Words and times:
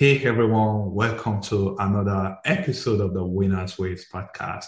Hey 0.00 0.24
everyone, 0.24 0.94
welcome 0.94 1.42
to 1.42 1.76
another 1.78 2.38
episode 2.46 3.02
of 3.02 3.12
the 3.12 3.22
Winners 3.22 3.78
Ways 3.78 4.06
podcast. 4.10 4.64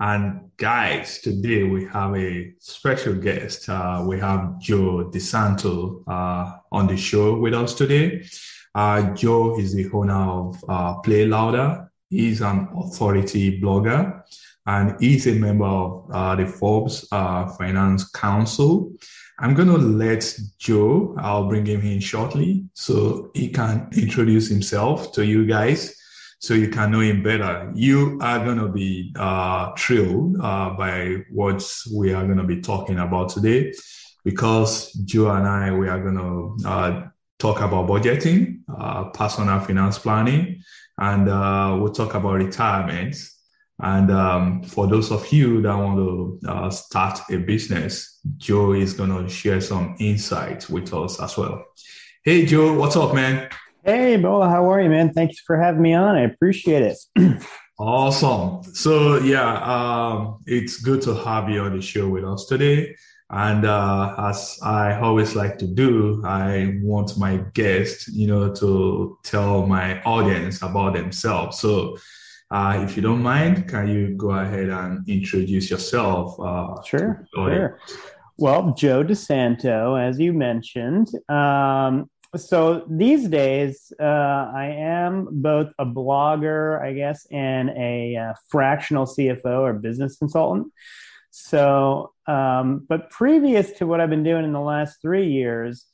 And 0.00 0.50
guys, 0.56 1.20
today 1.20 1.62
we 1.62 1.84
have 1.84 2.16
a 2.16 2.52
special 2.58 3.14
guest. 3.14 3.68
Uh, 3.68 4.02
we 4.04 4.18
have 4.18 4.58
Joe 4.58 5.08
DiSanto 5.14 6.02
uh, 6.08 6.56
on 6.72 6.88
the 6.88 6.96
show 6.96 7.38
with 7.38 7.54
us 7.54 7.74
today. 7.74 8.26
Uh, 8.74 9.14
Joe 9.14 9.56
is 9.56 9.72
the 9.72 9.88
owner 9.92 10.14
of 10.14 10.64
uh, 10.68 10.94
Play 10.94 11.26
Louder. 11.26 11.88
He's 12.10 12.40
an 12.40 12.66
authority 12.76 13.60
blogger 13.60 14.20
and 14.66 14.96
he's 14.98 15.28
a 15.28 15.34
member 15.34 15.64
of 15.64 16.10
uh, 16.12 16.34
the 16.34 16.46
Forbes 16.46 17.06
uh, 17.12 17.46
Finance 17.52 18.10
Council. 18.10 18.92
I'm 19.38 19.54
going 19.54 19.68
to 19.68 19.76
let 19.76 20.38
Joe, 20.58 21.14
I'll 21.18 21.48
bring 21.48 21.66
him 21.66 21.82
in 21.82 22.00
shortly 22.00 22.64
so 22.72 23.30
he 23.34 23.48
can 23.48 23.88
introduce 23.94 24.48
himself 24.48 25.12
to 25.12 25.26
you 25.26 25.44
guys 25.44 25.94
so 26.38 26.54
you 26.54 26.68
can 26.68 26.90
know 26.90 27.00
him 27.00 27.22
better. 27.22 27.70
You 27.74 28.18
are 28.22 28.42
going 28.44 28.58
to 28.58 28.68
be 28.68 29.12
uh, 29.18 29.72
thrilled 29.76 30.36
uh, 30.40 30.70
by 30.70 31.24
what 31.30 31.62
we 31.94 32.14
are 32.14 32.24
going 32.24 32.38
to 32.38 32.44
be 32.44 32.60
talking 32.62 32.98
about 32.98 33.28
today 33.28 33.74
because 34.24 34.92
Joe 35.04 35.30
and 35.30 35.46
I, 35.46 35.70
we 35.70 35.88
are 35.88 36.00
going 36.00 36.16
to 36.16 36.68
uh, 36.68 37.02
talk 37.38 37.60
about 37.60 37.88
budgeting, 37.88 38.60
uh, 38.68 39.04
personal 39.10 39.60
finance 39.60 39.98
planning, 39.98 40.62
and 40.98 41.28
uh, 41.28 41.76
we'll 41.78 41.92
talk 41.92 42.14
about 42.14 42.34
retirement 42.34 43.16
and 43.80 44.10
um, 44.10 44.62
for 44.62 44.86
those 44.86 45.10
of 45.10 45.30
you 45.30 45.60
that 45.62 45.76
want 45.76 45.98
to 45.98 46.48
uh, 46.48 46.70
start 46.70 47.20
a 47.30 47.36
business, 47.36 48.20
Joe 48.38 48.72
is 48.72 48.94
going 48.94 49.10
to 49.10 49.28
share 49.28 49.60
some 49.60 49.96
insights 49.98 50.70
with 50.70 50.94
us 50.94 51.20
as 51.20 51.36
well. 51.36 51.62
Hey, 52.24 52.46
Joe, 52.46 52.72
what's 52.74 52.96
up, 52.96 53.14
man? 53.14 53.50
Hey, 53.84 54.16
Bola, 54.16 54.48
how 54.48 54.70
are 54.70 54.80
you, 54.80 54.88
man? 54.88 55.12
Thanks 55.12 55.40
for 55.40 55.60
having 55.60 55.82
me 55.82 55.92
on. 55.92 56.16
I 56.16 56.22
appreciate 56.22 56.82
it. 56.82 57.42
awesome. 57.78 58.62
So, 58.74 59.18
yeah, 59.18 59.62
um, 59.62 60.38
it's 60.46 60.80
good 60.80 61.02
to 61.02 61.14
have 61.14 61.50
you 61.50 61.60
on 61.60 61.76
the 61.76 61.82
show 61.82 62.08
with 62.08 62.24
us 62.24 62.46
today. 62.46 62.96
And 63.28 63.66
uh, 63.66 64.14
as 64.18 64.58
I 64.62 64.98
always 65.00 65.36
like 65.36 65.58
to 65.58 65.66
do, 65.66 66.22
I 66.24 66.78
want 66.80 67.18
my 67.18 67.38
guests, 67.52 68.08
you 68.08 68.26
know, 68.26 68.54
to 68.54 69.18
tell 69.22 69.66
my 69.66 70.00
audience 70.02 70.62
about 70.62 70.94
themselves. 70.94 71.58
So, 71.58 71.98
uh, 72.50 72.80
if 72.84 72.96
you 72.96 73.02
don't 73.02 73.22
mind, 73.22 73.68
can 73.68 73.88
you 73.88 74.14
go 74.16 74.30
ahead 74.30 74.68
and 74.68 75.08
introduce 75.08 75.70
yourself? 75.70 76.38
Uh, 76.38 76.80
sure, 76.82 77.26
sure. 77.34 77.80
Well, 78.38 78.74
Joe 78.74 79.02
DiSanto, 79.02 80.00
as 80.00 80.20
you 80.20 80.32
mentioned. 80.32 81.08
Um, 81.28 82.10
so 82.36 82.84
these 82.88 83.28
days, 83.28 83.92
uh, 83.98 84.04
I 84.04 84.74
am 84.78 85.28
both 85.30 85.72
a 85.78 85.86
blogger, 85.86 86.80
I 86.82 86.92
guess, 86.92 87.26
and 87.30 87.70
a 87.70 88.16
uh, 88.16 88.34
fractional 88.48 89.06
CFO 89.06 89.60
or 89.60 89.72
business 89.72 90.16
consultant. 90.16 90.72
So, 91.30 92.12
um, 92.26 92.84
but 92.88 93.10
previous 93.10 93.72
to 93.72 93.86
what 93.86 94.00
I've 94.00 94.10
been 94.10 94.22
doing 94.22 94.44
in 94.44 94.52
the 94.52 94.60
last 94.60 95.00
three 95.02 95.28
years, 95.30 95.86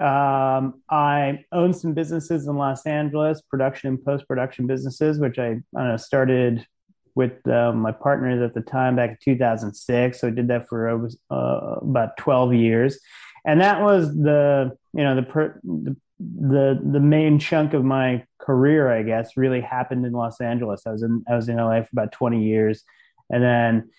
um, 0.00 0.82
I 0.88 1.44
own 1.52 1.74
some 1.74 1.92
businesses 1.92 2.46
in 2.46 2.56
Los 2.56 2.86
Angeles, 2.86 3.42
production 3.42 3.88
and 3.88 4.04
post 4.04 4.26
production 4.26 4.66
businesses, 4.66 5.18
which 5.18 5.38
I, 5.38 5.60
I 5.76 5.84
know, 5.84 5.96
started 5.98 6.66
with 7.14 7.46
uh, 7.46 7.72
my 7.72 7.92
partners 7.92 8.40
at 8.40 8.54
the 8.54 8.62
time 8.62 8.96
back 8.96 9.10
in 9.10 9.16
2006. 9.22 10.20
So 10.20 10.28
I 10.28 10.30
did 10.30 10.48
that 10.48 10.68
for 10.68 11.08
uh, 11.30 11.36
about 11.82 12.16
12 12.16 12.54
years, 12.54 12.98
and 13.44 13.60
that 13.60 13.82
was 13.82 14.08
the 14.14 14.76
you 14.94 15.04
know 15.04 15.16
the, 15.16 15.22
per, 15.22 15.60
the 15.62 15.96
the 16.18 16.80
the 16.82 17.00
main 17.00 17.38
chunk 17.38 17.74
of 17.74 17.84
my 17.84 18.24
career, 18.38 18.90
I 18.90 19.02
guess, 19.02 19.36
really 19.36 19.60
happened 19.60 20.06
in 20.06 20.12
Los 20.12 20.40
Angeles. 20.40 20.82
I 20.86 20.92
was 20.92 21.02
in 21.02 21.24
I 21.28 21.36
was 21.36 21.48
in 21.48 21.56
LA 21.56 21.82
for 21.82 21.90
about 21.92 22.12
20 22.12 22.42
years, 22.42 22.84
and 23.28 23.42
then 23.42 23.90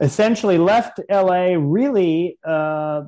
essentially 0.00 0.58
left 0.58 1.00
LA 1.10 1.54
really 1.56 2.38
uh, 2.44 3.04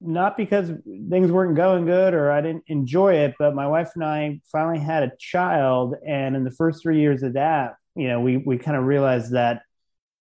not 0.00 0.36
because 0.36 0.72
things 1.10 1.30
weren't 1.30 1.56
going 1.56 1.84
good 1.84 2.14
or 2.14 2.30
I 2.30 2.40
didn't 2.40 2.64
enjoy 2.68 3.14
it, 3.14 3.34
but 3.38 3.54
my 3.54 3.66
wife 3.66 3.90
and 3.94 4.04
I 4.04 4.40
finally 4.50 4.78
had 4.78 5.02
a 5.02 5.12
child. 5.18 5.94
And 6.06 6.34
in 6.34 6.44
the 6.44 6.50
first 6.50 6.82
three 6.82 7.00
years 7.00 7.22
of 7.22 7.34
that, 7.34 7.74
you 7.94 8.08
know, 8.08 8.20
we, 8.20 8.38
we 8.38 8.56
kind 8.56 8.76
of 8.76 8.84
realized 8.84 9.32
that 9.32 9.62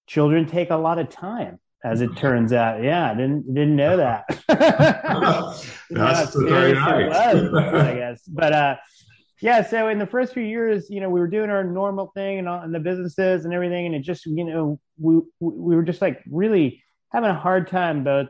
children 0.08 0.46
take 0.46 0.70
a 0.70 0.76
lot 0.76 1.00
of 1.00 1.10
time 1.10 1.60
as 1.84 2.02
it 2.02 2.10
turns 2.18 2.52
out. 2.52 2.84
Yeah, 2.84 3.12
I 3.12 3.16
didn't, 3.16 3.54
didn't 3.54 3.76
know 3.76 3.98
that. 3.98 4.26
That's 5.90 6.36
very 6.36 6.74
nice. 6.74 7.42
Was, 7.42 7.54
I 7.54 7.96
guess. 7.96 8.22
But, 8.28 8.54
uh, 8.54 8.76
yeah, 9.42 9.66
so 9.66 9.88
in 9.88 10.00
the 10.00 10.08
first 10.08 10.34
few 10.34 10.44
years, 10.44 10.90
you 10.90 11.00
know, 11.00 11.10
we 11.10 11.22
were 11.22 11.28
doing 11.28 11.50
our 11.50 11.64
normal 11.64 12.12
thing 12.14 12.40
and, 12.40 12.50
all, 12.50 12.60
and 12.60 12.76
the 12.76 12.80
businesses 12.80 13.46
and 13.46 13.54
everything, 13.54 13.86
and 13.86 13.96
it 13.96 14.02
just, 14.02 14.26
you 14.26 14.44
know, 14.44 14.80
we 14.98 15.22
we 15.40 15.76
were 15.78 15.84
just 15.84 16.02
like 16.02 16.22
really 16.30 16.84
having 17.14 17.30
a 17.30 17.40
hard 17.40 17.68
time 17.68 18.04
both 18.04 18.28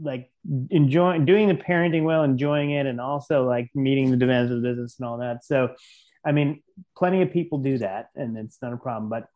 like 0.00 0.30
enjoying 0.70 1.24
doing 1.24 1.48
the 1.48 1.54
parenting 1.54 2.04
well, 2.04 2.22
enjoying 2.22 2.70
it, 2.70 2.86
and 2.86 3.00
also 3.00 3.46
like 3.46 3.70
meeting 3.74 4.10
the 4.10 4.16
demands 4.16 4.50
of 4.50 4.62
the 4.62 4.68
business 4.68 4.96
and 4.98 5.08
all 5.08 5.18
that. 5.18 5.44
So, 5.44 5.74
I 6.24 6.32
mean, 6.32 6.62
plenty 6.96 7.22
of 7.22 7.32
people 7.32 7.58
do 7.58 7.78
that, 7.78 8.10
and 8.14 8.36
it's 8.36 8.58
not 8.62 8.72
a 8.72 8.76
problem. 8.76 9.08
But 9.08 9.28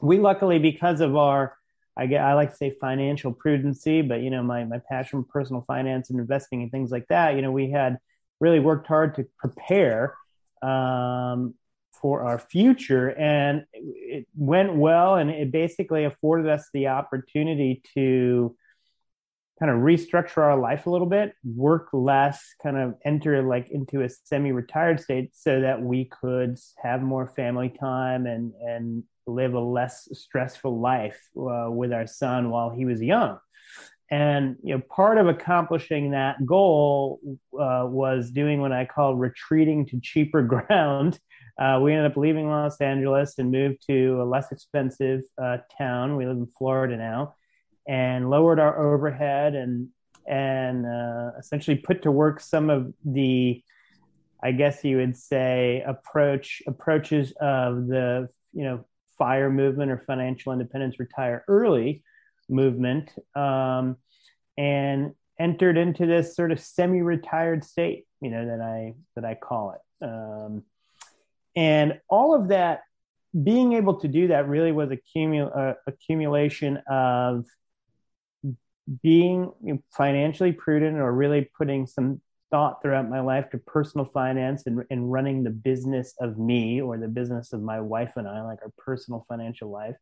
we 0.00 0.18
luckily, 0.18 0.58
because 0.58 1.00
of 1.00 1.16
our 1.16 1.56
I 1.96 2.06
get 2.06 2.22
I 2.22 2.34
like 2.34 2.50
to 2.50 2.56
say 2.56 2.70
financial 2.80 3.34
prudency, 3.34 4.06
but 4.06 4.22
you 4.22 4.30
know, 4.30 4.42
my 4.42 4.64
my 4.64 4.80
passion 4.88 5.22
for 5.22 5.28
personal 5.30 5.64
finance 5.66 6.10
and 6.10 6.18
investing 6.18 6.62
and 6.62 6.70
things 6.70 6.90
like 6.90 7.06
that, 7.08 7.36
you 7.36 7.42
know, 7.42 7.52
we 7.52 7.70
had 7.70 7.98
really 8.40 8.60
worked 8.60 8.86
hard 8.86 9.16
to 9.16 9.26
prepare 9.38 10.14
um, 10.62 11.54
for 12.00 12.22
our 12.22 12.38
future 12.38 13.10
and 13.10 13.64
it 13.74 14.26
went 14.34 14.74
well 14.74 15.16
and 15.16 15.30
it 15.30 15.52
basically 15.52 16.04
afforded 16.04 16.48
us 16.48 16.66
the 16.72 16.88
opportunity 16.88 17.82
to 17.94 18.56
kind 19.60 19.70
of 19.70 19.78
restructure 19.78 20.38
our 20.38 20.58
life 20.58 20.86
a 20.86 20.90
little 20.90 21.06
bit, 21.06 21.34
work 21.44 21.88
less, 21.92 22.42
kind 22.62 22.78
of 22.78 22.94
enter 23.04 23.42
like 23.42 23.68
into 23.70 24.02
a 24.02 24.08
semi-retired 24.08 24.98
state 24.98 25.30
so 25.34 25.60
that 25.60 25.80
we 25.80 26.06
could 26.06 26.56
have 26.82 27.02
more 27.02 27.28
family 27.28 27.68
time 27.78 28.26
and 28.26 28.52
and 28.66 29.04
live 29.26 29.54
a 29.54 29.60
less 29.60 30.08
stressful 30.12 30.80
life 30.80 31.20
uh, 31.36 31.66
with 31.68 31.92
our 31.92 32.06
son 32.06 32.50
while 32.50 32.70
he 32.70 32.84
was 32.84 33.00
young. 33.00 33.38
And 34.10 34.56
you 34.62 34.74
know, 34.74 34.82
part 34.90 35.18
of 35.18 35.28
accomplishing 35.28 36.10
that 36.10 36.44
goal 36.44 37.20
uh, 37.54 37.86
was 37.86 38.30
doing 38.30 38.60
what 38.60 38.72
I 38.72 38.84
call 38.84 39.14
retreating 39.14 39.86
to 39.86 40.00
cheaper 40.00 40.42
ground. 40.68 41.18
Uh, 41.58 41.78
we 41.80 41.92
ended 41.92 42.10
up 42.10 42.16
leaving 42.16 42.48
Los 42.48 42.80
Angeles 42.80 43.34
and 43.38 43.50
moved 43.50 43.86
to 43.86 44.20
a 44.22 44.24
less 44.24 44.50
expensive 44.50 45.20
uh, 45.40 45.58
town. 45.76 46.16
We 46.16 46.26
live 46.26 46.38
in 46.38 46.48
Florida 46.58 46.96
now, 46.96 47.34
and 47.90 48.30
lowered 48.30 48.60
our 48.60 48.78
overhead 48.78 49.56
and 49.56 49.88
and 50.26 50.86
uh, 50.86 51.32
essentially 51.40 51.76
put 51.76 52.02
to 52.02 52.12
work 52.12 52.40
some 52.40 52.70
of 52.70 52.94
the 53.04 53.62
I 54.42 54.52
guess 54.52 54.84
you 54.84 54.98
would 54.98 55.16
say 55.16 55.82
approach 55.84 56.62
approaches 56.68 57.32
of 57.40 57.88
the 57.88 58.28
you 58.52 58.62
know 58.62 58.84
fire 59.18 59.50
movement 59.50 59.90
or 59.90 59.98
financial 59.98 60.52
independence 60.52 61.00
retire 61.00 61.44
early 61.48 62.04
movement 62.48 63.10
um, 63.34 63.96
and 64.56 65.12
entered 65.38 65.76
into 65.76 66.06
this 66.06 66.36
sort 66.36 66.52
of 66.52 66.60
semi-retired 66.60 67.64
state 67.64 68.06
you 68.22 68.30
know 68.30 68.46
that 68.46 68.60
I 68.60 68.94
that 69.16 69.24
I 69.24 69.34
call 69.34 69.72
it. 69.72 70.06
Um, 70.06 70.62
and 71.56 72.00
all 72.08 72.34
of 72.34 72.48
that 72.48 72.82
being 73.42 73.72
able 73.72 73.94
to 74.00 74.08
do 74.08 74.28
that 74.28 74.48
really 74.48 74.70
was 74.70 74.92
a 74.92 74.98
cumul- 75.12 75.56
uh, 75.56 75.74
accumulation 75.88 76.78
of 76.88 77.46
being 79.02 79.52
financially 79.96 80.52
prudent 80.52 80.98
or 80.98 81.12
really 81.12 81.48
putting 81.56 81.86
some 81.86 82.20
thought 82.50 82.82
throughout 82.82 83.08
my 83.08 83.20
life 83.20 83.48
to 83.50 83.58
personal 83.58 84.04
finance 84.04 84.64
and, 84.66 84.82
and 84.90 85.12
running 85.12 85.44
the 85.44 85.50
business 85.50 86.14
of 86.18 86.38
me 86.38 86.80
or 86.80 86.98
the 86.98 87.08
business 87.08 87.52
of 87.52 87.62
my 87.62 87.80
wife 87.80 88.12
and 88.16 88.26
I, 88.26 88.42
like 88.42 88.58
our 88.62 88.72
personal 88.76 89.24
financial 89.28 89.70
life, 89.70 89.96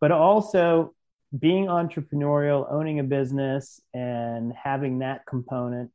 but 0.00 0.10
also 0.10 0.94
being 1.38 1.66
entrepreneurial, 1.66 2.66
owning 2.70 3.00
a 3.00 3.04
business, 3.04 3.80
and 3.92 4.52
having 4.52 5.00
that 5.00 5.26
component. 5.26 5.90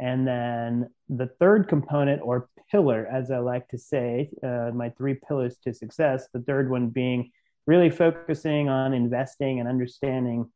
And 0.00 0.26
then 0.26 0.90
the 1.08 1.28
third 1.38 1.68
component 1.68 2.22
or 2.22 2.48
pillar, 2.70 3.06
as 3.10 3.30
I 3.30 3.38
like 3.38 3.68
to 3.68 3.78
say, 3.78 4.30
uh, 4.42 4.70
my 4.74 4.90
three 4.90 5.14
pillars 5.14 5.56
to 5.64 5.74
success, 5.74 6.28
the 6.32 6.40
third 6.40 6.70
one 6.70 6.88
being 6.88 7.30
really 7.66 7.90
focusing 7.90 8.68
on 8.68 8.94
investing 8.94 9.60
and 9.60 9.68
understanding 9.68 10.50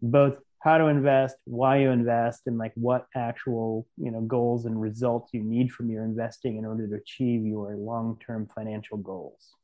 both 0.00 0.38
how 0.62 0.78
to 0.78 0.86
invest, 0.86 1.36
why 1.44 1.78
you 1.78 1.90
invest, 1.90 2.42
and 2.46 2.56
like 2.56 2.72
what 2.74 3.06
actual 3.16 3.86
you 3.96 4.10
know 4.10 4.20
goals 4.20 4.64
and 4.64 4.80
results 4.80 5.30
you 5.32 5.42
need 5.42 5.72
from 5.72 5.90
your 5.90 6.04
investing 6.04 6.56
in 6.56 6.64
order 6.64 6.86
to 6.86 6.94
achieve 6.94 7.44
your 7.44 7.76
long-term 7.76 8.48
financial 8.54 8.98
goals. 8.98 9.54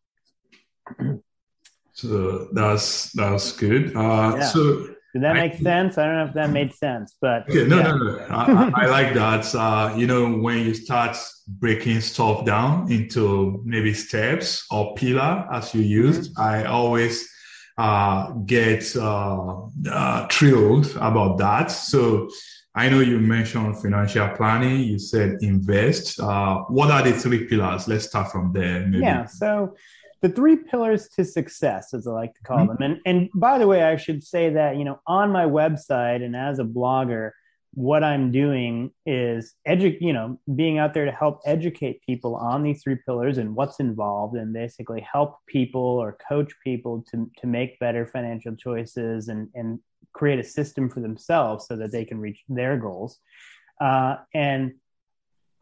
so 1.93 2.49
that's 2.53 3.13
that's 3.13 3.53
good. 3.53 3.97
Uh, 3.97 4.37
yeah. 4.39 4.45
So 4.47 4.89
did 5.15 5.23
that 5.23 5.35
make 5.35 5.55
I, 5.55 5.59
sense? 5.59 5.99
I 5.99 6.07
don't 6.07 6.17
know 6.17 6.27
if 6.27 6.35
that 6.35 6.51
made 6.51 6.75
sense, 6.75 7.17
but 7.21 7.49
okay, 7.49 7.67
no, 7.67 7.79
yeah. 7.79 7.83
no, 7.83 7.97
no. 7.97 8.27
I, 8.29 8.71
I, 8.75 8.87
like 8.87 9.15
that. 9.15 9.55
Uh, 9.55 9.95
you 9.97 10.07
know, 10.07 10.31
when 10.33 10.59
you 10.59 10.75
start 10.75 11.17
breaking 11.47 12.01
stuff 12.01 12.45
down 12.45 12.91
into 12.93 13.63
maybe 13.65 13.95
steps 13.95 14.67
or 14.71 14.95
pillar, 14.97 15.49
as 15.53 15.75
you 15.75 15.81
used, 15.81 16.35
mm-hmm. 16.35 16.43
I 16.43 16.65
always 16.65 17.29
uh, 17.79 18.33
get 18.45 18.95
uh, 18.97 19.63
uh, 19.91 20.27
thrilled 20.29 20.91
about 20.97 21.39
that. 21.39 21.71
So 21.71 22.29
I 22.75 22.89
know 22.89 23.01
you 23.01 23.19
mentioned 23.21 23.81
financial 23.81 24.29
planning. 24.31 24.81
You 24.81 24.99
said 24.99 25.39
invest. 25.41 26.21
Uh, 26.21 26.65
what 26.69 26.91
are 26.91 27.03
the 27.03 27.13
three 27.13 27.47
pillars? 27.47 27.89
Let's 27.89 28.07
start 28.07 28.31
from 28.33 28.53
there. 28.53 28.81
Maybe. 28.81 29.05
Yeah. 29.05 29.27
So 29.27 29.77
the 30.21 30.29
three 30.29 30.57
pillars 30.57 31.09
to 31.11 31.25
success, 31.25 31.95
as 31.95 32.07
I 32.07 32.11
like 32.11 32.35
to 32.35 32.43
call 32.43 32.67
mm-hmm. 32.67 32.83
them. 32.83 32.83
And 32.83 33.01
and 33.07 33.31
by 33.35 33.59
the 33.59 33.67
way, 33.67 33.85
I 33.85 33.97
should 33.97 34.25
say 34.25 34.51
that 34.51 34.77
you 34.77 34.85
know 34.85 35.01
on 35.07 35.31
my 35.31 35.45
website 35.45 36.25
and 36.25 36.35
as 36.35 36.59
a 36.59 36.65
blogger, 36.65 37.31
what 37.79 38.03
I'm 38.03 38.33
doing 38.33 38.91
is 39.07 39.55
edu- 39.67 40.01
you 40.01 40.13
know 40.13 40.41
being 40.57 40.79
out 40.79 40.95
there 40.95 41.05
to 41.05 41.13
help 41.13 41.39
educate 41.47 42.03
people 42.05 42.35
on 42.35 42.65
these 42.65 42.83
three 42.83 42.97
pillars 43.07 43.39
and 43.39 43.55
what's 43.55 43.79
involved, 43.79 44.35
and 44.37 44.53
basically 44.53 45.01
help 45.01 45.37
people 45.47 45.81
or 45.81 46.19
coach 46.29 46.53
people 46.65 47.05
to 47.11 47.31
to 47.39 47.47
make 47.47 47.79
better 47.79 48.05
financial 48.05 48.57
choices 48.57 49.29
and 49.29 49.49
and 49.55 49.79
create 50.13 50.41
a 50.41 50.45
system 50.45 50.91
for 50.91 50.99
themselves 50.99 51.67
so 51.69 51.77
that 51.77 51.93
they 51.93 52.05
can 52.05 52.19
reach 52.19 52.41
their 52.49 52.77
goals. 52.77 53.21
Uh, 53.81 54.17
and 54.35 54.73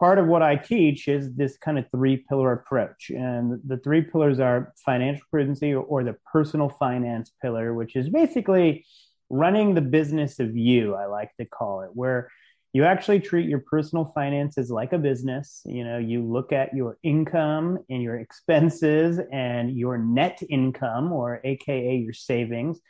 part 0.01 0.19
of 0.19 0.27
what 0.27 0.43
I 0.43 0.57
teach 0.57 1.09
is 1.09 1.35
this 1.35 1.59
kind 1.59 1.79
of 1.79 1.85
three 1.91 2.25
pillar 2.29 2.53
approach. 2.53 3.11
And 3.11 3.61
the 3.67 3.77
three 3.77 4.01
pillars 4.01 4.41
are 4.41 4.73
financial 4.85 5.25
prudency 5.31 5.75
or, 5.75 5.83
or, 5.83 6.05
the 6.05 6.17
personal 6.33 6.71
finance 6.71 7.33
pillar, 7.43 7.75
which 7.75 7.95
is 7.95 8.09
basically 8.09 8.87
running 9.31 9.75
the 9.75 9.81
business 9.81 10.39
of 10.39 10.57
you, 10.57 10.95
I 10.95 11.07
like 11.07 11.31
to 11.39 11.45
call 11.45 11.83
it, 11.83 11.91
where 11.93 12.31
you 12.73 12.85
actually 12.85 13.21
treat 13.21 13.49
your 13.49 13.61
personal 13.61 14.05
finances 14.15 14.71
like 14.71 14.93
a 14.93 14.99
business. 14.99 15.63
You 15.65 15.85
know, 15.85 15.99
you 15.99 16.23
look 16.23 16.53
at 16.53 16.75
your 16.75 16.99
income 17.03 17.79
and 17.89 18.03
your 18.03 18.17
expenses 18.17 19.19
and 19.33 19.77
your 19.77 19.97
net 19.97 20.43
income, 20.49 21.13
or 21.13 21.41
AKA 21.43 21.97
your 21.97 22.13
savings. 22.13 22.81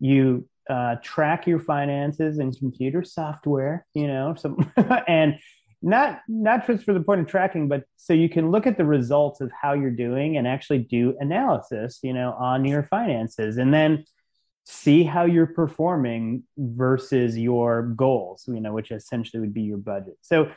You 0.00 0.48
uh, 0.68 0.96
track 0.96 1.46
your 1.46 1.60
finances 1.60 2.38
in 2.40 2.52
computer 2.52 3.04
software, 3.04 3.86
you 3.94 4.08
know, 4.08 4.34
some, 4.34 4.72
and 5.06 5.38
not 5.82 6.20
not 6.26 6.66
just 6.66 6.84
for 6.84 6.94
the 6.94 7.00
point 7.00 7.20
of 7.20 7.26
tracking 7.26 7.68
but 7.68 7.84
so 7.96 8.12
you 8.12 8.28
can 8.28 8.50
look 8.50 8.66
at 8.66 8.78
the 8.78 8.84
results 8.84 9.40
of 9.40 9.50
how 9.52 9.74
you're 9.74 9.90
doing 9.90 10.36
and 10.36 10.46
actually 10.46 10.78
do 10.78 11.14
analysis 11.20 12.00
you 12.02 12.12
know 12.12 12.32
on 12.38 12.64
your 12.64 12.82
finances 12.84 13.58
and 13.58 13.74
then 13.74 14.02
see 14.68 15.04
how 15.04 15.24
you're 15.24 15.46
performing 15.46 16.42
versus 16.58 17.38
your 17.38 17.82
goals 17.82 18.44
you 18.48 18.60
know 18.60 18.72
which 18.72 18.90
essentially 18.90 19.40
would 19.40 19.54
be 19.54 19.62
your 19.62 19.78
budget. 19.78 20.16
So 20.20 20.50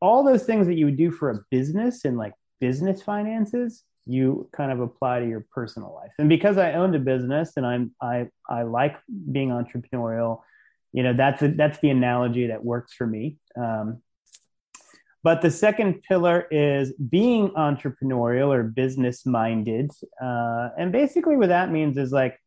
all 0.00 0.24
those 0.24 0.44
things 0.44 0.66
that 0.66 0.74
you 0.74 0.86
would 0.86 0.96
do 0.96 1.10
for 1.10 1.30
a 1.30 1.40
business 1.50 2.04
and 2.04 2.16
like 2.16 2.32
business 2.60 3.02
finances 3.02 3.84
you 4.06 4.48
kind 4.52 4.72
of 4.72 4.80
apply 4.80 5.20
to 5.20 5.28
your 5.28 5.46
personal 5.52 5.94
life. 5.94 6.12
And 6.18 6.28
because 6.28 6.56
i 6.58 6.72
owned 6.72 6.94
a 6.94 7.00
business 7.00 7.52
and 7.56 7.66
i'm 7.66 7.94
i 8.00 8.28
i 8.48 8.62
like 8.62 8.96
being 9.30 9.50
entrepreneurial 9.50 10.40
you 10.92 11.02
know 11.02 11.14
that's 11.14 11.42
a, 11.42 11.48
that's 11.48 11.78
the 11.80 11.90
analogy 11.90 12.46
that 12.46 12.64
works 12.64 12.92
for 12.92 13.06
me. 13.06 13.38
Um, 13.56 14.02
but 15.24 15.40
the 15.40 15.50
second 15.50 16.02
pillar 16.02 16.46
is 16.50 16.92
being 16.94 17.50
entrepreneurial 17.50 18.48
or 18.48 18.64
business 18.64 19.24
minded. 19.24 19.90
Uh, 20.20 20.70
and 20.76 20.90
basically, 20.90 21.36
what 21.36 21.48
that 21.48 21.70
means 21.70 21.96
is 21.96 22.12
like 22.12 22.38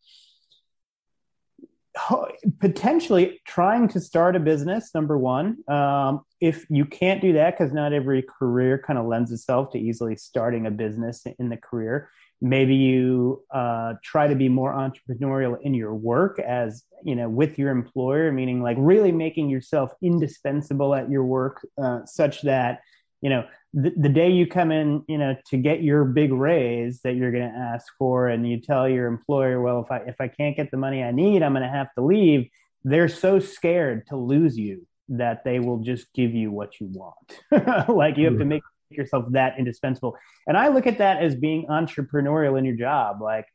potentially 2.60 3.42
trying 3.46 3.88
to 3.90 4.00
start 4.00 4.36
a 4.36 4.40
business, 4.40 4.92
number 4.94 5.18
one. 5.18 5.58
Um, 5.70 6.22
if 6.42 6.66
you 6.70 6.86
can't 6.86 7.22
do 7.22 7.34
that, 7.34 7.58
because 7.58 7.74
not 7.74 7.94
every 7.94 8.24
career 8.24 8.82
kind 8.86 9.00
of 9.00 9.06
lends 9.06 9.32
itself 9.32 9.72
to 9.72 9.80
easily 9.80 10.16
starting 10.16 10.66
a 10.66 10.72
business 10.72 11.24
in 11.40 11.50
the 11.50 11.58
career, 11.58 12.10
maybe 12.42 12.76
you 12.76 13.44
uh, 13.52 13.94
try 14.04 14.28
to 14.28 14.36
be 14.36 14.50
more 14.50 14.74
entrepreneurial 14.74 15.58
in 15.62 15.74
your 15.74 15.94
work 15.94 16.40
as 16.40 16.84
you 17.04 17.16
know 17.16 17.30
with 17.30 17.58
your 17.58 17.70
employer 17.72 18.32
meaning 18.32 18.62
like 18.62 18.78
really 18.80 19.12
making 19.12 19.50
yourself 19.50 19.92
indispensable 20.02 20.96
at 20.96 21.10
your 21.10 21.24
work 21.24 21.66
uh, 21.82 22.00
such 22.06 22.42
that 22.42 22.82
you 23.22 23.30
know 23.30 23.46
the, 23.76 23.92
the 23.98 24.10
day 24.10 24.32
you 24.32 24.48
come 24.48 24.72
in 24.72 25.04
you 25.08 25.18
know 25.18 25.36
to 25.50 25.58
get 25.58 25.84
your 25.84 26.06
big 26.06 26.32
raise 26.32 27.02
that 27.02 27.16
you're 27.16 27.32
going 27.32 27.50
to 27.50 27.58
ask 27.58 27.86
for 27.98 28.30
and 28.30 28.50
you 28.50 28.60
tell 28.60 28.88
your 28.88 29.06
employer 29.08 29.62
well 29.62 29.82
if 29.82 29.92
i 29.92 29.98
if 30.08 30.16
i 30.20 30.28
can't 30.28 30.56
get 30.56 30.72
the 30.72 30.78
money 30.78 31.04
i 31.04 31.12
need 31.12 31.44
i'm 31.44 31.54
going 31.54 31.62
to 31.62 31.70
have 31.70 31.94
to 31.94 32.02
leave 32.02 32.50
they're 32.84 33.10
so 33.10 33.40
scared 33.40 34.08
to 34.08 34.16
lose 34.16 34.58
you 34.58 34.88
that 35.10 35.44
they 35.44 35.60
will 35.60 35.80
just 35.80 36.12
give 36.14 36.34
you 36.34 36.52
what 36.52 36.80
you 36.80 36.90
want 36.94 37.90
like 37.90 38.18
you 38.18 38.26
have 38.26 38.40
to 38.40 38.46
make 38.46 38.64
yourself 38.90 39.26
that 39.32 39.58
indispensable. 39.58 40.16
And 40.48 40.58
I 40.58 40.70
look 40.70 40.88
at 40.88 40.98
that 41.00 41.22
as 41.22 41.36
being 41.36 41.66
entrepreneurial 41.68 42.58
in 42.58 42.66
your 42.66 42.76
job. 42.76 43.22
Like 43.22 43.48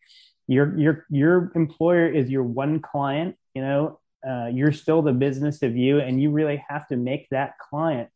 your 0.46 0.78
your 0.78 1.06
your 1.10 1.52
employer 1.54 2.08
is 2.08 2.30
your 2.30 2.42
one 2.42 2.80
client. 2.80 3.36
You 3.54 3.62
know, 3.62 4.00
uh, 4.28 4.46
you're 4.52 4.72
still 4.72 5.02
the 5.02 5.12
business 5.12 5.62
of 5.62 5.76
you, 5.76 6.00
and 6.00 6.20
you 6.20 6.30
really 6.30 6.62
have 6.68 6.86
to 6.88 6.96
make 6.96 7.28
that 7.30 7.58
client 7.58 8.08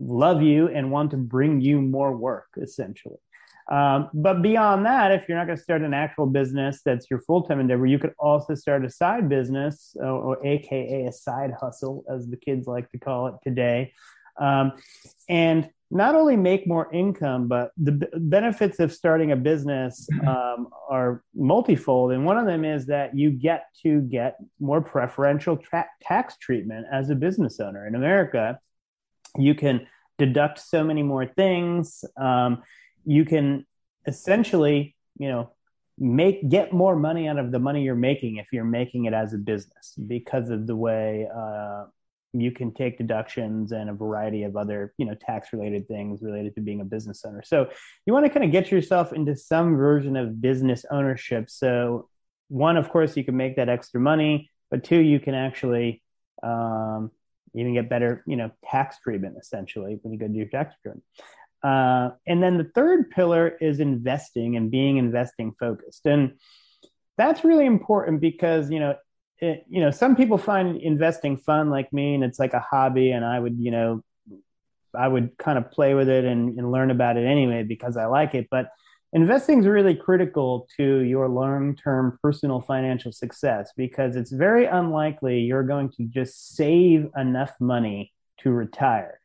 love 0.00 0.42
you 0.42 0.68
and 0.68 0.90
want 0.90 1.10
to 1.12 1.16
bring 1.16 1.60
you 1.60 1.80
more 1.80 2.16
work, 2.16 2.48
essentially. 2.60 3.18
Um, 3.70 4.10
but 4.12 4.42
beyond 4.42 4.84
that, 4.86 5.12
if 5.12 5.28
you're 5.28 5.38
not 5.38 5.46
going 5.46 5.56
to 5.56 5.62
start 5.62 5.82
an 5.82 5.94
actual 5.94 6.26
business 6.26 6.80
that's 6.84 7.08
your 7.08 7.20
full 7.20 7.42
time 7.42 7.60
endeavor, 7.60 7.86
you 7.86 8.00
could 8.00 8.14
also 8.18 8.54
start 8.56 8.84
a 8.84 8.90
side 8.90 9.28
business, 9.28 9.94
or, 9.96 10.08
or, 10.08 10.46
AKA 10.46 11.06
a 11.06 11.12
side 11.12 11.52
hustle, 11.60 12.04
as 12.12 12.26
the 12.26 12.36
kids 12.36 12.66
like 12.66 12.90
to 12.90 12.98
call 12.98 13.28
it 13.28 13.34
today. 13.44 13.92
Um, 14.40 14.72
and 15.28 15.70
not 15.92 16.14
only 16.14 16.36
make 16.36 16.66
more 16.66 16.92
income, 16.92 17.48
but 17.48 17.72
the 17.76 17.92
b- 17.92 18.06
benefits 18.14 18.78
of 18.80 18.92
starting 18.92 19.32
a 19.32 19.36
business 19.36 20.08
mm-hmm. 20.12 20.28
um, 20.28 20.68
are 20.88 21.22
multifold. 21.34 22.12
And 22.12 22.24
one 22.24 22.38
of 22.38 22.46
them 22.46 22.64
is 22.64 22.86
that 22.86 23.16
you 23.16 23.30
get 23.30 23.66
to 23.82 24.00
get 24.00 24.36
more 24.60 24.80
preferential 24.80 25.56
tra- 25.56 25.88
tax 26.00 26.36
treatment 26.38 26.86
as 26.92 27.10
a 27.10 27.14
business 27.14 27.60
owner. 27.60 27.86
In 27.86 27.94
America, 27.96 28.58
you 29.36 29.54
can 29.54 29.86
deduct 30.18 30.60
so 30.60 30.84
many 30.84 31.02
more 31.02 31.26
things. 31.26 32.04
Um, 32.16 32.62
you 33.04 33.24
can 33.24 33.66
essentially, 34.06 34.94
you 35.18 35.28
know, 35.28 35.50
make 35.98 36.48
get 36.48 36.72
more 36.72 36.96
money 36.96 37.28
out 37.28 37.38
of 37.38 37.52
the 37.52 37.58
money 37.58 37.82
you're 37.82 37.94
making 37.94 38.36
if 38.36 38.48
you're 38.52 38.64
making 38.64 39.04
it 39.04 39.12
as 39.12 39.34
a 39.34 39.38
business 39.38 39.94
because 40.06 40.48
of 40.48 40.66
the 40.66 40.74
way 40.74 41.28
uh, 41.34 41.84
you 42.32 42.50
can 42.50 42.72
take 42.72 42.96
deductions 42.96 43.72
and 43.72 43.90
a 43.90 43.92
variety 43.92 44.44
of 44.44 44.56
other 44.56 44.94
you 44.96 45.04
know 45.04 45.14
tax 45.14 45.52
related 45.52 45.86
things 45.88 46.22
related 46.22 46.54
to 46.54 46.62
being 46.62 46.80
a 46.80 46.84
business 46.84 47.22
owner 47.26 47.42
so 47.44 47.68
you 48.06 48.14
want 48.14 48.24
to 48.24 48.30
kind 48.30 48.46
of 48.46 48.50
get 48.50 48.70
yourself 48.70 49.12
into 49.12 49.36
some 49.36 49.76
version 49.76 50.16
of 50.16 50.40
business 50.40 50.86
ownership 50.90 51.50
so 51.50 52.08
one 52.48 52.78
of 52.78 52.88
course 52.88 53.14
you 53.14 53.22
can 53.22 53.36
make 53.36 53.56
that 53.56 53.68
extra 53.68 54.00
money 54.00 54.48
but 54.70 54.82
two 54.82 55.00
you 55.00 55.20
can 55.20 55.34
actually 55.34 56.02
um, 56.42 57.10
even 57.54 57.74
get 57.74 57.88
better 57.88 58.22
you 58.26 58.36
know 58.36 58.50
tax 58.64 58.98
treatment 59.02 59.36
essentially 59.40 59.98
when 60.02 60.12
you 60.12 60.18
go 60.18 60.28
do 60.28 60.34
your 60.34 60.46
tax 60.46 60.74
return 60.84 61.02
uh, 61.62 62.10
and 62.26 62.42
then 62.42 62.56
the 62.56 62.70
third 62.74 63.10
pillar 63.10 63.56
is 63.60 63.80
investing 63.80 64.56
and 64.56 64.70
being 64.70 64.96
investing 64.96 65.52
focused 65.58 66.06
and 66.06 66.32
that's 67.18 67.44
really 67.44 67.66
important 67.66 68.20
because 68.20 68.70
you 68.70 68.80
know 68.80 68.94
it, 69.40 69.64
you 69.68 69.80
know, 69.80 69.90
some 69.90 70.16
people 70.16 70.38
find 70.38 70.76
investing 70.76 71.36
fun 71.36 71.70
like 71.70 71.92
me, 71.92 72.14
and 72.14 72.22
it's 72.22 72.38
like 72.38 72.52
a 72.52 72.60
hobby, 72.60 73.10
and 73.12 73.24
I 73.24 73.38
would, 73.38 73.58
you 73.58 73.70
know, 73.70 74.02
I 74.94 75.08
would 75.08 75.36
kind 75.38 75.56
of 75.56 75.70
play 75.70 75.94
with 75.94 76.08
it 76.08 76.24
and, 76.24 76.58
and 76.58 76.70
learn 76.70 76.90
about 76.90 77.16
it 77.16 77.24
anyway 77.24 77.62
because 77.62 77.96
I 77.96 78.06
like 78.06 78.34
it. 78.34 78.48
But 78.50 78.68
investing 79.12 79.60
is 79.60 79.66
really 79.66 79.94
critical 79.94 80.68
to 80.76 81.00
your 81.00 81.28
long 81.28 81.76
term 81.76 82.18
personal 82.22 82.60
financial 82.60 83.12
success 83.12 83.70
because 83.76 84.16
it's 84.16 84.32
very 84.32 84.66
unlikely 84.66 85.40
you're 85.40 85.62
going 85.62 85.90
to 85.90 86.04
just 86.04 86.54
save 86.54 87.08
enough 87.16 87.52
money 87.60 88.12
to 88.38 88.50
retire 88.50 89.20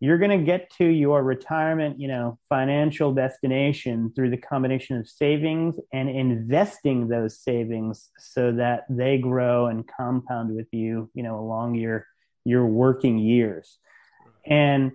you're 0.00 0.18
going 0.18 0.38
to 0.38 0.44
get 0.44 0.70
to 0.76 0.84
your 0.84 1.22
retirement, 1.22 1.98
you 1.98 2.08
know, 2.08 2.38
financial 2.48 3.14
destination 3.14 4.12
through 4.14 4.30
the 4.30 4.36
combination 4.36 4.98
of 4.98 5.08
savings 5.08 5.76
and 5.92 6.10
investing 6.10 7.08
those 7.08 7.38
savings 7.38 8.10
so 8.18 8.52
that 8.52 8.84
they 8.90 9.16
grow 9.16 9.66
and 9.66 9.88
compound 9.88 10.54
with 10.54 10.66
you, 10.72 11.10
you 11.14 11.22
know, 11.22 11.38
along 11.38 11.76
your 11.76 12.06
your 12.44 12.66
working 12.66 13.18
years. 13.18 13.78
And 14.44 14.92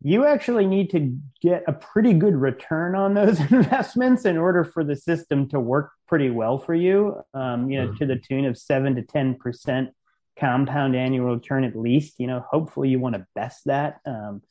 you 0.00 0.24
actually 0.26 0.66
need 0.66 0.90
to 0.90 1.16
get 1.42 1.64
a 1.66 1.72
pretty 1.72 2.12
good 2.12 2.34
return 2.34 2.94
on 2.94 3.14
those 3.14 3.40
investments 3.52 4.24
in 4.24 4.36
order 4.36 4.64
for 4.64 4.84
the 4.84 4.96
system 4.96 5.48
to 5.48 5.60
work 5.60 5.90
pretty 6.06 6.30
well 6.30 6.58
for 6.58 6.74
you. 6.74 7.20
Um, 7.34 7.70
you 7.70 7.80
know, 7.80 7.88
mm-hmm. 7.88 7.96
to 7.96 8.06
the 8.06 8.16
tune 8.16 8.44
of 8.44 8.56
seven 8.56 8.94
to 8.96 9.02
ten 9.02 9.34
percent 9.34 9.90
compound 10.38 10.94
annual 10.94 11.34
return 11.34 11.64
at 11.64 11.76
least. 11.76 12.14
You 12.18 12.28
know, 12.28 12.44
hopefully 12.48 12.88
you 12.88 13.00
want 13.00 13.16
to 13.16 13.26
best 13.34 13.64
that. 13.66 14.00
Um, 14.06 14.42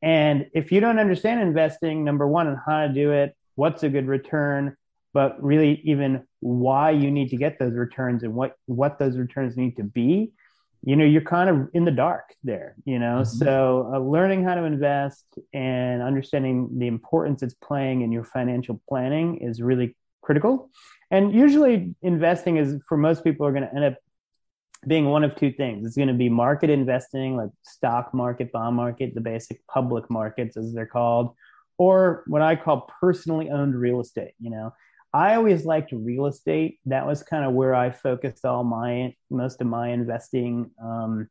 and 0.00 0.46
if 0.54 0.70
you 0.70 0.80
don't 0.80 1.00
understand 1.00 1.40
investing, 1.40 2.04
number 2.04 2.26
one, 2.26 2.46
and 2.46 2.56
how 2.64 2.86
to 2.86 2.92
do 2.92 3.10
it, 3.10 3.34
what's 3.56 3.82
a 3.82 3.88
good 3.88 4.06
return, 4.06 4.76
but 5.12 5.42
really 5.42 5.80
even 5.84 6.22
why 6.38 6.92
you 6.92 7.10
need 7.10 7.30
to 7.30 7.36
get 7.36 7.58
those 7.58 7.74
returns 7.74 8.22
and 8.22 8.34
what 8.34 8.54
what 8.66 9.00
those 9.00 9.16
returns 9.16 9.56
need 9.56 9.76
to 9.76 9.82
be 9.82 10.32
you 10.84 10.96
know 10.96 11.04
you're 11.04 11.22
kind 11.22 11.50
of 11.50 11.68
in 11.74 11.84
the 11.84 11.90
dark 11.90 12.34
there 12.44 12.74
you 12.84 12.98
know? 12.98 13.22
Mm-hmm. 13.22 13.44
so 13.44 13.90
uh, 13.92 13.98
learning 13.98 14.44
how 14.44 14.54
to 14.54 14.64
invest 14.64 15.24
and 15.52 16.02
understanding 16.02 16.78
the 16.78 16.86
importance 16.86 17.42
it's 17.42 17.54
playing 17.54 18.02
in 18.02 18.12
your 18.12 18.24
financial 18.24 18.80
planning 18.88 19.38
is 19.38 19.60
really 19.60 19.96
critical. 20.28 20.70
And 21.10 21.34
usually 21.34 21.94
investing 22.02 22.58
is 22.58 22.76
for 22.86 22.98
most 22.98 23.24
people 23.24 23.46
are 23.46 23.52
going 23.52 23.64
to 23.64 23.74
end 23.74 23.84
up 23.84 23.94
being 24.86 25.06
one 25.06 25.24
of 25.24 25.34
two 25.34 25.50
things. 25.50 25.86
It's 25.86 25.96
going 25.96 26.08
to 26.08 26.14
be 26.14 26.28
market 26.28 26.68
investing 26.68 27.34
like 27.34 27.50
stock 27.62 28.12
market 28.12 28.52
bond 28.52 28.76
market 28.76 29.14
the 29.14 29.22
basic 29.22 29.66
public 29.66 30.08
markets 30.10 30.56
as 30.58 30.74
they're 30.74 30.86
called 30.86 31.34
or 31.78 32.24
what 32.26 32.42
i 32.42 32.56
call 32.56 32.90
personally 33.00 33.48
owned 33.50 33.74
real 33.74 34.00
estate 34.00 34.32
you 34.40 34.50
know 34.50 34.74
I 35.12 35.34
always 35.34 35.64
liked 35.64 35.92
real 35.92 36.26
estate. 36.26 36.78
That 36.86 37.06
was 37.06 37.22
kind 37.22 37.44
of 37.44 37.54
where 37.54 37.74
I 37.74 37.90
focused 37.90 38.44
all 38.44 38.64
my 38.64 39.14
most 39.30 39.60
of 39.60 39.66
my 39.66 39.88
investing 39.88 40.70
um, 40.82 41.28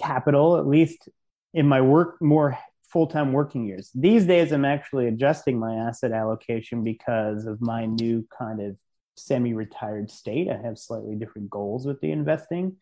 capital, 0.00 0.56
at 0.56 0.66
least 0.66 1.08
in 1.52 1.68
my 1.68 1.80
work 1.80 2.20
more 2.20 2.58
full 2.82 3.06
time 3.06 3.32
working 3.32 3.64
years. 3.64 3.90
These 3.94 4.26
days, 4.26 4.52
I'm 4.52 4.64
actually 4.64 5.06
adjusting 5.06 5.58
my 5.58 5.74
asset 5.74 6.12
allocation 6.12 6.82
because 6.82 7.46
of 7.46 7.60
my 7.60 7.86
new 7.86 8.26
kind 8.36 8.60
of 8.60 8.78
semi 9.16 9.54
retired 9.54 10.10
state. 10.10 10.48
I 10.48 10.56
have 10.56 10.78
slightly 10.78 11.14
different 11.14 11.50
goals 11.50 11.86
with 11.86 12.00
the 12.00 12.10
investing. 12.10 12.76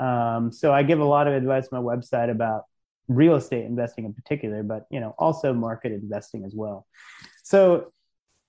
Um, 0.00 0.52
so 0.52 0.72
I 0.72 0.82
give 0.82 1.00
a 1.00 1.04
lot 1.04 1.26
of 1.26 1.34
advice 1.34 1.68
on 1.70 1.84
my 1.84 1.96
website 1.96 2.30
about 2.30 2.64
real 3.08 3.34
estate 3.34 3.64
investing 3.64 4.04
in 4.04 4.14
particular, 4.14 4.62
but 4.62 4.86
you 4.90 5.00
know 5.00 5.14
also 5.18 5.52
market 5.52 5.92
investing 5.92 6.44
as 6.44 6.54
well. 6.54 6.86
So 7.42 7.92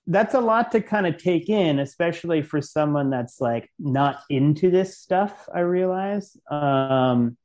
that's 0.06 0.34
a 0.34 0.40
lot 0.40 0.72
to 0.72 0.80
kind 0.80 1.06
of 1.06 1.16
take 1.16 1.48
in, 1.48 1.78
especially 1.78 2.42
for 2.42 2.60
someone 2.60 3.10
that's 3.10 3.40
like 3.40 3.70
not 3.78 4.20
into 4.28 4.70
this 4.70 4.98
stuff. 4.98 5.48
I 5.52 5.60
realize, 5.60 6.36
um, 6.50 7.36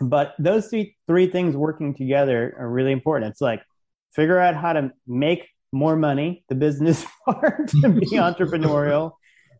but 0.00 0.34
those 0.38 0.68
three 0.68 0.96
three 1.06 1.28
things 1.28 1.56
working 1.56 1.94
together 1.94 2.56
are 2.58 2.68
really 2.68 2.92
important. 2.92 3.30
It's 3.30 3.40
like 3.40 3.62
figure 4.12 4.38
out 4.38 4.56
how 4.56 4.72
to 4.72 4.90
make 5.06 5.48
more 5.72 5.96
money, 5.96 6.44
the 6.48 6.54
business 6.54 7.04
part, 7.24 7.68
to 7.68 7.88
be 7.88 8.06
entrepreneurial. 8.12 9.12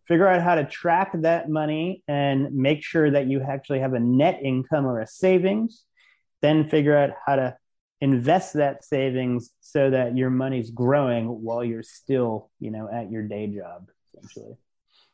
Figure 0.08 0.28
out 0.28 0.42
how 0.42 0.54
to 0.56 0.64
track 0.64 1.12
that 1.14 1.48
money 1.48 2.02
and 2.08 2.52
make 2.52 2.82
sure 2.82 3.10
that 3.10 3.26
you 3.26 3.40
actually 3.42 3.80
have 3.80 3.94
a 3.94 4.00
net 4.00 4.40
income 4.42 4.86
or 4.86 5.00
a 5.00 5.06
savings. 5.06 5.84
Then 6.42 6.68
figure 6.68 6.96
out 6.96 7.10
how 7.24 7.36
to 7.36 7.56
invest 8.04 8.52
that 8.52 8.84
savings 8.84 9.50
so 9.60 9.90
that 9.90 10.16
your 10.16 10.30
money's 10.30 10.70
growing 10.70 11.24
while 11.42 11.64
you're 11.64 11.88
still, 12.00 12.50
you 12.60 12.70
know, 12.70 12.86
at 12.92 13.10
your 13.10 13.22
day 13.22 13.46
job, 13.46 13.88
essentially. 14.06 14.56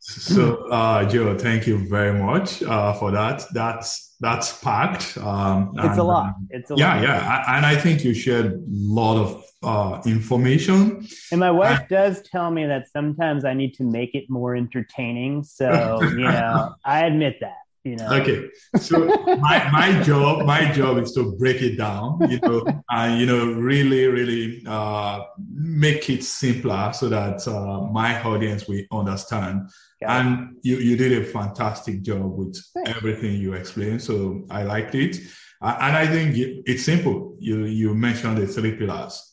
So, 0.01 0.69
uh, 0.71 1.05
Joe, 1.09 1.39
thank 1.39 1.67
you 1.69 1.77
very 1.89 2.19
much 2.19 2.63
uh, 2.63 2.93
for 2.95 3.11
that. 3.13 3.45
That's 3.53 4.17
that's 4.19 4.59
packed. 4.61 5.19
Um, 5.19 5.73
it's 5.77 5.85
and, 5.85 5.99
a 5.99 6.03
lot. 6.03 6.35
It's 6.49 6.71
a 6.71 6.75
yeah, 6.77 6.95
lot. 6.95 7.03
yeah, 7.03 7.57
and 7.57 7.67
I 7.67 7.77
think 7.77 8.03
you 8.03 8.13
shared 8.15 8.47
a 8.47 8.59
lot 8.67 9.17
of 9.25 9.45
uh, 9.63 10.01
information. 10.07 11.07
And 11.31 11.39
my 11.39 11.51
wife 11.51 11.81
I, 11.83 11.87
does 11.87 12.23
tell 12.23 12.51
me 12.51 12.67
that 12.67 12.89
sometimes 12.91 13.45
I 13.45 13.53
need 13.55 13.75
to 13.75 13.85
make 13.85 14.15
it 14.15 14.25
more 14.31 14.57
entertaining. 14.57 15.45
So, 15.45 16.01
you 16.03 16.29
know, 16.37 16.75
I 16.85 17.05
admit 17.05 17.37
that 17.41 17.61
you 17.85 17.97
know? 17.97 18.09
Okay. 18.13 18.49
So 18.77 19.07
my, 19.39 19.71
my 19.71 20.03
job 20.05 20.47
my 20.47 20.71
job 20.73 20.99
is 20.99 21.13
to 21.13 21.33
break 21.37 21.63
it 21.63 21.77
down 21.77 22.19
you 22.29 22.39
know 22.41 22.65
and 22.91 23.21
you 23.21 23.27
know 23.27 23.53
really 23.53 24.07
really 24.07 24.63
uh, 24.67 25.23
make 25.53 26.11
it 26.11 26.23
simpler 26.25 26.93
so 26.93 27.09
that 27.09 27.47
uh, 27.49 27.81
my 27.87 28.23
audience 28.23 28.67
will 28.69 28.83
understand. 28.93 29.71
Yeah. 30.01 30.21
and 30.21 30.57
you, 30.63 30.77
you 30.79 30.97
did 30.97 31.13
a 31.13 31.25
fantastic 31.27 32.01
job 32.01 32.35
with 32.39 32.57
Thanks. 32.75 32.91
everything 32.97 33.35
you 33.35 33.53
explained 33.53 34.03
so 34.03 34.47
i 34.51 34.63
liked 34.63 34.95
it. 34.95 35.19
Uh, 35.63 35.77
and 35.81 35.97
i 35.97 36.07
think 36.07 36.35
it's 36.37 36.85
simple. 36.85 37.37
You 37.39 37.65
you 37.65 37.95
mentioned 37.95 38.39
the 38.39 38.47
three 38.47 38.77
pillars. 38.77 39.31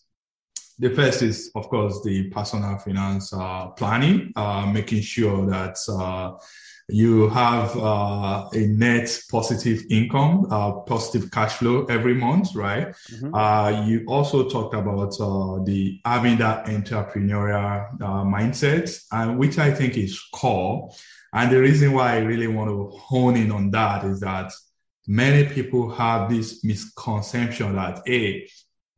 The 0.79 0.91
first 0.91 1.23
is, 1.23 1.49
of 1.55 1.69
course, 1.69 2.03
the 2.03 2.29
personal 2.29 2.77
finance 2.77 3.33
uh, 3.33 3.67
planning, 3.69 4.31
uh, 4.35 4.67
making 4.71 5.01
sure 5.01 5.47
that 5.47 5.75
uh, 5.89 6.37
you 6.89 7.27
have 7.29 7.75
uh, 7.77 8.47
a 8.53 8.67
net 8.67 9.21
positive 9.29 9.83
income, 9.89 10.47
uh, 10.49 10.71
positive 10.71 11.29
cash 11.31 11.53
flow 11.53 11.85
every 11.85 12.13
month, 12.13 12.55
right? 12.55 12.87
Mm-hmm. 13.11 13.35
Uh, 13.35 13.85
you 13.85 14.05
also 14.07 14.47
talked 14.47 14.73
about 14.73 15.13
uh, 15.19 15.63
the 15.63 15.99
having 16.05 16.37
that 16.37 16.65
entrepreneurial 16.67 17.93
uh, 18.01 18.23
mindset, 18.23 18.97
and 19.11 19.37
which 19.37 19.57
I 19.57 19.71
think 19.71 19.97
is 19.97 20.17
core. 20.33 20.89
And 21.33 21.51
the 21.51 21.59
reason 21.59 21.91
why 21.91 22.15
I 22.15 22.19
really 22.19 22.47
want 22.47 22.69
to 22.69 22.97
hone 22.97 23.35
in 23.35 23.51
on 23.51 23.69
that 23.71 24.05
is 24.05 24.21
that 24.21 24.53
many 25.05 25.45
people 25.45 25.89
have 25.91 26.29
this 26.29 26.63
misconception 26.63 27.75
that 27.75 28.01
a 28.07 28.49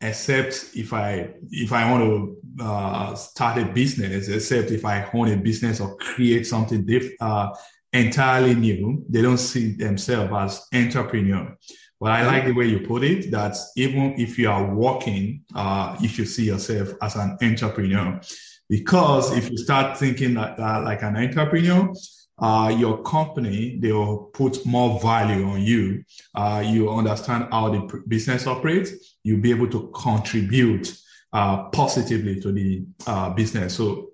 except 0.02 0.72
if 0.76 0.94
I 0.94 1.30
if 1.52 1.74
I 1.74 1.92
want 1.92 2.04
to 2.04 2.64
uh, 2.64 3.16
start 3.16 3.58
a 3.58 3.66
business, 3.66 4.28
except 4.30 4.72
if 4.72 4.86
I 4.86 5.10
own 5.14 5.32
a 5.32 5.38
business 5.38 5.80
or 5.80 5.98
create 5.98 6.48
something 6.48 6.86
diff, 6.86 7.12
uh, 7.20 7.50
entirely 7.94 8.56
new. 8.56 9.06
They 9.10 9.22
don't 9.22 9.38
see 9.38 9.74
themselves 9.74 10.34
as 10.34 10.68
entrepreneur. 10.74 11.58
But 12.00 12.12
I 12.12 12.26
like 12.26 12.46
the 12.46 12.54
way 12.54 12.66
you 12.66 12.80
put 12.80 13.04
it. 13.04 13.30
That 13.32 13.58
even 13.76 14.16
if 14.18 14.38
you 14.40 14.50
are 14.50 14.74
working, 14.74 15.44
uh, 15.54 15.98
you 16.00 16.08
should 16.08 16.30
see 16.30 16.46
yourself 16.46 16.94
as 17.02 17.16
an 17.16 17.38
entrepreneur. 17.42 18.22
Because 18.70 19.36
if 19.36 19.50
you 19.50 19.58
start 19.58 19.98
thinking 19.98 20.36
like 20.36 20.56
that, 20.58 20.84
like 20.84 21.02
an 21.02 21.18
entrepreneur, 21.18 21.92
uh, 22.42 22.74
your 22.78 23.04
company 23.04 23.78
they 23.80 23.92
will 23.92 24.30
put 24.34 24.66
more 24.66 25.00
value 25.02 25.46
on 25.46 25.62
you. 25.62 26.04
Uh, 26.34 26.64
you 26.66 26.90
understand 26.90 27.48
how 27.52 27.70
the 27.70 28.02
business 28.08 28.48
operates. 28.48 29.18
You'll 29.24 29.42
be 29.42 29.52
able 29.52 29.68
to 29.70 29.92
contribute 29.94 30.96
uh, 31.34 31.64
positively 31.70 32.40
to 32.40 32.52
the 32.52 32.86
uh, 33.08 33.32
business. 33.32 33.76
So 33.76 34.12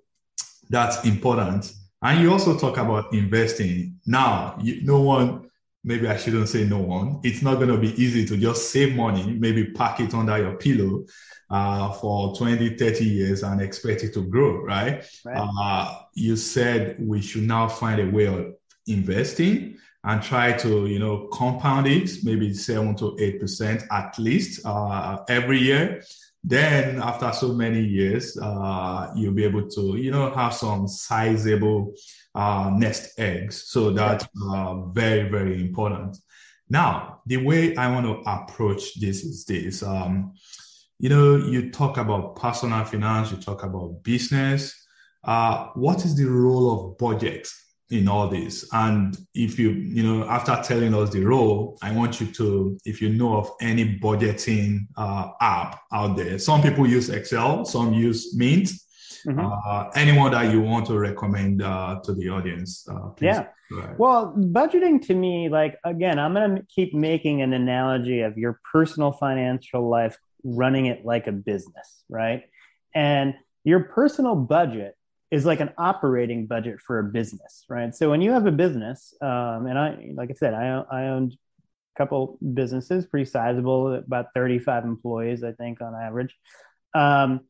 that's 0.68 1.04
important. 1.04 1.72
And 2.06 2.22
you 2.22 2.30
also 2.30 2.56
talk 2.56 2.76
about 2.76 3.12
investing. 3.12 3.98
Now, 4.06 4.56
you, 4.62 4.80
no 4.82 5.00
one, 5.00 5.50
maybe 5.82 6.06
I 6.06 6.16
shouldn't 6.16 6.48
say 6.48 6.62
no 6.62 6.78
one, 6.78 7.18
it's 7.24 7.42
not 7.42 7.56
going 7.56 7.70
to 7.70 7.78
be 7.78 8.00
easy 8.00 8.24
to 8.26 8.36
just 8.36 8.70
save 8.70 8.94
money, 8.94 9.32
maybe 9.32 9.72
pack 9.72 9.98
it 9.98 10.14
under 10.14 10.38
your 10.38 10.54
pillow 10.54 11.04
uh, 11.50 11.92
for 11.94 12.36
20, 12.36 12.76
30 12.76 13.04
years 13.04 13.42
and 13.42 13.60
expect 13.60 14.04
it 14.04 14.14
to 14.14 14.22
grow, 14.22 14.62
right? 14.62 15.04
right. 15.24 15.48
Uh, 15.60 15.98
you 16.14 16.36
said 16.36 16.94
we 17.00 17.20
should 17.20 17.42
now 17.42 17.66
find 17.66 18.00
a 18.00 18.08
way 18.08 18.26
of 18.26 18.54
investing 18.86 19.76
and 20.04 20.22
try 20.22 20.52
to, 20.52 20.86
you 20.86 21.00
know, 21.00 21.26
compound 21.32 21.88
it, 21.88 22.22
maybe 22.22 22.54
seven 22.54 22.94
to 22.94 23.16
8% 23.16 23.84
at 23.90 24.16
least 24.20 24.64
uh, 24.64 25.24
every 25.28 25.58
year 25.58 26.04
then 26.48 27.02
after 27.02 27.32
so 27.32 27.52
many 27.52 27.82
years, 27.82 28.38
uh, 28.40 29.10
you'll 29.16 29.34
be 29.34 29.42
able 29.42 29.68
to, 29.68 29.96
you 29.96 30.12
know, 30.12 30.32
have 30.32 30.54
some 30.54 30.86
sizable 30.86 31.92
uh, 32.36 32.70
nest 32.72 33.18
eggs. 33.18 33.64
So 33.66 33.90
that's 33.90 34.28
uh, 34.48 34.82
very, 34.92 35.28
very 35.28 35.60
important. 35.60 36.16
Now, 36.70 37.20
the 37.26 37.38
way 37.38 37.74
I 37.74 37.90
want 37.90 38.06
to 38.06 38.30
approach 38.30 39.00
this 39.00 39.24
is 39.24 39.44
this. 39.44 39.82
Um, 39.82 40.34
you 41.00 41.08
know, 41.08 41.36
you 41.36 41.72
talk 41.72 41.98
about 41.98 42.36
personal 42.36 42.84
finance, 42.84 43.32
you 43.32 43.38
talk 43.38 43.64
about 43.64 44.04
business. 44.04 44.86
Uh, 45.24 45.66
what 45.74 46.04
is 46.04 46.14
the 46.14 46.26
role 46.26 46.70
of 46.70 46.98
budget 46.98 47.48
in 47.90 48.08
all 48.08 48.28
this. 48.28 48.68
And 48.72 49.16
if 49.34 49.58
you, 49.58 49.70
you 49.70 50.02
know, 50.02 50.28
after 50.28 50.60
telling 50.62 50.94
us 50.94 51.10
the 51.10 51.24
role, 51.24 51.78
I 51.82 51.92
want 51.92 52.20
you 52.20 52.26
to, 52.32 52.78
if 52.84 53.00
you 53.00 53.10
know 53.10 53.36
of 53.36 53.50
any 53.60 53.98
budgeting 53.98 54.86
uh, 54.96 55.30
app 55.40 55.80
out 55.92 56.16
there, 56.16 56.38
some 56.38 56.62
people 56.62 56.86
use 56.86 57.10
Excel, 57.10 57.64
some 57.64 57.92
use 57.92 58.34
Mint. 58.34 58.70
Mm-hmm. 59.26 59.40
Uh, 59.40 59.90
anyone 59.94 60.30
that 60.32 60.52
you 60.52 60.60
want 60.60 60.86
to 60.86 60.98
recommend 60.98 61.62
uh, 61.62 62.00
to 62.04 62.14
the 62.14 62.28
audience? 62.28 62.86
Uh, 62.88 63.10
yeah. 63.20 63.46
Well, 63.98 64.32
budgeting 64.36 65.04
to 65.06 65.14
me, 65.14 65.48
like, 65.48 65.78
again, 65.84 66.20
I'm 66.20 66.34
going 66.34 66.56
to 66.56 66.62
keep 66.68 66.94
making 66.94 67.42
an 67.42 67.52
analogy 67.52 68.20
of 68.20 68.38
your 68.38 68.60
personal 68.72 69.10
financial 69.10 69.88
life, 69.88 70.16
running 70.44 70.86
it 70.86 71.04
like 71.04 71.26
a 71.26 71.32
business, 71.32 72.04
right? 72.08 72.44
And 72.94 73.34
your 73.64 73.80
personal 73.80 74.36
budget 74.36 74.95
is 75.30 75.44
like 75.44 75.60
an 75.60 75.70
operating 75.76 76.46
budget 76.46 76.80
for 76.80 76.98
a 76.98 77.04
business, 77.04 77.64
right? 77.68 77.94
So 77.94 78.10
when 78.10 78.20
you 78.20 78.30
have 78.32 78.46
a 78.46 78.52
business, 78.52 79.14
um, 79.20 79.66
and 79.66 79.78
I, 79.78 80.12
like 80.14 80.30
I 80.30 80.34
said, 80.34 80.54
I, 80.54 80.84
I 80.90 81.08
owned 81.08 81.32
a 81.32 81.98
couple 81.98 82.38
businesses, 82.54 83.06
pretty 83.06 83.24
sizable, 83.24 83.94
about 83.94 84.26
35 84.34 84.84
employees, 84.84 85.42
I 85.42 85.52
think, 85.52 85.80
on 85.80 85.94
average. 85.94 86.34
Um, 86.94 87.40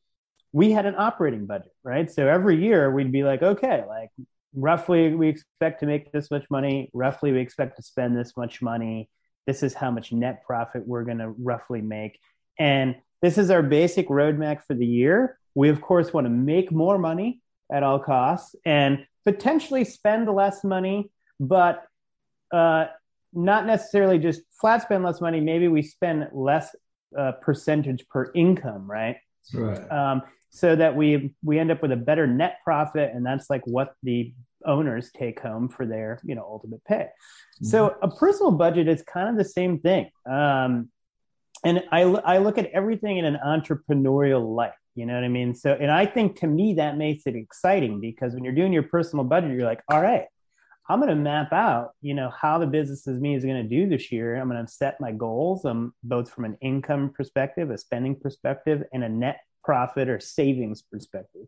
we 0.53 0.71
had 0.71 0.87
an 0.87 0.95
operating 0.97 1.45
budget, 1.45 1.73
right? 1.85 2.11
So 2.11 2.27
every 2.27 2.63
year 2.63 2.91
we'd 2.91 3.13
be 3.13 3.25
like, 3.25 3.43
okay, 3.43 3.85
like 3.87 4.11
roughly 4.55 5.15
we 5.15 5.29
expect 5.29 5.81
to 5.81 5.87
make 5.87 6.11
this 6.13 6.31
much 6.31 6.47
money. 6.51 6.91
Roughly 6.95 7.31
we 7.31 7.41
expect 7.41 7.77
to 7.77 7.83
spend 7.83 8.17
this 8.17 8.37
much 8.39 8.63
money. 8.63 9.11
This 9.47 9.63
is 9.63 9.75
how 9.75 9.91
much 9.91 10.13
net 10.13 10.45
profit 10.47 10.87
we're 10.87 11.05
going 11.05 11.19
to 11.19 11.29
roughly 11.29 11.83
make. 11.83 12.19
And 12.59 12.97
this 13.21 13.37
is 13.37 13.51
our 13.51 13.63
basic 13.63 14.09
roadmap 14.09 14.63
for 14.67 14.75
the 14.75 14.87
year. 14.87 15.39
We, 15.55 15.69
of 15.69 15.83
course, 15.83 16.13
want 16.13 16.25
to 16.25 16.31
make 16.31 16.73
more 16.73 16.99
money 16.99 17.43
at 17.73 17.83
all 17.83 17.99
costs 17.99 18.55
and 18.65 19.05
potentially 19.25 19.85
spend 19.85 20.29
less 20.29 20.65
money, 20.65 21.11
but 21.41 21.85
uh, 22.53 22.87
not 23.33 23.67
necessarily 23.67 24.19
just 24.19 24.43
flat 24.61 24.83
spend 24.83 25.05
less 25.05 25.21
money. 25.21 25.41
Maybe 25.41 25.69
we 25.69 25.83
spend 25.83 26.29
less 26.33 26.75
uh, 27.17 27.33
percentage 27.33 28.07
per 28.09 28.31
income, 28.35 28.91
right? 28.91 29.17
Right. 29.53 29.91
Um, 29.91 30.23
so 30.51 30.75
that 30.75 30.97
we 30.97 31.35
we 31.45 31.59
end 31.59 31.71
up 31.71 31.83
with 31.83 31.93
a 31.93 31.97
better 31.97 32.27
net 32.27 32.59
profit, 32.65 33.13
and 33.15 33.27
that's 33.27 33.51
like 33.51 33.67
what 33.67 33.95
the 34.03 34.33
owners 34.65 35.11
take 35.17 35.39
home 35.41 35.69
for 35.69 35.85
their 35.87 36.19
you 36.25 36.35
know 36.35 36.43
ultimate 36.43 36.83
pay. 36.85 37.09
Mm-hmm. 37.09 37.67
So 37.67 37.97
a 38.01 38.09
personal 38.09 38.53
budget 38.53 38.89
is 38.89 39.03
kind 39.03 39.29
of 39.29 39.37
the 39.37 39.45
same 39.45 39.81
thing. 39.81 40.11
Um, 40.29 40.89
and 41.65 41.83
I, 41.91 42.03
I 42.03 42.39
look 42.39 42.59
at 42.59 42.67
everything 42.67 43.17
in 43.17 43.25
an 43.25 43.39
entrepreneurial 43.45 44.55
light 44.55 44.73
you 44.97 45.07
know 45.07 45.15
what 45.15 45.25
i 45.25 45.29
mean 45.29 45.55
so 45.55 45.77
and 45.81 45.91
i 45.91 46.05
think 46.05 46.39
to 46.39 46.47
me 46.47 46.75
that 46.75 46.97
makes 46.97 47.27
it 47.27 47.37
exciting 47.37 48.01
because 48.01 48.35
when 48.35 48.43
you're 48.43 48.55
doing 48.55 48.73
your 48.73 48.83
personal 48.83 49.25
budget 49.25 49.53
you're 49.53 49.67
like 49.67 49.83
all 49.91 50.01
right 50.01 50.25
i'm 50.89 50.99
going 50.99 51.09
to 51.09 51.15
map 51.15 51.53
out 51.53 51.91
you 52.01 52.15
know 52.15 52.31
how 52.31 52.59
the 52.59 52.67
business 52.67 53.07
is 53.07 53.21
me 53.21 53.35
is 53.35 53.45
going 53.45 53.63
to 53.63 53.69
do 53.69 53.89
this 53.89 54.11
year 54.11 54.37
i'm 54.37 54.49
going 54.49 54.65
to 54.65 54.71
set 54.71 55.01
my 55.01 55.13
goals 55.13 55.65
um, 55.65 55.95
both 56.03 56.31
from 56.31 56.45
an 56.45 56.57
income 56.61 57.13
perspective 57.15 57.71
a 57.71 57.79
spending 57.79 58.17
perspective 58.19 58.83
and 58.93 59.05
a 59.05 59.09
net 59.09 59.41
profit 59.63 60.09
or 60.09 60.19
savings 60.19 60.83
perspective 60.83 61.47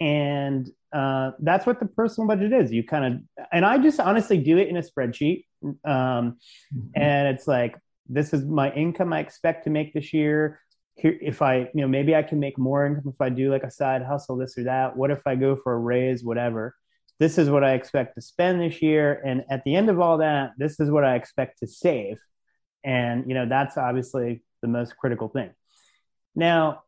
and 0.00 0.70
uh, 0.92 1.30
that's 1.40 1.66
what 1.66 1.78
the 1.78 1.86
personal 1.86 2.26
budget 2.26 2.52
is 2.52 2.72
you 2.72 2.82
kind 2.82 3.04
of 3.04 3.46
and 3.52 3.64
i 3.64 3.78
just 3.78 4.00
honestly 4.00 4.38
do 4.38 4.56
it 4.56 4.68
in 4.68 4.76
a 4.76 4.82
spreadsheet 4.82 5.44
um, 5.62 5.76
mm-hmm. 5.84 6.88
and 6.96 7.28
it's 7.28 7.46
like 7.46 7.76
this 8.08 8.32
is 8.32 8.44
my 8.44 8.72
income 8.72 9.12
I 9.12 9.20
expect 9.20 9.64
to 9.64 9.70
make 9.70 9.94
this 9.94 10.12
year. 10.12 10.60
Here, 10.94 11.16
if 11.20 11.42
I, 11.42 11.58
you 11.58 11.80
know, 11.80 11.88
maybe 11.88 12.14
I 12.14 12.22
can 12.22 12.38
make 12.38 12.58
more 12.58 12.86
income 12.86 13.12
if 13.12 13.20
I 13.20 13.28
do 13.28 13.50
like 13.50 13.64
a 13.64 13.70
side 13.70 14.02
hustle, 14.02 14.36
this 14.36 14.58
or 14.58 14.64
that. 14.64 14.96
What 14.96 15.10
if 15.10 15.26
I 15.26 15.34
go 15.34 15.56
for 15.56 15.72
a 15.72 15.78
raise, 15.78 16.22
whatever? 16.22 16.76
This 17.18 17.38
is 17.38 17.48
what 17.48 17.64
I 17.64 17.74
expect 17.74 18.14
to 18.16 18.20
spend 18.20 18.60
this 18.60 18.82
year. 18.82 19.20
And 19.24 19.44
at 19.50 19.64
the 19.64 19.74
end 19.74 19.88
of 19.88 20.00
all 20.00 20.18
that, 20.18 20.52
this 20.58 20.80
is 20.80 20.90
what 20.90 21.04
I 21.04 21.14
expect 21.14 21.60
to 21.60 21.66
save. 21.66 22.18
And, 22.84 23.24
you 23.28 23.34
know, 23.34 23.48
that's 23.48 23.76
obviously 23.76 24.42
the 24.60 24.68
most 24.68 24.96
critical 24.96 25.28
thing. 25.28 25.50
Now, 26.34 26.82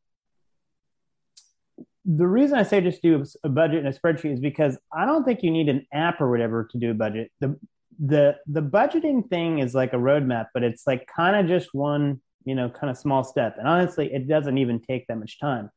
the 2.04 2.26
reason 2.26 2.58
I 2.58 2.62
say 2.64 2.80
just 2.80 3.02
do 3.02 3.24
a 3.42 3.48
budget 3.48 3.84
and 3.84 3.88
a 3.88 3.98
spreadsheet 3.98 4.32
is 4.32 4.40
because 4.40 4.76
I 4.92 5.06
don't 5.06 5.24
think 5.24 5.42
you 5.42 5.50
need 5.50 5.68
an 5.68 5.86
app 5.92 6.20
or 6.20 6.30
whatever 6.30 6.68
to 6.70 6.78
do 6.78 6.90
a 6.90 6.94
budget. 6.94 7.30
The 7.40 7.58
the 7.98 8.36
the 8.46 8.60
budgeting 8.60 9.28
thing 9.28 9.60
is 9.60 9.74
like 9.74 9.92
a 9.92 9.96
roadmap, 9.98 10.46
but 10.52 10.62
it's 10.62 10.86
like 10.86 11.08
kind 11.14 11.36
of 11.36 11.46
just 11.46 11.72
one, 11.72 12.20
you 12.44 12.54
know, 12.54 12.68
kind 12.68 12.90
of 12.90 12.98
small 12.98 13.24
step. 13.24 13.56
And 13.58 13.66
honestly, 13.66 14.12
it 14.12 14.28
doesn't 14.28 14.58
even 14.58 14.80
take 14.80 15.06
that 15.06 15.18
much 15.18 15.38
time. 15.38 15.70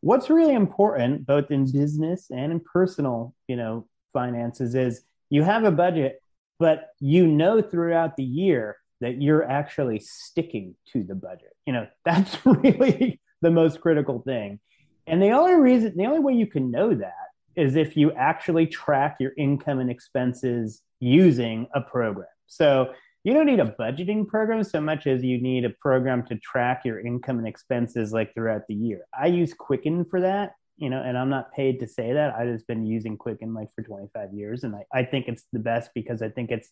What's 0.00 0.30
really 0.30 0.54
important, 0.54 1.26
both 1.26 1.50
in 1.50 1.70
business 1.70 2.26
and 2.30 2.52
in 2.52 2.60
personal, 2.60 3.34
you 3.48 3.56
know, 3.56 3.86
finances, 4.12 4.74
is 4.74 5.02
you 5.30 5.42
have 5.42 5.64
a 5.64 5.70
budget, 5.70 6.22
but 6.58 6.90
you 7.00 7.26
know 7.26 7.60
throughout 7.60 8.16
the 8.16 8.24
year 8.24 8.76
that 9.00 9.20
you're 9.20 9.44
actually 9.44 9.98
sticking 9.98 10.74
to 10.92 11.02
the 11.02 11.14
budget. 11.14 11.54
You 11.66 11.72
know, 11.72 11.86
that's 12.04 12.44
really 12.44 13.20
the 13.42 13.50
most 13.50 13.80
critical 13.80 14.20
thing. 14.20 14.60
And 15.06 15.22
the 15.22 15.30
only 15.30 15.54
reason, 15.54 15.96
the 15.96 16.06
only 16.06 16.20
way 16.20 16.34
you 16.34 16.46
can 16.46 16.70
know 16.70 16.94
that 16.94 17.12
is 17.54 17.76
if 17.76 17.96
you 17.96 18.12
actually 18.12 18.66
track 18.66 19.16
your 19.18 19.32
income 19.36 19.78
and 19.78 19.90
expenses 19.90 20.82
using 21.00 21.66
a 21.74 21.80
program. 21.80 22.26
So 22.46 22.92
you 23.26 23.34
don't 23.34 23.46
need 23.46 23.58
a 23.58 23.74
budgeting 23.76 24.24
program 24.24 24.62
so 24.62 24.80
much 24.80 25.08
as 25.08 25.24
you 25.24 25.42
need 25.42 25.64
a 25.64 25.70
program 25.80 26.24
to 26.24 26.36
track 26.36 26.82
your 26.84 27.00
income 27.00 27.38
and 27.38 27.48
expenses 27.48 28.12
like 28.12 28.32
throughout 28.32 28.62
the 28.68 28.74
year. 28.74 29.00
I 29.20 29.26
use 29.26 29.52
Quicken 29.52 30.04
for 30.04 30.20
that, 30.20 30.52
you 30.76 30.90
know, 30.90 31.02
and 31.02 31.18
I'm 31.18 31.28
not 31.28 31.52
paid 31.52 31.80
to 31.80 31.88
say 31.88 32.12
that. 32.12 32.36
I've 32.36 32.54
just 32.54 32.68
been 32.68 32.86
using 32.86 33.16
Quicken 33.16 33.52
like 33.52 33.66
for 33.74 33.82
25 33.82 34.32
years. 34.32 34.62
And 34.62 34.76
I, 34.76 34.84
I 34.94 35.02
think 35.02 35.26
it's 35.26 35.42
the 35.52 35.58
best 35.58 35.90
because 35.92 36.22
I 36.22 36.28
think 36.28 36.52
it's 36.52 36.70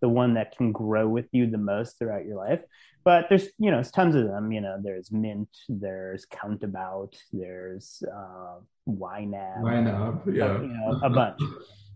the 0.00 0.08
one 0.08 0.32
that 0.34 0.56
can 0.56 0.72
grow 0.72 1.06
with 1.06 1.26
you 1.32 1.50
the 1.50 1.58
most 1.58 1.98
throughout 1.98 2.24
your 2.24 2.38
life. 2.38 2.62
But 3.04 3.26
there's, 3.28 3.48
you 3.58 3.70
know, 3.70 3.76
there's 3.76 3.90
tons 3.90 4.14
of 4.14 4.26
them. 4.26 4.52
You 4.52 4.62
know, 4.62 4.78
there's 4.82 5.12
Mint, 5.12 5.50
there's 5.68 6.24
Countabout, 6.24 7.14
there's 7.30 8.02
uh, 8.10 8.60
YNAB, 8.88 9.60
YNAB, 9.60 10.34
yeah, 10.34 10.62
you 10.62 10.68
know, 10.68 10.98
a 11.02 11.10
bunch. 11.10 11.42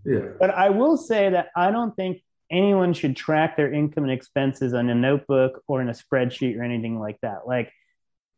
Yeah. 0.07 0.33
But 0.39 0.51
I 0.51 0.69
will 0.69 0.99
say 0.99 1.31
that 1.31 1.49
I 1.57 1.71
don't 1.71 1.97
think 1.97 2.21
anyone 2.51 2.93
should 2.93 3.17
track 3.17 3.57
their 3.57 3.73
income 3.73 4.05
and 4.05 4.13
expenses 4.13 4.75
on 4.75 4.89
a 4.91 4.95
notebook 4.95 5.63
or 5.67 5.81
in 5.81 5.89
a 5.89 5.93
spreadsheet 5.93 6.59
or 6.59 6.63
anything 6.63 6.99
like 6.99 7.19
that. 7.23 7.47
Like 7.47 7.73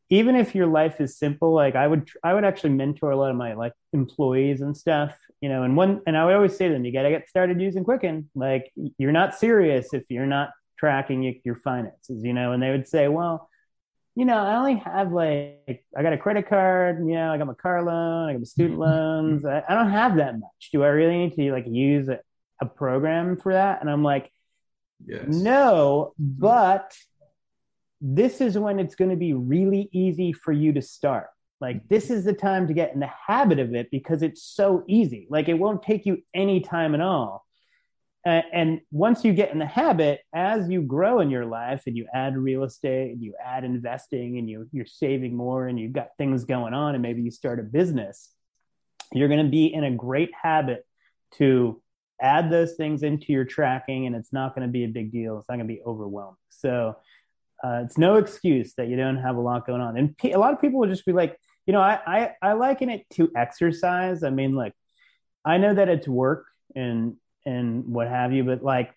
even 0.08 0.36
if 0.36 0.54
your 0.54 0.66
life 0.66 1.00
is 1.00 1.18
simple, 1.18 1.52
like 1.52 1.74
I 1.74 1.86
would 1.86 2.08
I 2.22 2.34
would 2.34 2.44
actually 2.44 2.70
mentor 2.70 3.10
a 3.10 3.16
lot 3.16 3.30
of 3.30 3.36
my 3.36 3.54
like 3.54 3.72
employees 3.92 4.60
and 4.60 4.76
stuff, 4.76 5.16
you 5.40 5.48
know, 5.48 5.64
and 5.64 5.76
one 5.76 6.00
and 6.06 6.16
I 6.16 6.24
would 6.24 6.34
always 6.34 6.56
say 6.56 6.68
to 6.68 6.74
them, 6.74 6.84
you 6.84 6.92
gotta 6.92 7.10
get 7.10 7.28
started 7.28 7.60
using 7.60 7.84
Quicken. 7.84 8.30
Like 8.34 8.70
you're 8.98 9.12
not 9.12 9.34
serious 9.34 9.92
if 9.92 10.04
you're 10.08 10.26
not 10.26 10.50
tracking 10.78 11.40
your 11.44 11.56
finances, 11.56 12.22
you 12.22 12.32
know, 12.32 12.52
and 12.52 12.62
they 12.62 12.70
would 12.70 12.86
say, 12.86 13.08
well, 13.08 13.48
you 14.14 14.24
know, 14.24 14.38
I 14.38 14.56
only 14.56 14.76
have 14.76 15.12
like 15.12 15.84
I 15.96 16.02
got 16.02 16.12
a 16.12 16.18
credit 16.18 16.48
card, 16.48 17.00
you 17.00 17.14
know, 17.14 17.32
I 17.32 17.38
got 17.38 17.46
my 17.46 17.54
car 17.54 17.82
loan, 17.82 18.28
I 18.28 18.32
got 18.32 18.38
my 18.38 18.44
student 18.44 18.78
mm-hmm. 18.78 18.90
loans. 18.90 19.44
I, 19.44 19.62
I 19.68 19.74
don't 19.74 19.90
have 19.90 20.16
that 20.16 20.38
much. 20.38 20.70
Do 20.72 20.84
I 20.84 20.88
really 20.88 21.18
need 21.18 21.34
to 21.34 21.52
like 21.52 21.66
use 21.66 22.08
a, 22.60 22.66
program 22.66 23.36
for 23.36 23.52
that? 23.52 23.80
And 23.80 23.90
I'm 23.90 24.02
like, 24.02 24.30
yes. 25.04 25.24
no, 25.28 26.12
but 26.18 26.96
this 28.00 28.40
is 28.40 28.58
when 28.58 28.78
it's 28.78 28.94
going 28.94 29.10
to 29.10 29.16
be 29.16 29.32
really 29.32 29.88
easy 29.92 30.32
for 30.32 30.52
you 30.52 30.72
to 30.74 30.82
start. 30.82 31.28
Like 31.60 31.88
this 31.88 32.10
is 32.10 32.24
the 32.24 32.34
time 32.34 32.66
to 32.68 32.74
get 32.74 32.92
in 32.92 33.00
the 33.00 33.10
habit 33.26 33.58
of 33.58 33.74
it 33.74 33.90
because 33.90 34.22
it's 34.22 34.42
so 34.42 34.84
easy. 34.86 35.26
Like 35.30 35.48
it 35.48 35.54
won't 35.54 35.82
take 35.82 36.04
you 36.04 36.22
any 36.34 36.60
time 36.60 36.94
at 36.94 37.00
all 37.00 37.46
and 38.26 38.80
once 38.90 39.24
you 39.24 39.32
get 39.32 39.52
in 39.52 39.60
the 39.60 39.66
habit 39.66 40.20
as 40.34 40.68
you 40.68 40.82
grow 40.82 41.20
in 41.20 41.30
your 41.30 41.46
life 41.46 41.84
and 41.86 41.96
you 41.96 42.06
add 42.12 42.36
real 42.36 42.64
estate 42.64 43.12
and 43.12 43.22
you 43.22 43.34
add 43.42 43.62
investing 43.62 44.38
and 44.38 44.50
you, 44.50 44.68
you're 44.72 44.84
saving 44.84 45.36
more 45.36 45.68
and 45.68 45.78
you've 45.78 45.92
got 45.92 46.08
things 46.18 46.44
going 46.44 46.74
on 46.74 46.94
and 46.94 47.02
maybe 47.02 47.22
you 47.22 47.30
start 47.30 47.60
a 47.60 47.62
business 47.62 48.30
you're 49.12 49.28
going 49.28 49.44
to 49.44 49.50
be 49.50 49.66
in 49.72 49.84
a 49.84 49.92
great 49.92 50.30
habit 50.42 50.84
to 51.34 51.80
add 52.20 52.50
those 52.50 52.74
things 52.74 53.02
into 53.02 53.32
your 53.32 53.44
tracking 53.44 54.06
and 54.06 54.16
it's 54.16 54.32
not 54.32 54.54
going 54.54 54.66
to 54.66 54.72
be 54.72 54.84
a 54.84 54.88
big 54.88 55.12
deal 55.12 55.38
it's 55.38 55.48
not 55.48 55.56
going 55.56 55.68
to 55.68 55.74
be 55.74 55.82
overwhelming 55.84 56.36
so 56.50 56.96
uh, 57.64 57.82
it's 57.84 57.98
no 57.98 58.16
excuse 58.16 58.74
that 58.74 58.88
you 58.88 58.96
don't 58.96 59.16
have 59.16 59.36
a 59.36 59.40
lot 59.40 59.66
going 59.66 59.80
on 59.80 59.96
and 59.96 60.14
a 60.24 60.38
lot 60.38 60.52
of 60.52 60.60
people 60.60 60.80
will 60.80 60.88
just 60.88 61.06
be 61.06 61.12
like 61.12 61.38
you 61.66 61.72
know 61.72 61.80
I, 61.80 62.00
I 62.06 62.30
i 62.42 62.52
liken 62.52 62.90
it 62.90 63.06
to 63.14 63.30
exercise 63.36 64.22
i 64.22 64.30
mean 64.30 64.54
like 64.54 64.72
i 65.44 65.58
know 65.58 65.74
that 65.74 65.88
it's 65.88 66.08
work 66.08 66.46
and 66.74 67.16
and 67.46 67.86
what 67.86 68.08
have 68.08 68.32
you. 68.32 68.44
But 68.44 68.62
like 68.62 68.92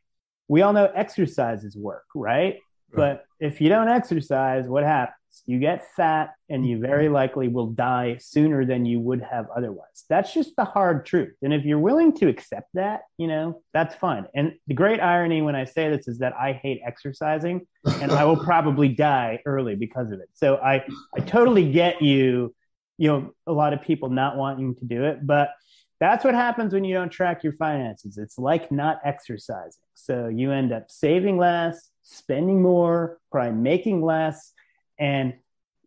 we 0.48 0.64
all 0.64 0.74
know 0.74 0.86
exercises 0.86 1.78
work, 1.78 2.06
right? 2.16 2.56
right? 2.56 2.60
But 2.92 3.26
if 3.40 3.62
you 3.62 3.70
don't 3.70 3.88
exercise, 3.88 4.68
what 4.68 4.84
happens? 4.84 5.16
You 5.46 5.60
get 5.60 5.88
fat 5.96 6.34
and 6.50 6.68
you 6.68 6.80
very 6.80 7.06
mm-hmm. 7.06 7.14
likely 7.14 7.48
will 7.48 7.68
die 7.68 8.18
sooner 8.20 8.66
than 8.66 8.86
you 8.86 9.00
would 9.00 9.22
have 9.22 9.48
otherwise. 9.56 10.06
That's 10.10 10.34
just 10.34 10.56
the 10.56 10.66
hard 10.66 11.06
truth. 11.06 11.36
And 11.42 11.54
if 11.54 11.66
you're 11.66 11.80
willing 11.80 12.14
to 12.18 12.28
accept 12.28 12.70
that, 12.74 13.02
you 13.18 13.28
know, 13.28 13.62
that's 13.74 13.96
fine. 13.96 14.26
And 14.36 14.54
the 14.68 14.74
great 14.74 15.00
irony 15.00 15.42
when 15.42 15.56
I 15.56 15.66
say 15.66 15.90
this 15.90 16.08
is 16.08 16.20
that 16.20 16.34
I 16.34 16.54
hate 16.54 16.82
exercising 16.86 17.68
and 17.86 18.12
I 18.12 18.26
will 18.26 18.38
probably 18.44 18.90
die 18.90 19.42
early 19.46 19.76
because 19.76 20.12
of 20.12 20.20
it. 20.20 20.30
So 20.34 20.58
I, 20.58 20.86
I 21.16 21.22
totally 21.22 21.72
get 21.72 22.02
you, 22.02 22.54
you 22.98 23.10
know, 23.10 23.34
a 23.48 23.54
lot 23.54 23.74
of 23.74 23.82
people 23.82 24.10
not 24.10 24.38
wanting 24.38 24.76
to 24.76 24.86
do 24.86 25.06
it, 25.06 25.26
but 25.26 25.52
that's 26.00 26.24
what 26.24 26.34
happens 26.34 26.74
when 26.74 26.86
you 26.86 26.94
don't 26.94 27.10
track 27.10 27.44
your 27.44 27.54
finances. 27.54 28.18
It's 28.18 28.38
like 28.38 28.72
not 28.72 29.00
exercising. 29.04 29.84
So 29.96 30.28
you 30.28 30.52
end 30.52 30.72
up 30.72 30.90
saving 30.90 31.38
less, 31.38 31.90
spending 32.04 32.62
more, 32.62 33.20
probably 33.32 33.52
making 33.52 34.02
less, 34.02 34.54
and 35.00 35.34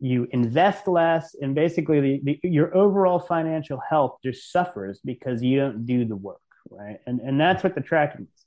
you 0.01 0.27
invest 0.31 0.89
less. 0.89 1.35
And 1.41 1.55
basically, 1.55 2.01
the, 2.01 2.39
the, 2.43 2.49
your 2.49 2.77
overall 2.77 3.19
financial 3.19 3.81
health 3.89 4.19
just 4.25 4.51
suffers 4.51 5.01
because 5.05 5.43
you 5.43 5.61
don't 5.61 5.87
do 5.87 6.05
the 6.05 6.17
work, 6.17 6.41
right? 6.71 6.99
And, 7.07 7.21
and 7.21 7.41
that's 7.41 7.63
what 7.63 7.75
the 7.75 7.81
tracking 7.81 8.23
is. 8.23 8.45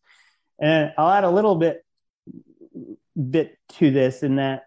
And 0.60 0.94
I'll 0.98 1.12
add 1.12 1.24
a 1.24 1.30
little 1.30 1.56
bit 1.56 1.82
bit 3.30 3.58
to 3.70 3.92
this 3.92 4.24
in 4.24 4.36
that 4.36 4.64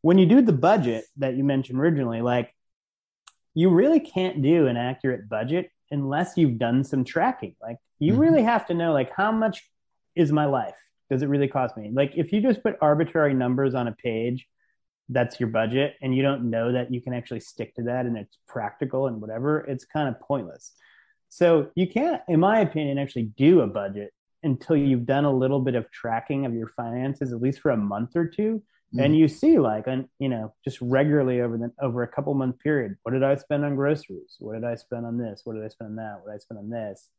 when 0.00 0.18
you 0.18 0.26
do 0.26 0.42
the 0.42 0.52
budget 0.52 1.04
that 1.18 1.36
you 1.36 1.44
mentioned 1.44 1.78
originally, 1.78 2.22
like 2.22 2.52
you 3.54 3.70
really 3.70 4.00
can't 4.00 4.42
do 4.42 4.66
an 4.66 4.76
accurate 4.76 5.28
budget 5.28 5.70
unless 5.92 6.36
you've 6.36 6.58
done 6.58 6.82
some 6.82 7.04
tracking. 7.04 7.54
Like 7.62 7.76
you 8.00 8.12
mm-hmm. 8.12 8.20
really 8.20 8.42
have 8.42 8.66
to 8.66 8.74
know 8.74 8.92
like 8.92 9.12
how 9.16 9.30
much 9.30 9.62
is 10.16 10.32
my 10.32 10.46
life? 10.46 10.74
does 11.10 11.22
it 11.22 11.28
really 11.28 11.48
cost 11.48 11.76
me? 11.76 11.90
Like 11.92 12.12
if 12.16 12.32
you 12.32 12.40
just 12.40 12.62
put 12.62 12.76
arbitrary 12.80 13.34
numbers 13.34 13.74
on 13.74 13.88
a 13.88 13.92
page, 13.92 14.46
that's 15.08 15.38
your 15.38 15.48
budget, 15.48 15.94
and 16.02 16.14
you 16.14 16.22
don't 16.22 16.50
know 16.50 16.72
that 16.72 16.92
you 16.92 17.00
can 17.00 17.12
actually 17.12 17.40
stick 17.40 17.74
to 17.76 17.82
that 17.84 18.06
and 18.06 18.16
it's 18.16 18.38
practical 18.48 19.06
and 19.06 19.20
whatever, 19.20 19.60
it's 19.60 19.84
kind 19.84 20.08
of 20.08 20.20
pointless. 20.20 20.72
So 21.28 21.70
you 21.74 21.86
can't, 21.86 22.22
in 22.28 22.40
my 22.40 22.60
opinion, 22.60 22.98
actually 22.98 23.24
do 23.36 23.60
a 23.60 23.66
budget 23.66 24.12
until 24.42 24.76
you've 24.76 25.06
done 25.06 25.24
a 25.24 25.32
little 25.32 25.60
bit 25.60 25.74
of 25.74 25.90
tracking 25.90 26.46
of 26.46 26.54
your 26.54 26.68
finances, 26.68 27.32
at 27.32 27.40
least 27.40 27.60
for 27.60 27.70
a 27.70 27.76
month 27.76 28.14
or 28.14 28.26
two. 28.26 28.62
Mm. 28.94 29.04
And 29.04 29.16
you 29.16 29.28
see, 29.28 29.58
like, 29.58 29.88
on, 29.88 30.08
you 30.18 30.28
know, 30.28 30.54
just 30.64 30.78
regularly 30.80 31.40
over 31.40 31.58
the 31.58 31.72
over 31.82 32.02
a 32.02 32.08
couple 32.08 32.32
month 32.34 32.58
period, 32.60 32.96
what 33.02 33.12
did 33.12 33.22
I 33.22 33.34
spend 33.36 33.64
on 33.64 33.74
groceries? 33.74 34.36
What 34.38 34.54
did 34.54 34.64
I 34.64 34.76
spend 34.76 35.06
on 35.06 35.18
this? 35.18 35.40
What 35.44 35.54
did 35.54 35.64
I 35.64 35.68
spend 35.68 35.90
on 35.90 35.96
that? 35.96 36.20
What 36.22 36.30
did 36.30 36.36
I 36.36 36.38
spend 36.38 36.58
on 36.58 36.70
this? 36.70 37.10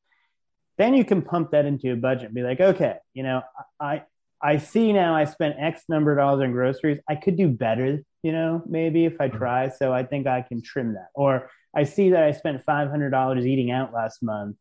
then 0.77 0.93
you 0.93 1.05
can 1.05 1.21
pump 1.21 1.51
that 1.51 1.65
into 1.65 1.91
a 1.91 1.95
budget 1.95 2.25
and 2.25 2.33
be 2.33 2.41
like, 2.41 2.59
okay, 2.59 2.97
you 3.13 3.23
know, 3.23 3.41
I 3.79 4.03
I 4.45 4.58
see 4.58 4.93
now 4.93 5.15
I 5.15 5.25
spent 5.25 5.55
X 5.58 5.84
number 5.89 6.12
of 6.12 6.19
dollars 6.19 6.43
on 6.43 6.51
groceries. 6.51 6.99
I 7.10 7.15
could 7.15 7.36
do 7.36 7.47
better, 7.47 8.03
you 8.21 8.31
know, 8.31 8.62
maybe 8.67 9.05
if 9.05 9.19
I 9.19 9.27
mm-hmm. 9.27 9.38
try. 9.38 9.69
So 9.69 9.91
I 9.91 10.03
think 10.03 10.27
I 10.27 10.41
can 10.41 10.62
trim 10.62 10.93
that. 10.93 11.08
Or 11.15 11.49
I 11.75 11.84
see 11.84 12.12
that 12.12 12.23
I 12.23 12.31
spent 12.31 12.63
five 12.63 12.89
hundred 12.89 13.10
dollars 13.10 13.45
eating 13.45 13.71
out 13.71 13.93
last 13.93 14.21
month. 14.21 14.58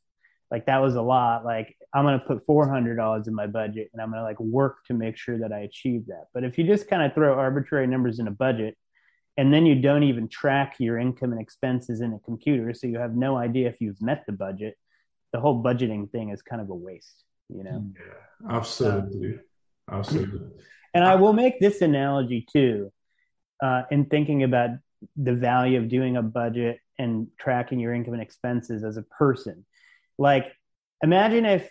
Like 0.51 0.67
that 0.67 0.79
was 0.79 0.95
a 0.95 1.03
lot. 1.03 1.45
Like 1.45 1.77
I'm 1.93 2.05
gonna 2.05 2.19
put 2.19 2.47
four 2.47 2.69
hundred 2.69 2.97
dollars 2.97 3.29
in 3.29 3.35
my 3.35 3.47
budget 3.47 3.91
and 3.93 4.01
I'm 4.01 4.11
gonna 4.11 4.23
like 4.23 4.41
work 4.41 4.79
to 4.87 4.95
make 4.95 5.17
sure 5.17 5.39
that 5.39 5.53
I 5.53 5.61
achieve 5.61 6.07
that. 6.07 6.27
But 6.33 6.45
if 6.45 6.57
you 6.57 6.65
just 6.65 6.89
kind 6.89 7.03
of 7.03 7.13
throw 7.15 7.35
arbitrary 7.35 7.87
numbers 7.87 8.19
in 8.19 8.27
a 8.27 8.33
budget 8.33 8.77
and 9.37 9.53
then 9.53 9.67
you 9.67 9.75
don't 9.75 10.05
even 10.05 10.29
track 10.29 10.77
your 10.79 10.99
income 10.99 11.33
and 11.33 11.41
expenses 11.41 12.01
in 12.01 12.13
a 12.15 12.19
computer, 12.21 12.73
so 12.73 12.87
you 12.87 12.99
have 12.99 13.17
no 13.17 13.37
idea 13.37 13.69
if 13.69 13.81
you've 13.81 14.01
met 14.01 14.25
the 14.27 14.33
budget 14.33 14.77
the 15.35 15.41
whole 15.41 15.61
budgeting 15.61 16.09
thing 16.13 16.31
is 16.31 16.43
kind 16.43 16.63
of 16.63 16.71
a 16.71 16.75
waste, 16.75 17.25
you 17.49 17.65
know? 17.65 17.85
Yeah, 17.97 18.57
absolutely. 18.57 19.35
Um, 19.35 19.41
absolutely. 19.91 20.41
And 20.93 21.05
I 21.05 21.17
will 21.17 21.33
make 21.33 21.59
this 21.61 21.81
analogy 21.83 22.47
too, 22.53 22.93
uh, 23.63 23.83
in 23.91 24.07
thinking 24.07 24.43
about 24.43 24.71
the 25.17 25.35
value 25.35 25.79
of 25.79 25.89
doing 25.89 26.17
a 26.17 26.23
budget 26.23 26.79
and 26.99 27.29
tracking 27.39 27.81
your 27.81 27.93
income 27.93 28.15
and 28.15 28.23
expenses 28.23 28.85
as 28.85 28.97
a 28.97 29.03
person. 29.03 29.67
Like, 30.19 30.53
imagine 31.03 31.45
if 31.45 31.69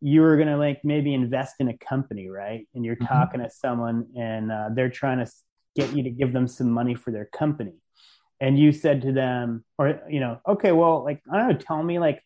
you 0.00 0.22
were 0.22 0.36
going 0.36 0.48
to 0.48 0.56
like 0.56 0.80
maybe 0.84 1.14
invest 1.14 1.56
in 1.60 1.68
a 1.68 1.76
company, 1.76 2.28
right? 2.28 2.66
And 2.74 2.84
you're 2.84 2.96
mm-hmm. 2.96 3.06
talking 3.06 3.40
to 3.40 3.50
someone 3.50 4.06
and 4.16 4.50
uh, 4.50 4.70
they're 4.74 4.90
trying 4.90 5.24
to 5.24 5.30
get 5.76 5.94
you 5.94 6.02
to 6.04 6.10
give 6.10 6.32
them 6.32 6.48
some 6.48 6.70
money 6.70 6.94
for 6.94 7.12
their 7.12 7.26
company. 7.26 7.74
And 8.40 8.58
you 8.58 8.72
said 8.72 9.02
to 9.02 9.12
them, 9.12 9.64
or, 9.78 10.00
you 10.10 10.18
know, 10.18 10.40
okay, 10.48 10.72
well, 10.72 11.04
like, 11.04 11.22
I 11.32 11.36
don't 11.36 11.48
know, 11.48 11.54
tell 11.56 11.82
me 11.82 12.00
like 12.00 12.20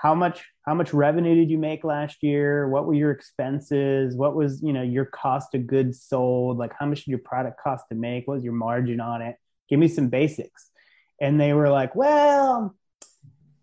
how 0.00 0.14
much 0.14 0.44
how 0.66 0.74
much 0.74 0.94
revenue 0.94 1.34
did 1.34 1.50
you 1.50 1.58
make 1.58 1.84
last 1.84 2.22
year? 2.22 2.68
What 2.68 2.86
were 2.86 2.94
your 2.94 3.10
expenses? 3.10 4.16
What 4.16 4.34
was 4.34 4.62
you 4.62 4.72
know 4.72 4.82
your 4.82 5.04
cost 5.04 5.54
of 5.54 5.66
goods 5.66 6.02
sold? 6.02 6.58
Like 6.58 6.72
how 6.78 6.86
much 6.86 7.04
did 7.04 7.10
your 7.10 7.18
product 7.18 7.60
cost 7.60 7.84
to 7.90 7.94
make? 7.94 8.26
What 8.26 8.34
was 8.34 8.44
your 8.44 8.54
margin 8.54 9.00
on 9.00 9.20
it? 9.20 9.36
Give 9.68 9.78
me 9.78 9.88
some 9.88 10.08
basics. 10.08 10.70
And 11.20 11.38
they 11.38 11.52
were 11.52 11.68
like 11.68 11.94
well 11.94 12.74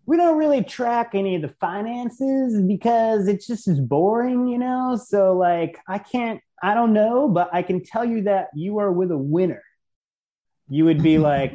we 0.06 0.16
don't 0.16 0.38
really 0.38 0.64
track 0.64 1.10
any 1.12 1.36
of 1.36 1.42
the 1.42 1.54
finances 1.60 2.62
because 2.62 3.28
it's 3.28 3.46
just 3.46 3.68
as 3.68 3.80
boring 3.80 4.46
you 4.48 4.58
know? 4.58 5.00
So 5.02 5.36
like 5.36 5.78
i 5.88 5.98
can't 5.98 6.40
i 6.62 6.74
don't 6.74 6.92
know 6.92 7.28
but 7.28 7.50
i 7.52 7.62
can 7.62 7.84
tell 7.84 8.04
you 8.04 8.22
that 8.22 8.48
you 8.54 8.78
are 8.78 8.92
with 8.92 9.10
a 9.10 9.18
winner. 9.18 9.62
You 10.68 10.84
would 10.84 11.02
be 11.02 11.18
like 11.32 11.54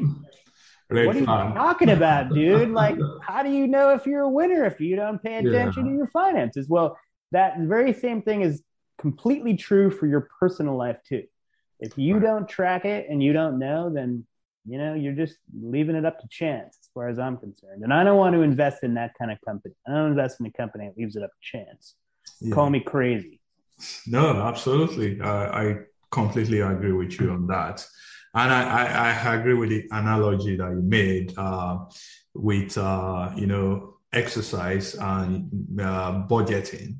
Great 0.89 1.08
what 1.08 1.15
are 1.15 1.19
you 1.19 1.26
talking 1.26 1.89
about, 1.89 2.34
dude? 2.34 2.69
Like, 2.69 2.98
how 3.22 3.43
do 3.43 3.50
you 3.50 3.67
know 3.67 3.93
if 3.93 4.06
you're 4.06 4.22
a 4.22 4.30
winner 4.30 4.65
if 4.65 4.80
you 4.80 4.96
don't 4.96 5.22
pay 5.22 5.36
attention 5.36 5.86
yeah. 5.86 5.91
to 5.91 5.98
your 5.98 6.08
finances? 6.08 6.67
Well, 6.69 6.98
that 7.32 7.58
very 7.60 7.93
same 7.93 8.22
thing 8.22 8.41
is 8.41 8.63
completely 9.00 9.56
true 9.56 9.89
for 9.89 10.08
your 10.08 10.30
personal 10.39 10.78
life 10.78 10.98
too. 11.08 11.24
If 11.80 11.98
you 11.98 12.15
right. 12.15 12.24
don't 12.24 12.48
track 12.48 12.86
it 12.86 13.08
and 13.10 13.22
you 13.22 13.34
don't 13.34 13.60
know, 13.60 13.89
then 13.89 14.26
you 14.65 14.78
know 14.78 14.93
you're 14.93 15.13
just 15.13 15.38
leaving 15.60 15.96
it 15.96 16.06
up 16.06 16.19
to 16.19 16.28
chance, 16.30 16.78
as 16.82 16.89
far 16.93 17.10
as 17.10 17.19
I'm 17.19 17.38
concerned. 17.38 17.84
And 17.84 17.93
I 17.93 18.04
don't 18.04 18.17
want 18.17 18.36
to 18.36 18.41
invest 18.41 18.84
in 18.84 18.93
that 18.93 19.13
kind 19.17 19.32
of 19.32 19.39
company. 19.41 19.76
I 19.88 19.91
don't 19.91 20.12
invest 20.12 20.39
in 20.39 20.46
a 20.46 20.52
company 20.52 20.88
that 20.88 20.98
leaves 20.98 21.15
it 21.15 21.24
up 21.24 21.32
to 21.32 21.58
chance. 21.58 21.96
Yeah. 22.39 22.54
Call 22.54 22.69
me 22.69 22.80
crazy. 22.80 23.39
No, 24.08 24.41
absolutely. 24.41 25.22
I 25.22 25.80
completely 26.12 26.62
agree 26.62 26.93
with 26.93 27.19
you 27.19 27.32
on 27.32 27.48
that. 27.48 27.86
And 28.36 28.52
I, 28.52 28.63
I, 28.63 29.32
I 29.32 29.36
agree 29.36 29.54
with 29.54 29.69
the 29.69 29.88
analogy 29.91 30.56
that 30.58 30.72
you 30.72 30.82
made 30.82 31.38
uh, 31.38 31.86
with, 32.34 32.78
uh, 32.78 33.32
you 33.36 33.46
know, 33.46 33.98
exercise 34.12 34.96
and 34.96 35.50
uh, 35.80 36.28
budgeting. 36.28 36.98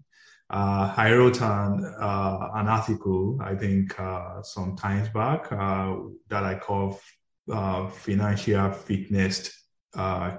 Uh, 0.50 0.94
I 0.96 1.12
wrote 1.14 1.42
an, 1.42 1.96
uh, 2.00 2.50
an 2.54 2.68
article, 2.68 3.40
I 3.42 3.56
think, 3.56 4.00
uh, 4.00 4.44
some 4.44 4.76
times 4.76 5.10
back 5.10 5.50
that 5.50 6.44
I 6.44 6.60
call 6.60 7.00
financial 7.48 8.72
fitness 8.72 9.66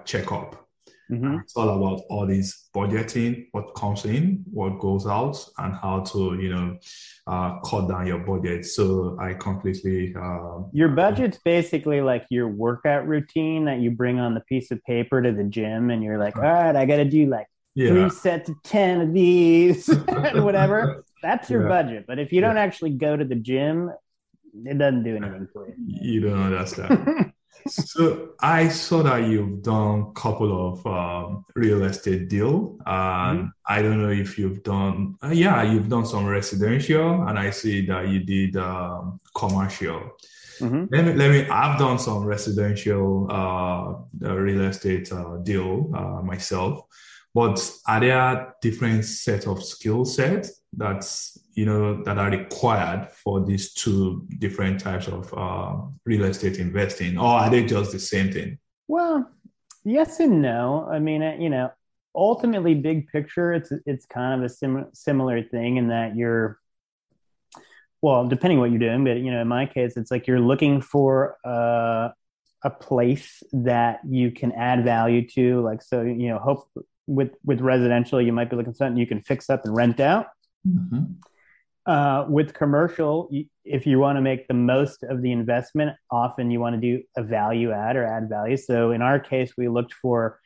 checkup. 0.05 0.64
Mm-hmm. 1.11 1.39
It's 1.41 1.57
all 1.57 1.69
about 1.69 2.05
all 2.09 2.27
these 2.27 2.69
budgeting, 2.75 3.47
what 3.53 3.75
comes 3.75 4.05
in, 4.05 4.45
what 4.51 4.79
goes 4.79 5.07
out, 5.07 5.37
and 5.59 5.75
how 5.75 6.01
to, 6.01 6.39
you 6.41 6.49
know, 6.49 6.79
uh, 7.27 7.61
cut 7.61 7.89
down 7.89 8.07
your 8.07 8.21
budget. 8.21 8.65
So 8.65 9.17
I 9.21 9.35
completely. 9.35 10.15
Uh, 10.15 10.63
your 10.73 10.89
budget's 10.89 11.39
basically 11.45 12.01
like 12.01 12.25
your 12.31 12.49
workout 12.49 13.07
routine 13.07 13.67
that 13.67 13.81
you 13.81 13.91
bring 13.91 14.19
on 14.19 14.35
the 14.35 14.41
piece 14.41 14.71
of 14.71 14.83
paper 14.85 15.21
to 15.21 15.33
the 15.33 15.45
gym, 15.45 15.91
and 15.91 16.03
you're 16.03 16.19
like, 16.19 16.37
all 16.37 16.43
right, 16.43 16.75
I 16.75 16.87
got 16.87 16.97
to 16.97 17.05
do 17.05 17.27
like 17.27 17.49
yeah. 17.75 17.89
three 17.91 18.11
sets 18.11 18.49
of 18.49 18.63
10 18.63 19.01
of 19.01 19.13
these 19.13 19.89
and 19.89 20.05
whatever. 20.45 21.05
That's 21.23 21.51
your 21.51 21.63
yeah. 21.63 21.69
budget. 21.69 22.05
But 22.07 22.19
if 22.19 22.33
you 22.33 22.41
don't 22.41 22.57
actually 22.57 22.91
go 22.91 23.17
to 23.17 23.25
the 23.25 23.35
gym, 23.35 23.91
it 24.65 24.79
doesn't 24.79 25.03
do 25.03 25.17
anything 25.17 25.49
for 25.53 25.69
you. 25.69 25.75
You 25.87 26.21
don't 26.21 26.41
understand. 26.41 27.33
so 27.69 28.31
I 28.41 28.69
saw 28.69 29.03
that 29.03 29.29
you've 29.29 29.63
done 29.63 30.01
a 30.01 30.13
couple 30.13 30.73
of 30.73 30.87
um, 30.87 31.45
real 31.55 31.83
estate 31.85 32.29
deal, 32.29 32.77
and 32.87 33.39
mm-hmm. 33.39 33.49
I 33.67 33.83
don't 33.83 34.03
know 34.03 34.11
if 34.11 34.39
you've 34.39 34.63
done. 34.63 35.17
Uh, 35.23 35.29
yeah, 35.29 35.63
you've 35.63 35.89
done 35.89 36.07
some 36.07 36.27
residential, 36.27 37.27
and 37.27 37.39
I 37.39 37.51
see 37.51 37.87
that 37.87 38.09
you 38.09 38.21
did 38.21 38.57
um, 38.57 39.21
commercial. 39.35 40.13
Mm-hmm. 40.61 40.85
Let 40.91 41.05
me 41.05 41.15
let 41.15 41.31
me. 41.31 41.49
I've 41.49 41.79
done 41.79 41.99
some 41.99 42.25
residential 42.25 43.27
uh, 43.31 43.95
real 44.21 44.61
estate 44.63 45.11
uh, 45.13 45.37
deal 45.39 45.91
uh, 45.95 46.23
myself, 46.23 46.85
but 47.35 47.71
are 47.89 48.01
there 48.01 48.55
different 48.63 49.05
set 49.05 49.47
of 49.47 49.63
skill 49.63 50.05
sets 50.05 50.63
that's 50.77 51.39
you 51.55 51.67
know 51.67 52.03
that 52.05 52.17
are 52.19 52.31
required 52.31 53.09
for 53.11 53.45
these 53.45 53.73
two 53.75 54.27
different 54.39 54.81
types 54.81 55.09
of 55.09 55.33
uh, 55.37 55.77
real 56.05 56.25
estate 56.25 56.59
investing? 56.59 57.19
Or 57.19 57.27
are 57.27 57.51
they 57.51 57.65
just 57.65 57.93
the 57.93 57.99
same 57.99 58.33
thing? 58.33 58.59
Well 58.89 59.29
yes 59.85 60.21
and 60.21 60.41
no. 60.41 60.89
I 60.91 60.99
mean 60.99 61.23
uh, 61.23 61.37
you 61.39 61.51
know 61.51 61.71
ultimately 62.15 62.75
big 62.75 63.09
picture 63.09 63.53
it's 63.53 63.73
it's 63.87 64.07
kind 64.07 64.39
of 64.39 64.47
a 64.47 64.49
sim- 64.49 64.87
similar 64.93 65.43
thing 65.43 65.77
in 65.79 65.89
that 65.89 66.15
you're 66.17 66.61
well 68.01 68.27
depending 68.29 68.61
what 68.61 68.71
you're 68.71 68.79
doing 68.79 69.03
but 69.03 69.17
you 69.17 69.33
know 69.33 69.41
in 69.41 69.49
my 69.49 69.67
case 69.67 69.97
it's 69.97 70.13
like 70.13 70.29
you're 70.29 70.41
looking 70.41 70.81
for 70.81 71.37
uh, 71.45 72.11
a 72.63 72.71
place 72.71 73.43
that 73.53 73.99
you 74.09 74.31
can 74.31 74.53
add 74.53 74.85
value 74.85 75.27
to 75.29 75.61
like 75.63 75.83
so 75.83 76.03
you 76.03 76.29
know 76.29 76.39
hope 76.39 76.69
with 77.07 77.33
with 77.45 77.61
residential 77.61 78.21
you 78.21 78.33
might 78.33 78.49
be 78.49 78.57
looking 78.57 78.75
something 78.75 78.97
you 78.97 79.07
can 79.07 79.21
fix 79.21 79.51
up 79.51 79.65
and 79.65 79.77
rent 79.77 80.01
out 80.01 80.29
Mm-hmm. 80.67 81.05
Uh, 81.87 82.25
with 82.29 82.55
commercial, 82.55 83.31
if 83.65 83.87
you 83.87 83.99
want 83.99 84.17
to 84.17 84.23
make 84.23 84.49
the 84.49 84.55
most 84.55 85.03
of 85.03 85.21
the 85.21 85.33
investment, 85.33 85.95
often 86.11 86.51
you 86.51 86.59
want 86.59 86.75
to 86.75 86.81
do 86.81 87.03
a 87.17 87.23
value 87.23 87.73
add 87.73 87.97
or 87.97 88.05
add 88.05 88.29
value. 88.29 88.57
So 88.57 88.91
in 88.93 89.03
our 89.03 89.21
case, 89.21 89.53
we 89.59 89.69
looked 89.69 89.93
for 89.93 90.41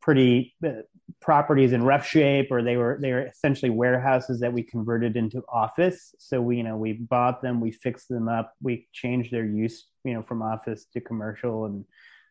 pretty 0.00 0.56
uh, 0.66 0.82
properties 1.20 1.72
in 1.72 1.84
rough 1.84 2.04
shape, 2.04 2.48
or 2.50 2.60
they 2.60 2.76
were 2.76 2.98
they 3.00 3.12
were 3.12 3.26
essentially 3.26 3.70
warehouses 3.70 4.40
that 4.40 4.52
we 4.52 4.64
converted 4.64 5.16
into 5.16 5.44
office. 5.48 6.12
So 6.18 6.40
we 6.40 6.56
you 6.56 6.64
know 6.64 6.76
we 6.76 6.94
bought 6.94 7.40
them, 7.40 7.60
we 7.60 7.70
fixed 7.70 8.08
them 8.08 8.28
up, 8.28 8.52
we 8.60 8.88
changed 8.92 9.32
their 9.32 9.46
use 9.46 9.86
you 10.02 10.14
know 10.14 10.24
from 10.24 10.42
office 10.42 10.86
to 10.94 11.00
commercial 11.00 11.66
and 11.66 11.84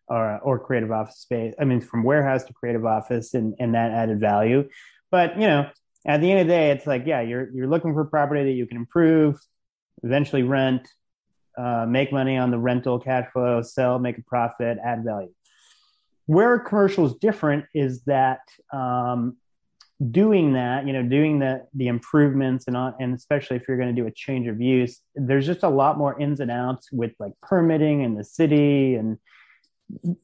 or 0.07 0.39
or 0.39 0.59
creative 0.59 0.91
office 0.91 1.17
space. 1.17 1.53
I 1.59 1.65
mean 1.65 1.81
from 1.81 2.03
warehouse 2.03 2.43
to 2.45 2.53
creative 2.53 2.85
office, 2.85 3.33
and 3.33 3.55
and 3.59 3.75
that 3.75 3.91
added 3.91 4.19
value. 4.19 4.67
But 5.09 5.39
you 5.39 5.47
know 5.47 5.69
at 6.05 6.21
the 6.21 6.31
end 6.31 6.41
of 6.41 6.47
the 6.47 6.53
day, 6.53 6.71
it's 6.71 6.87
like, 6.87 7.03
yeah, 7.05 7.21
you're 7.21 7.49
you're 7.51 7.67
looking 7.67 7.93
for 7.93 8.03
property 8.05 8.43
that 8.43 8.51
you 8.51 8.65
can 8.65 8.77
improve, 8.77 9.39
eventually 10.03 10.43
rent, 10.43 10.87
uh, 11.57 11.85
make 11.87 12.11
money 12.11 12.37
on 12.37 12.51
the 12.51 12.57
rental 12.57 12.99
cash 12.99 13.31
flow, 13.31 13.61
sell, 13.61 13.99
make 13.99 14.17
a 14.17 14.23
profit, 14.23 14.77
add 14.83 15.03
value. 15.03 15.31
Where 16.25 16.59
commercial 16.59 17.05
is 17.05 17.15
different 17.15 17.65
is 17.75 18.03
that 18.03 18.39
um, 18.73 19.37
doing 20.09 20.53
that, 20.53 20.87
you 20.87 20.93
know, 20.93 21.03
doing 21.03 21.37
the 21.37 21.67
the 21.75 21.87
improvements 21.87 22.65
and 22.65 22.75
on, 22.75 22.95
and 22.99 23.13
especially 23.13 23.57
if 23.57 23.67
you're 23.67 23.77
going 23.77 23.93
to 23.93 24.01
do 24.01 24.07
a 24.07 24.11
change 24.11 24.47
of 24.47 24.59
use, 24.59 25.01
there's 25.13 25.45
just 25.45 25.61
a 25.61 25.69
lot 25.69 25.99
more 25.99 26.19
ins 26.19 26.39
and 26.39 26.49
outs 26.49 26.91
with 26.91 27.11
like 27.19 27.33
permitting 27.43 28.01
in 28.01 28.15
the 28.15 28.23
city 28.23 28.95
and 28.95 29.19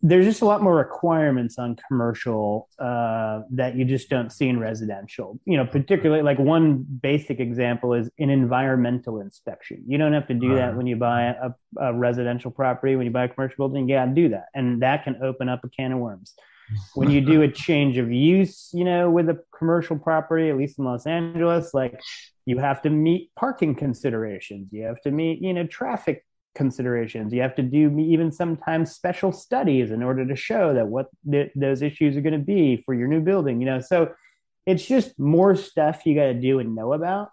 there's 0.01 0.25
just 0.25 0.41
a 0.41 0.45
lot 0.45 0.61
more 0.61 0.75
requirements 0.75 1.57
on 1.57 1.77
commercial 1.87 2.69
uh, 2.79 3.41
that 3.51 3.75
you 3.75 3.85
just 3.85 4.09
don't 4.09 4.31
see 4.31 4.47
in 4.47 4.59
residential. 4.59 5.39
You 5.45 5.57
know, 5.57 5.65
particularly 5.65 6.23
like 6.23 6.39
one 6.39 6.85
basic 7.01 7.39
example 7.39 7.93
is 7.93 8.09
an 8.19 8.29
environmental 8.29 9.19
inspection. 9.19 9.83
You 9.87 9.97
don't 9.97 10.13
have 10.13 10.27
to 10.27 10.33
do 10.33 10.55
that 10.55 10.75
when 10.75 10.87
you 10.87 10.95
buy 10.95 11.23
a, 11.23 11.51
a 11.79 11.93
residential 11.93 12.51
property. 12.51 12.95
When 12.95 13.05
you 13.05 13.11
buy 13.11 13.25
a 13.25 13.29
commercial 13.29 13.55
building, 13.57 13.87
you 13.87 13.95
got 13.95 14.05
to 14.05 14.11
do 14.11 14.29
that, 14.29 14.45
and 14.53 14.81
that 14.81 15.03
can 15.03 15.21
open 15.23 15.49
up 15.49 15.63
a 15.63 15.69
can 15.69 15.91
of 15.91 15.99
worms. 15.99 16.33
when 16.95 17.09
you 17.09 17.21
do 17.21 17.41
a 17.41 17.47
change 17.47 17.97
of 17.97 18.11
use, 18.11 18.69
you 18.73 18.83
know, 18.83 19.09
with 19.09 19.29
a 19.29 19.41
commercial 19.57 19.97
property, 19.97 20.49
at 20.49 20.57
least 20.57 20.79
in 20.79 20.85
Los 20.85 21.05
Angeles, 21.05 21.73
like 21.73 21.99
you 22.45 22.57
have 22.57 22.81
to 22.81 22.89
meet 22.89 23.31
parking 23.35 23.75
considerations. 23.75 24.71
You 24.71 24.83
have 24.83 25.01
to 25.01 25.11
meet, 25.11 25.41
you 25.41 25.53
know, 25.53 25.65
traffic 25.67 26.25
considerations. 26.57 27.31
You 27.31 27.41
have 27.43 27.55
to 27.55 27.63
do 27.63 27.97
even 27.99 28.31
sometimes 28.31 28.91
special 28.91 29.31
studies 29.31 29.91
in 29.91 30.03
order 30.03 30.25
to 30.25 30.35
show 30.35 30.73
that 30.73 30.87
what 30.87 31.07
th- 31.31 31.51
those 31.55 31.81
issues 31.81 32.17
are 32.17 32.21
going 32.21 32.33
to 32.33 32.51
be 32.57 32.77
for 32.85 32.93
your 32.93 33.07
new 33.07 33.21
building. 33.21 33.61
You 33.61 33.67
know, 33.67 33.79
so 33.79 34.11
it's 34.65 34.85
just 34.85 35.17
more 35.17 35.55
stuff 35.55 36.05
you 36.05 36.15
got 36.15 36.25
to 36.25 36.33
do 36.33 36.59
and 36.59 36.75
know 36.75 36.93
about. 36.93 37.29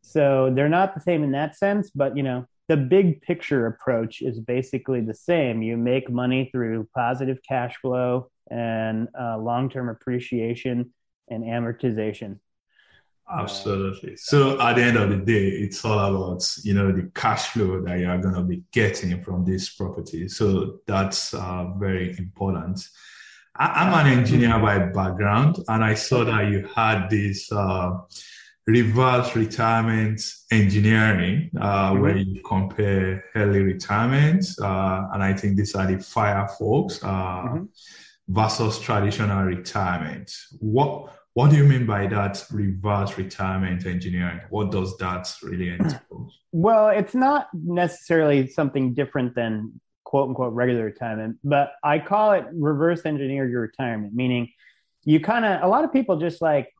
So 0.00 0.50
they're 0.54 0.70
not 0.70 0.94
the 0.94 1.00
same 1.00 1.24
in 1.24 1.32
that 1.32 1.56
sense, 1.56 1.90
but 1.90 2.16
you 2.16 2.22
know, 2.22 2.46
the 2.68 2.76
big 2.76 3.20
picture 3.22 3.66
approach 3.66 4.22
is 4.22 4.38
basically 4.40 5.00
the 5.00 5.14
same. 5.14 5.60
You 5.60 5.76
make 5.76 6.08
money 6.08 6.48
through 6.52 6.88
positive 6.94 7.38
cash 7.46 7.76
flow 7.82 8.30
and 8.50 9.08
uh, 9.18 9.38
long 9.38 9.68
term 9.68 9.88
appreciation 9.88 10.92
and 11.28 11.44
amortization. 11.44 12.38
Absolutely. 13.30 14.16
So 14.16 14.60
at 14.60 14.76
the 14.76 14.82
end 14.82 14.96
of 14.96 15.10
the 15.10 15.18
day, 15.18 15.48
it's 15.48 15.84
all 15.84 15.98
about 15.98 16.48
you 16.62 16.72
know 16.72 16.92
the 16.92 17.10
cash 17.14 17.48
flow 17.48 17.82
that 17.82 17.98
you 17.98 18.08
are 18.08 18.18
going 18.18 18.34
to 18.34 18.42
be 18.42 18.62
getting 18.72 19.22
from 19.22 19.44
this 19.44 19.68
property. 19.70 20.28
So 20.28 20.80
that's 20.86 21.34
uh, 21.34 21.66
very 21.76 22.16
important. 22.18 22.80
I- 23.54 23.86
am 23.86 24.06
an 24.06 24.18
engineer 24.18 24.58
by 24.58 24.78
background, 24.78 25.58
and 25.68 25.84
I 25.84 25.94
saw 25.94 26.24
that 26.24 26.48
you 26.48 26.66
had 26.74 27.10
this 27.10 27.52
uh, 27.52 27.98
reverse 28.66 29.36
retirement 29.36 30.22
engineering, 30.50 31.50
uh, 31.60 31.92
mm-hmm. 31.92 32.00
where 32.00 32.16
you 32.16 32.40
compare 32.42 33.24
early 33.34 33.60
retirement, 33.60 34.46
uh, 34.62 35.08
and 35.12 35.22
I 35.22 35.34
think 35.34 35.56
these 35.56 35.74
are 35.74 35.86
the 35.86 35.98
fire 35.98 36.48
folks 36.48 37.02
uh, 37.02 37.08
mm-hmm. 37.08 37.64
versus 38.28 38.78
traditional 38.78 39.44
retirement. 39.44 40.32
What 40.60 41.17
what 41.38 41.52
do 41.52 41.56
you 41.56 41.62
mean 41.62 41.86
by 41.86 42.04
that 42.08 42.44
reverse 42.50 43.16
retirement 43.16 43.86
engineering? 43.86 44.40
What 44.50 44.72
does 44.72 44.96
that 44.96 45.32
really 45.40 45.70
entail? 45.70 46.32
Well, 46.50 46.88
it's 46.88 47.14
not 47.14 47.48
necessarily 47.52 48.48
something 48.48 48.92
different 48.94 49.36
than 49.36 49.80
quote 50.02 50.30
unquote 50.30 50.52
regular 50.52 50.84
retirement, 50.84 51.36
but 51.44 51.74
I 51.84 52.00
call 52.00 52.32
it 52.32 52.46
reverse 52.52 53.02
engineer 53.04 53.46
your 53.46 53.60
retirement, 53.60 54.14
meaning 54.14 54.48
you 55.04 55.20
kind 55.20 55.44
of, 55.44 55.62
a 55.62 55.68
lot 55.68 55.84
of 55.84 55.92
people 55.92 56.18
just 56.18 56.42
like, 56.42 56.74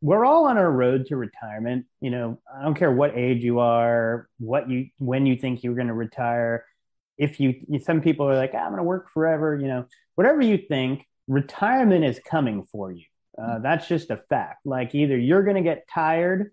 we're 0.00 0.24
all 0.24 0.46
on 0.46 0.58
our 0.58 0.72
road 0.72 1.06
to 1.06 1.16
retirement. 1.16 1.86
You 2.00 2.10
know, 2.10 2.40
I 2.52 2.64
don't 2.64 2.74
care 2.74 2.90
what 2.90 3.16
age 3.16 3.44
you 3.44 3.60
are, 3.60 4.28
what 4.38 4.68
you, 4.68 4.88
when 4.98 5.26
you 5.26 5.36
think 5.36 5.62
you're 5.62 5.76
going 5.76 5.86
to 5.88 5.94
retire. 5.94 6.64
If 7.18 7.38
you, 7.38 7.54
some 7.84 8.00
people 8.00 8.28
are 8.28 8.34
like, 8.34 8.50
ah, 8.54 8.64
I'm 8.64 8.70
going 8.70 8.78
to 8.78 8.82
work 8.82 9.12
forever, 9.12 9.54
you 9.54 9.68
know, 9.68 9.86
whatever 10.16 10.40
you 10.40 10.58
think, 10.58 11.06
retirement 11.28 12.04
is 12.04 12.18
coming 12.26 12.64
for 12.64 12.90
you 12.90 13.04
uh, 13.40 13.58
that's 13.58 13.88
just 13.88 14.10
a 14.10 14.16
fact. 14.28 14.66
Like 14.66 14.94
either 14.94 15.16
you're 15.16 15.42
going 15.42 15.56
to 15.56 15.62
get 15.62 15.86
tired 15.92 16.52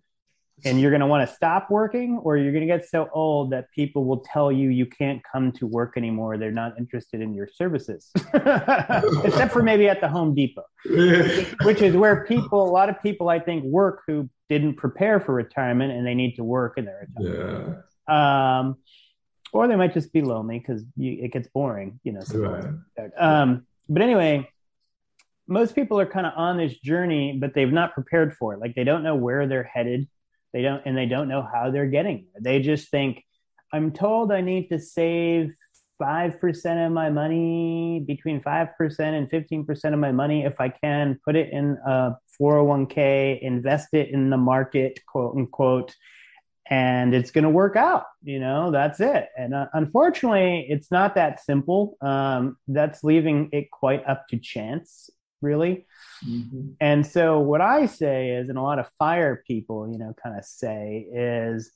and 0.65 0.79
you're 0.79 0.91
going 0.91 1.01
to 1.01 1.07
want 1.07 1.27
to 1.27 1.35
stop 1.35 1.69
working, 1.69 2.19
or 2.23 2.37
you're 2.37 2.51
going 2.51 2.65
to 2.65 2.67
get 2.67 2.87
so 2.87 3.09
old 3.13 3.51
that 3.51 3.71
people 3.71 4.05
will 4.05 4.19
tell 4.19 4.51
you 4.51 4.69
you 4.69 4.85
can't 4.85 5.21
come 5.29 5.51
to 5.51 5.67
work 5.67 5.97
anymore. 5.97 6.37
They're 6.37 6.51
not 6.51 6.77
interested 6.77 7.21
in 7.21 7.33
your 7.33 7.47
services, 7.47 8.11
except 8.33 9.51
for 9.51 9.63
maybe 9.63 9.89
at 9.89 9.99
the 9.99 10.07
Home 10.07 10.35
Depot, 10.35 10.63
which 11.63 11.81
is 11.81 11.95
where 11.95 12.23
people, 12.25 12.63
a 12.63 12.71
lot 12.71 12.89
of 12.89 13.01
people, 13.01 13.29
I 13.29 13.39
think, 13.39 13.63
work 13.65 14.03
who 14.07 14.29
didn't 14.47 14.75
prepare 14.75 15.19
for 15.19 15.33
retirement 15.33 15.91
and 15.91 16.05
they 16.05 16.13
need 16.13 16.35
to 16.35 16.43
work 16.43 16.77
in 16.77 16.85
their 16.85 17.07
retirement. 17.17 17.79
Yeah. 18.07 18.59
Um, 18.59 18.77
or 19.51 19.67
they 19.67 19.75
might 19.75 19.93
just 19.93 20.13
be 20.13 20.21
lonely 20.21 20.59
because 20.59 20.83
it 20.97 21.31
gets 21.31 21.47
boring, 21.47 21.99
you 22.03 22.13
know. 22.13 22.21
Right. 22.33 23.11
Um, 23.17 23.65
but 23.89 24.01
anyway, 24.01 24.49
most 25.47 25.75
people 25.75 25.99
are 25.99 26.05
kind 26.05 26.25
of 26.25 26.33
on 26.35 26.57
this 26.57 26.77
journey, 26.79 27.37
but 27.39 27.53
they've 27.53 27.71
not 27.71 27.93
prepared 27.93 28.35
for 28.35 28.53
it. 28.53 28.59
Like 28.59 28.75
they 28.75 28.83
don't 28.83 29.03
know 29.03 29.15
where 29.15 29.47
they're 29.47 29.63
headed. 29.63 30.07
They 30.53 30.61
don't, 30.61 30.81
and 30.85 30.95
they 30.95 31.05
don't 31.05 31.27
know 31.27 31.41
how 31.41 31.71
they're 31.71 31.87
getting 31.87 32.27
there. 32.33 32.41
They 32.41 32.61
just 32.61 32.89
think, 32.89 33.23
I'm 33.71 33.91
told 33.91 34.31
I 34.31 34.41
need 34.41 34.69
to 34.69 34.79
save 34.79 35.53
5% 36.01 36.85
of 36.85 36.91
my 36.91 37.09
money, 37.09 38.03
between 38.05 38.41
5% 38.41 38.99
and 38.99 39.29
15% 39.29 39.93
of 39.93 39.99
my 39.99 40.11
money, 40.11 40.45
if 40.45 40.59
I 40.59 40.69
can, 40.69 41.19
put 41.25 41.35
it 41.35 41.51
in 41.51 41.77
a 41.85 42.17
401k, 42.39 43.41
invest 43.41 43.89
it 43.93 44.09
in 44.09 44.29
the 44.29 44.37
market, 44.37 44.99
quote 45.07 45.35
unquote, 45.35 45.95
and 46.69 47.13
it's 47.13 47.31
going 47.31 47.43
to 47.43 47.49
work 47.49 47.75
out. 47.75 48.05
You 48.21 48.39
know, 48.39 48.71
that's 48.71 48.99
it. 48.99 49.29
And 49.37 49.53
uh, 49.53 49.67
unfortunately, 49.73 50.65
it's 50.69 50.91
not 50.91 51.15
that 51.15 51.43
simple. 51.43 51.97
Um, 52.01 52.57
that's 52.67 53.03
leaving 53.03 53.49
it 53.51 53.69
quite 53.71 54.05
up 54.07 54.27
to 54.29 54.37
chance 54.37 55.09
really. 55.43 55.85
Mm-hmm. 56.25 56.69
And 56.79 57.05
so 57.05 57.39
what 57.39 57.61
I 57.61 57.85
say 57.85 58.31
is, 58.31 58.49
and 58.49 58.57
a 58.57 58.61
lot 58.61 58.79
of 58.79 58.87
fire 58.97 59.43
people, 59.45 59.89
you 59.91 59.99
know, 59.99 60.15
kind 60.23 60.37
of 60.37 60.45
say 60.45 61.07
is, 61.13 61.71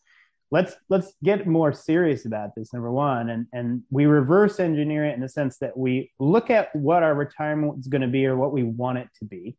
let's 0.49 0.75
let's 0.89 1.13
get 1.23 1.45
more 1.45 1.73
serious 1.73 2.25
about 2.25 2.55
this. 2.55 2.73
Number 2.73 2.91
one, 2.91 3.29
and 3.29 3.47
and 3.53 3.83
we 3.91 4.05
reverse 4.05 4.59
engineer 4.59 5.05
it 5.05 5.15
in 5.15 5.21
the 5.21 5.29
sense 5.29 5.57
that 5.57 5.77
we 5.77 6.11
look 6.19 6.49
at 6.49 6.75
what 6.75 7.03
our 7.03 7.13
retirement 7.13 7.79
is 7.79 7.87
going 7.87 8.01
to 8.01 8.07
be 8.07 8.25
or 8.25 8.35
what 8.35 8.53
we 8.53 8.63
want 8.63 8.97
it 8.97 9.09
to 9.19 9.25
be. 9.25 9.57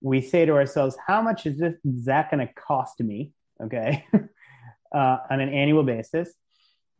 We 0.00 0.20
say 0.20 0.46
to 0.46 0.52
ourselves, 0.52 0.96
how 1.06 1.22
much 1.22 1.46
is 1.46 1.58
this 1.58 1.74
is 1.84 2.04
that 2.06 2.30
going 2.30 2.46
to 2.46 2.52
cost 2.54 3.00
me? 3.00 3.32
Okay, 3.62 4.04
uh, 4.94 5.18
on 5.30 5.40
an 5.40 5.48
annual 5.48 5.82
basis. 5.82 6.32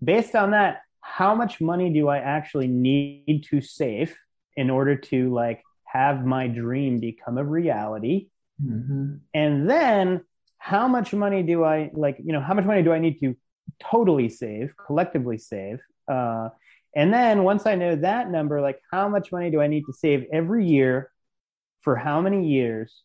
Based 0.02 0.35
on 0.35 0.50
that, 0.50 0.83
how 1.00 1.35
much 1.35 1.61
money 1.61 1.90
do 1.90 2.09
I 2.09 2.18
actually 2.18 2.66
need 2.66 3.46
to 3.50 3.61
save 3.61 4.16
in 4.57 4.70
order 4.70 4.96
to 4.96 5.33
like 5.33 5.62
have 5.92 6.24
my 6.24 6.46
dream 6.46 6.98
become 6.98 7.38
a 7.38 7.44
reality. 7.44 8.28
Mm-hmm. 8.62 9.14
and 9.35 9.68
then 9.68 10.20
how 10.59 10.87
much 10.87 11.12
money 11.12 11.42
do 11.42 11.64
i 11.64 11.90
like 11.94 12.18
you 12.22 12.33
know 12.33 12.40
how 12.40 12.55
much 12.55 12.64
money 12.66 12.83
do 12.83 12.92
i 12.92 12.98
need 12.98 13.18
to 13.18 13.35
totally 13.81 14.28
save 14.28 14.72
collectively 14.87 15.38
save? 15.38 15.81
Uh, 16.07 16.50
and 16.94 17.12
then 17.12 17.42
once 17.42 17.66
i 17.66 17.74
know 17.74 17.96
that 17.96 18.31
number 18.31 18.61
like 18.61 18.78
how 18.92 19.09
much 19.09 19.33
money 19.33 19.50
do 19.50 19.61
i 19.61 19.66
need 19.66 19.85
to 19.87 19.92
save 19.92 20.26
every 20.33 20.66
year 20.66 21.11
for 21.83 21.96
how 21.96 22.20
many 22.20 22.48
years? 22.48 23.02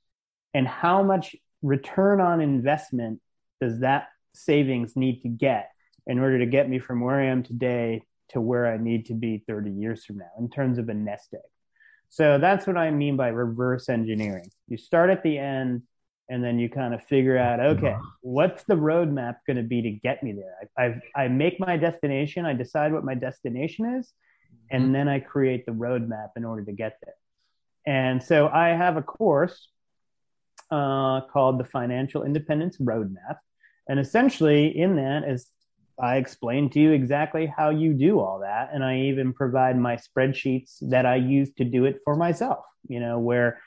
And 0.54 0.68
how 0.68 1.04
much 1.04 1.36
return 1.62 2.22
on 2.22 2.42
investment 2.42 3.20
does 3.60 3.80
that 3.80 4.08
savings 4.34 4.96
need 4.96 5.22
to 5.22 5.28
get 5.28 5.72
in 6.06 6.20
order 6.20 6.40
to 6.40 6.46
get 6.46 6.70
me 6.70 6.78
from 6.80 7.02
where 7.02 7.20
i 7.20 7.26
am 7.26 7.42
today 7.42 8.04
to 8.30 8.40
where 8.40 8.68
i 8.68 8.78
need 8.78 9.08
to 9.08 9.14
be 9.14 9.44
30 9.48 9.72
years 9.72 10.06
from 10.06 10.18
now 10.18 10.30
in 10.40 10.50
terms 10.50 10.78
of 10.78 10.90
a 10.90 10.94
nest 10.94 11.34
egg 11.34 11.42
so 12.10 12.38
that's 12.38 12.66
what 12.66 12.78
I 12.78 12.92
mean 12.92 13.18
by 13.18 13.30
reverse 13.30 13.90
engineering. 13.90 14.50
You 14.68 14.78
start 14.78 15.10
at 15.10 15.24
the 15.24 15.38
end 15.38 15.84
and 16.30 16.44
then 16.44 16.60
you 16.60 16.70
kind 16.70 16.94
of 16.94 17.04
figure 17.04 17.38
out, 17.38 17.60
okay, 17.60 17.96
what's 18.22 18.64
the 18.64 18.76
roadmap 18.76 19.38
going 19.46 19.58
to 19.58 19.64
be 19.64 19.82
to 19.84 19.92
get 19.92 20.24
me 20.24 20.34
there? 20.34 20.70
I, 20.78 20.84
I, 20.84 21.24
I 21.24 21.28
make 21.30 21.60
my 21.60 21.78
destination, 21.78 22.46
I 22.46 22.54
decide 22.54 22.92
what 22.92 23.06
my 23.06 23.16
destination 23.16 23.86
is, 24.00 24.12
and 24.70 24.84
mm-hmm. 24.84 24.94
then 24.94 25.08
I 25.08 25.20
create 25.20 25.66
the 25.66 25.72
roadmap 25.72 26.30
in 26.36 26.44
order 26.44 26.66
to 26.66 26.72
get 26.74 26.98
there. 27.04 27.16
And 27.86 28.22
so 28.22 28.50
I 28.50 28.70
have 28.70 28.98
a 28.98 29.02
course 29.02 29.70
uh, 30.70 31.22
called 31.32 31.60
the 31.60 31.64
Financial 31.64 32.24
Independence 32.24 32.78
Roadmap. 32.78 33.38
And 33.88 34.00
essentially, 34.00 34.78
in 34.78 34.98
that 34.98 35.24
is 35.24 35.48
I 36.00 36.18
explain 36.18 36.70
to 36.72 36.80
you 36.80 36.92
exactly 36.92 37.46
how 37.46 37.70
you 37.70 37.94
do 37.94 38.20
all 38.20 38.40
that. 38.40 38.70
And 38.74 38.84
I 38.84 39.00
even 39.02 39.34
provide 39.34 39.78
my 39.78 39.98
spreadsheets 39.98 40.78
that 40.90 41.06
I 41.06 41.16
use 41.16 41.52
to 41.54 41.64
do 41.64 41.86
it 41.86 42.00
for 42.04 42.16
myself, 42.16 42.66
you 42.88 43.00
know, 43.00 43.20
where 43.20 43.60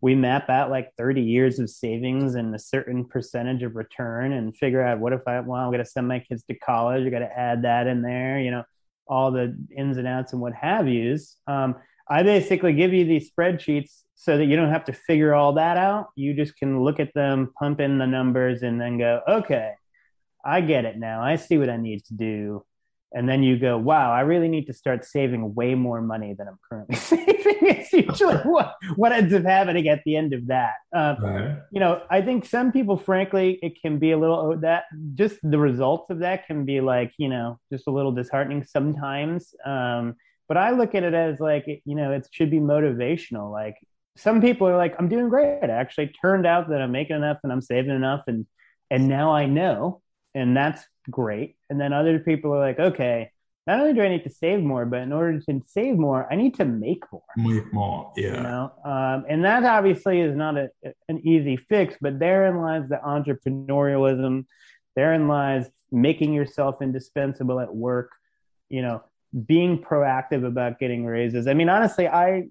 we 0.00 0.14
map 0.14 0.50
out 0.50 0.70
like 0.70 0.92
30 0.98 1.22
years 1.22 1.58
of 1.58 1.70
savings 1.70 2.34
and 2.34 2.54
a 2.54 2.58
certain 2.58 3.04
percentage 3.04 3.62
of 3.62 3.76
return 3.76 4.32
and 4.32 4.56
figure 4.56 4.82
out 4.82 4.98
what 4.98 5.12
if 5.12 5.22
I, 5.26 5.40
well, 5.40 5.60
I'm 5.60 5.68
going 5.68 5.82
to 5.82 5.90
send 5.90 6.08
my 6.08 6.18
kids 6.18 6.44
to 6.44 6.54
college. 6.54 7.06
I 7.06 7.10
got 7.10 7.20
to 7.20 7.38
add 7.38 7.62
that 7.62 7.86
in 7.86 8.02
there, 8.02 8.38
you 8.40 8.50
know, 8.50 8.64
all 9.08 9.30
the 9.30 9.56
ins 9.76 9.96
and 9.96 10.06
outs 10.06 10.32
and 10.32 10.42
what 10.42 10.54
have 10.54 10.88
yous. 10.88 11.36
Um, 11.46 11.76
I 12.08 12.22
basically 12.22 12.72
give 12.72 12.92
you 12.92 13.04
these 13.04 13.30
spreadsheets 13.30 14.02
so 14.14 14.36
that 14.36 14.46
you 14.46 14.56
don't 14.56 14.70
have 14.70 14.84
to 14.84 14.92
figure 14.92 15.34
all 15.34 15.52
that 15.54 15.76
out. 15.76 16.08
You 16.14 16.34
just 16.34 16.56
can 16.56 16.82
look 16.82 17.00
at 17.00 17.14
them, 17.14 17.52
pump 17.58 17.80
in 17.80 17.98
the 17.98 18.06
numbers, 18.06 18.62
and 18.62 18.80
then 18.80 18.98
go, 18.98 19.20
okay, 19.28 19.72
I 20.46 20.60
get 20.60 20.84
it 20.84 20.96
now. 20.96 21.22
I 21.22 21.36
see 21.36 21.58
what 21.58 21.68
I 21.68 21.76
need 21.76 22.04
to 22.06 22.14
do. 22.14 22.64
And 23.12 23.28
then 23.28 23.42
you 23.42 23.58
go, 23.58 23.78
wow, 23.78 24.12
I 24.12 24.20
really 24.20 24.48
need 24.48 24.66
to 24.66 24.72
start 24.72 25.04
saving 25.04 25.54
way 25.54 25.74
more 25.74 26.02
money 26.02 26.34
than 26.34 26.48
I'm 26.48 26.58
currently 26.68 26.96
saving. 27.10 27.34
it's 27.62 27.92
usually 27.92 28.36
what, 28.44 28.74
what 28.96 29.12
ends 29.12 29.32
up 29.32 29.44
happening 29.44 29.88
at 29.88 30.02
the 30.04 30.16
end 30.16 30.34
of 30.34 30.46
that. 30.48 30.74
Um, 30.94 31.16
right. 31.22 31.58
You 31.72 31.80
know, 31.80 32.02
I 32.10 32.20
think 32.20 32.44
some 32.44 32.72
people, 32.72 32.96
frankly, 32.96 33.58
it 33.62 33.80
can 33.80 33.98
be 33.98 34.12
a 34.12 34.18
little 34.18 34.58
that 34.60 34.84
just 35.14 35.38
the 35.42 35.58
results 35.58 36.10
of 36.10 36.18
that 36.20 36.46
can 36.46 36.64
be 36.64 36.80
like, 36.80 37.12
you 37.16 37.28
know, 37.28 37.58
just 37.72 37.86
a 37.86 37.90
little 37.90 38.12
disheartening 38.12 38.64
sometimes. 38.64 39.54
Um, 39.64 40.16
but 40.48 40.56
I 40.56 40.70
look 40.70 40.94
at 40.94 41.02
it 41.02 41.14
as 41.14 41.40
like, 41.40 41.66
you 41.66 41.94
know, 41.94 42.12
it 42.12 42.28
should 42.30 42.50
be 42.50 42.58
motivational. 42.58 43.50
Like 43.50 43.76
some 44.16 44.40
people 44.40 44.68
are 44.68 44.76
like, 44.76 44.94
I'm 44.98 45.08
doing 45.08 45.28
great. 45.28 45.62
It 45.62 45.70
actually 45.70 46.08
turned 46.08 46.46
out 46.46 46.68
that 46.68 46.80
I'm 46.80 46.92
making 46.92 47.16
enough 47.16 47.38
and 47.42 47.52
I'm 47.52 47.62
saving 47.62 47.94
enough. 47.94 48.24
And, 48.26 48.46
and 48.90 49.08
now 49.08 49.32
I 49.32 49.46
know, 49.46 50.02
and 50.36 50.56
that's 50.56 50.84
great. 51.10 51.56
And 51.70 51.80
then 51.80 51.92
other 51.92 52.18
people 52.18 52.52
are 52.54 52.60
like, 52.60 52.78
okay, 52.78 53.30
not 53.66 53.80
only 53.80 53.94
do 53.94 54.02
I 54.02 54.08
need 54.08 54.22
to 54.24 54.30
save 54.30 54.60
more, 54.60 54.86
but 54.86 55.00
in 55.00 55.12
order 55.12 55.40
to 55.40 55.62
save 55.66 55.96
more, 55.96 56.30
I 56.30 56.36
need 56.36 56.54
to 56.56 56.64
make 56.64 57.02
more. 57.10 57.22
Make 57.36 57.72
more, 57.72 58.12
yeah. 58.16 58.36
You 58.36 58.42
know, 58.42 58.72
um, 58.84 59.24
and 59.28 59.44
that 59.44 59.64
obviously 59.64 60.20
is 60.20 60.36
not 60.36 60.56
a, 60.56 60.70
an 61.08 61.26
easy 61.26 61.56
fix, 61.56 61.96
but 62.00 62.20
therein 62.20 62.58
lies 62.58 62.88
the 62.88 63.00
entrepreneurialism. 63.04 64.44
Therein 64.94 65.26
lies 65.26 65.68
making 65.90 66.32
yourself 66.32 66.80
indispensable 66.80 67.58
at 67.58 67.74
work. 67.74 68.12
You 68.68 68.82
know, 68.82 69.02
being 69.46 69.82
proactive 69.82 70.46
about 70.46 70.78
getting 70.78 71.04
raises. 71.04 71.46
I 71.46 71.54
mean, 71.54 71.68
honestly, 71.68 72.06
I, 72.08 72.48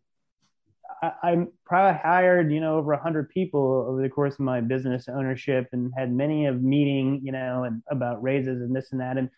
I 1.02 1.12
I'm 1.24 1.52
probably 1.66 2.00
hired, 2.00 2.52
you 2.52 2.60
know, 2.60 2.78
over 2.78 2.94
a 2.94 3.02
hundred 3.02 3.30
people 3.30 3.86
over 3.88 4.02
the 4.02 4.10
course 4.10 4.34
of 4.36 4.42
my 4.42 4.62
business 4.62 5.08
ownership, 5.08 5.68
and 5.72 5.92
had 5.98 6.12
many 6.12 6.46
of 6.46 6.62
meeting, 6.62 7.22
you 7.24 7.32
know, 7.32 7.64
and 7.64 7.82
about 7.90 8.22
raises 8.24 8.62
and 8.62 8.76
this 8.76 8.92
and 8.92 9.02
that, 9.02 9.18
and 9.18 9.30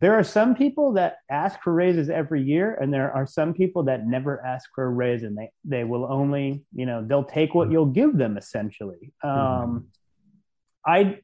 there 0.00 0.14
are 0.14 0.24
some 0.24 0.54
people 0.54 0.92
that 0.92 1.18
ask 1.30 1.60
for 1.62 1.72
raises 1.72 2.10
every 2.10 2.42
year 2.42 2.74
and 2.74 2.92
there 2.92 3.10
are 3.12 3.26
some 3.26 3.54
people 3.54 3.84
that 3.84 4.06
never 4.06 4.44
ask 4.44 4.68
for 4.74 4.84
a 4.84 4.90
raise 4.90 5.22
and 5.22 5.36
they 5.36 5.50
they 5.64 5.84
will 5.84 6.04
only 6.04 6.62
you 6.74 6.84
know 6.84 7.02
they'll 7.06 7.24
take 7.24 7.54
what 7.54 7.70
you'll 7.70 7.86
give 7.86 8.16
them 8.16 8.36
essentially. 8.36 9.12
Um, 9.22 9.88
i 10.86 11.18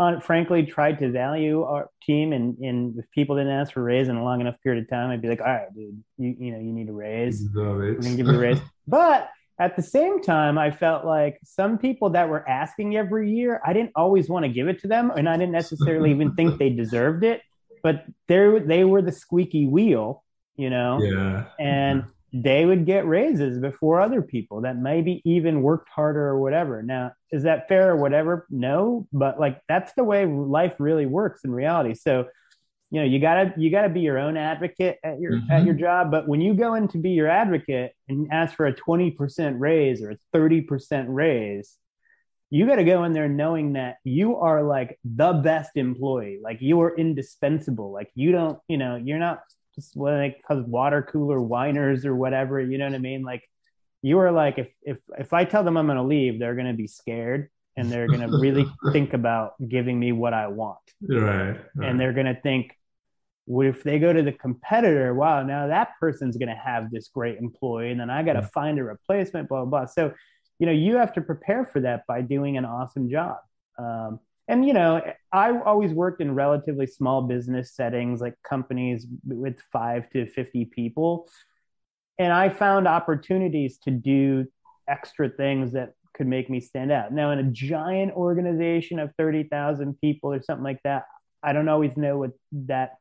uh, 0.00 0.20
frankly 0.20 0.64
tried 0.64 0.98
to 0.98 1.10
value 1.10 1.62
our 1.62 1.90
team 2.02 2.32
and, 2.32 2.56
and 2.58 2.98
if 2.98 3.04
people 3.12 3.36
didn't 3.36 3.52
ask 3.52 3.72
for 3.72 3.80
a 3.80 3.84
raise 3.84 4.08
in 4.08 4.16
a 4.16 4.24
long 4.24 4.40
enough 4.40 4.56
period 4.62 4.82
of 4.82 4.88
time 4.88 5.10
i'd 5.10 5.22
be 5.22 5.28
like 5.28 5.40
all 5.40 5.46
right 5.46 5.74
dude 5.74 6.02
you, 6.18 6.36
you 6.38 6.52
know 6.52 6.58
you 6.58 6.72
need 6.72 6.88
a 6.88 6.92
raise 6.92 7.48
we're 7.54 7.94
gonna 7.94 8.16
give 8.16 8.26
you 8.26 8.34
a 8.34 8.38
raise 8.38 8.58
but 8.88 9.30
at 9.58 9.76
the 9.76 9.82
same 9.82 10.20
time 10.22 10.58
i 10.58 10.70
felt 10.70 11.04
like 11.04 11.38
some 11.44 11.78
people 11.78 12.10
that 12.10 12.28
were 12.28 12.46
asking 12.48 12.96
every 12.96 13.30
year 13.30 13.60
i 13.64 13.72
didn't 13.72 13.92
always 13.94 14.28
want 14.28 14.44
to 14.44 14.48
give 14.48 14.68
it 14.68 14.80
to 14.80 14.88
them 14.88 15.10
and 15.10 15.28
i 15.28 15.36
didn't 15.36 15.52
necessarily 15.52 16.10
even 16.10 16.34
think 16.34 16.58
they 16.58 16.70
deserved 16.70 17.24
it 17.24 17.40
but 17.86 18.04
they 18.26 18.58
they 18.66 18.82
were 18.82 19.00
the 19.00 19.12
squeaky 19.12 19.64
wheel, 19.64 20.24
you 20.56 20.70
know. 20.70 21.00
Yeah. 21.00 21.44
And 21.60 22.02
yeah. 22.04 22.10
They 22.42 22.66
would 22.66 22.84
get 22.84 23.06
raises 23.06 23.58
before 23.58 24.00
other 24.00 24.20
people 24.20 24.62
that 24.62 24.76
maybe 24.76 25.22
even 25.24 25.62
worked 25.62 25.88
harder 25.88 26.26
or 26.26 26.40
whatever. 26.40 26.82
Now, 26.82 27.12
is 27.30 27.44
that 27.44 27.68
fair 27.68 27.92
or 27.92 27.96
whatever? 27.96 28.46
No, 28.50 29.06
but 29.12 29.40
like 29.40 29.60
that's 29.68 29.92
the 29.94 30.04
way 30.04 30.26
life 30.26 30.74
really 30.78 31.06
works 31.06 31.44
in 31.44 31.50
reality. 31.50 31.94
So, 31.94 32.26
you 32.90 33.00
know, 33.00 33.06
you 33.06 33.20
gotta 33.20 33.54
you 33.56 33.70
gotta 33.70 33.88
be 33.88 34.00
your 34.00 34.18
own 34.18 34.36
advocate 34.36 34.98
at 35.02 35.18
your 35.18 35.32
mm-hmm. 35.32 35.50
at 35.50 35.64
your 35.64 35.74
job. 35.74 36.10
But 36.10 36.28
when 36.28 36.40
you 36.40 36.54
go 36.54 36.74
in 36.74 36.88
to 36.88 36.98
be 36.98 37.10
your 37.10 37.28
advocate 37.28 37.92
and 38.08 38.28
ask 38.30 38.54
for 38.54 38.66
a 38.66 38.74
twenty 38.74 39.12
percent 39.12 39.58
raise 39.58 40.02
or 40.02 40.10
a 40.10 40.18
thirty 40.32 40.60
percent 40.60 41.08
raise, 41.08 41.78
you 42.50 42.66
got 42.66 42.76
to 42.76 42.84
go 42.84 43.04
in 43.04 43.12
there 43.12 43.28
knowing 43.28 43.74
that 43.74 43.96
you 44.04 44.36
are 44.36 44.62
like 44.62 44.98
the 45.04 45.32
best 45.32 45.70
employee 45.74 46.38
like 46.42 46.58
you 46.60 46.80
are 46.80 46.96
indispensable 46.96 47.90
like 47.92 48.10
you 48.14 48.30
don't 48.30 48.58
you 48.68 48.78
know 48.78 48.96
you're 48.96 49.18
not 49.18 49.40
just 49.76 49.96
like 49.96 50.42
cause 50.48 50.62
water 50.64 51.02
cooler 51.02 51.40
whiners 51.40 52.04
or 52.04 52.16
whatever 52.16 52.60
you 52.60 52.78
know 52.78 52.86
what 52.86 52.94
i 52.94 52.98
mean? 52.98 53.22
Like 53.22 53.42
you 54.02 54.18
are 54.18 54.32
like 54.32 54.58
if 54.58 54.70
if 54.82 54.98
if 55.18 55.32
i 55.32 55.44
tell 55.44 55.64
them 55.64 55.76
i'm 55.76 55.86
going 55.86 55.96
to 55.96 56.02
leave 56.02 56.38
they're 56.38 56.54
going 56.54 56.66
to 56.66 56.74
be 56.74 56.86
scared 56.86 57.48
and 57.76 57.90
they're 57.90 58.06
going 58.06 58.20
to 58.20 58.38
really 58.38 58.66
think 58.92 59.12
about 59.12 59.54
giving 59.68 59.98
me 59.98 60.12
what 60.12 60.32
i 60.32 60.46
want. 60.46 60.78
Right, 61.02 61.58
right. 61.74 61.88
and 61.88 62.00
they're 62.00 62.12
going 62.12 62.26
to 62.26 62.40
think 62.40 62.72
what 63.44 63.66
if 63.66 63.84
they 63.84 64.00
go 64.00 64.12
to 64.12 64.22
the 64.22 64.32
competitor? 64.32 65.14
Wow 65.14 65.42
now 65.42 65.68
that 65.68 65.90
person's 66.00 66.36
going 66.36 66.48
to 66.48 66.54
have 66.62 66.90
this 66.90 67.08
great 67.08 67.38
employee 67.38 67.90
and 67.90 68.00
then 68.00 68.10
i 68.10 68.22
got 68.22 68.34
to 68.34 68.42
find 68.42 68.78
a 68.78 68.84
replacement 68.84 69.48
blah, 69.48 69.64
blah 69.64 69.80
blah. 69.80 69.86
So 69.86 70.12
you 70.58 70.66
know 70.66 70.72
you 70.72 70.96
have 70.96 71.12
to 71.14 71.20
prepare 71.20 71.64
for 71.64 71.80
that 71.80 72.06
by 72.06 72.22
doing 72.22 72.56
an 72.56 72.64
awesome 72.64 73.10
job. 73.10 73.38
Um, 73.78 74.20
and 74.48 74.66
you 74.66 74.72
know 74.72 75.02
i 75.32 75.58
always 75.60 75.92
worked 75.92 76.20
in 76.20 76.34
relatively 76.34 76.86
small 76.86 77.22
business 77.22 77.72
settings 77.74 78.20
like 78.20 78.34
companies 78.48 79.06
with 79.26 79.60
five 79.72 80.08
to 80.10 80.26
50 80.26 80.66
people. 80.66 81.28
And 82.18 82.32
i 82.32 82.48
found 82.48 82.88
opportunities 82.88 83.78
to 83.84 83.90
do 83.90 84.46
extra 84.88 85.28
things 85.28 85.72
that 85.72 85.92
could 86.14 86.26
make 86.26 86.48
me 86.48 86.60
stand 86.60 86.90
out. 86.90 87.12
Now 87.12 87.30
in 87.32 87.38
a 87.38 87.50
giant 87.50 88.12
organization 88.14 88.98
of 88.98 89.12
30000 89.18 90.00
people 90.00 90.32
or 90.32 90.42
something 90.42 90.64
like 90.64 90.82
that 90.84 91.04
i 91.42 91.52
don't 91.52 91.68
always 91.68 91.96
know 91.96 92.18
what 92.18 92.32
that 92.52 92.94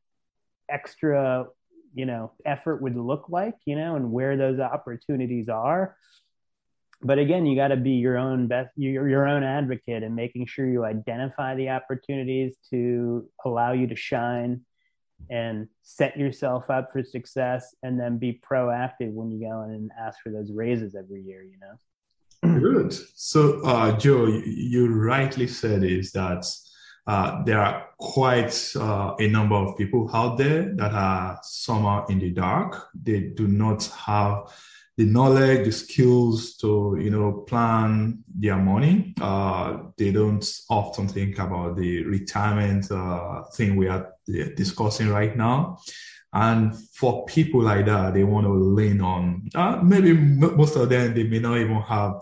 extra 0.70 1.46
you 1.94 2.06
know 2.06 2.32
effort 2.46 2.82
would 2.82 2.96
look 2.96 3.30
like 3.30 3.56
you 3.66 3.76
know 3.76 3.96
and 3.96 4.12
where 4.12 4.36
those 4.38 4.60
opportunities 4.60 5.50
are 5.50 5.96
but 7.02 7.20
again 7.20 7.46
you 7.46 7.56
got 7.56 7.70
to 7.70 7.76
be 7.76 7.92
your 7.92 8.18
own 8.18 8.48
best 8.48 8.70
your, 8.76 9.08
your 9.08 9.28
own 9.28 9.44
advocate 9.44 10.04
and 10.04 10.16
making 10.16 10.46
sure 10.46 10.68
you 10.68 10.86
identify 10.86 11.56
the 11.56 11.70
opportunities 11.70 12.56
to 12.70 13.28
allow 13.46 13.72
you 13.72 13.88
to 13.88 13.96
shine 13.96 14.62
and 15.30 15.68
set 15.82 16.18
yourself 16.18 16.70
up 16.70 16.92
for 16.92 17.04
success 17.04 17.74
and 17.84 18.00
then 18.00 18.18
be 18.18 18.40
proactive 18.50 19.12
when 19.12 19.32
you 19.32 19.40
go 19.40 19.64
in 19.64 19.72
and 19.72 19.92
ask 20.00 20.20
for 20.22 20.32
those 20.32 20.52
raises 20.52 20.96
every 20.96 21.22
year 21.22 21.44
you 21.44 21.58
know? 21.60 22.60
Good. 22.60 22.94
So 23.16 23.62
uh, 23.66 23.98
joe 23.98 24.28
you 24.28 24.88
rightly 24.94 25.48
said 25.48 25.84
is 25.84 26.12
that 26.12 26.46
uh, 27.08 27.44
there 27.44 27.60
are 27.60 27.88
quite 27.98 28.72
uh, 28.76 29.14
a 29.20 29.28
number 29.28 29.56
of 29.56 29.78
people 29.78 30.10
out 30.14 30.38
there 30.38 30.74
that 30.76 30.92
are 30.92 31.40
somehow 31.44 32.06
in 32.08 32.18
the 32.18 32.32
dark. 32.32 32.88
They 32.96 33.20
do 33.20 33.48
not 33.48 33.86
have 34.08 34.52
the 34.98 35.06
knowledge, 35.06 35.66
the 35.66 35.72
skills 35.72 36.56
to 36.58 36.98
you 37.00 37.10
know 37.10 37.32
plan 37.48 38.24
their 38.34 38.58
money. 38.58 39.14
Uh, 39.20 39.78
they 39.98 40.12
don't 40.12 40.46
often 40.70 41.08
think 41.08 41.38
about 41.38 41.76
the 41.76 42.04
retirement 42.06 42.90
uh, 42.92 43.44
thing 43.56 43.76
we 43.76 43.88
are 43.88 44.14
discussing 44.56 45.10
right 45.10 45.36
now. 45.36 45.78
And 46.34 46.76
for 46.94 47.26
people 47.26 47.62
like 47.62 47.86
that, 47.86 48.14
they 48.14 48.24
want 48.24 48.46
to 48.46 48.54
lean 48.54 49.02
on. 49.02 49.48
Uh, 49.56 49.80
maybe 49.82 50.14
most 50.14 50.76
of 50.76 50.90
them 50.90 51.14
they 51.14 51.24
may 51.24 51.40
not 51.40 51.58
even 51.58 51.82
have 51.82 52.22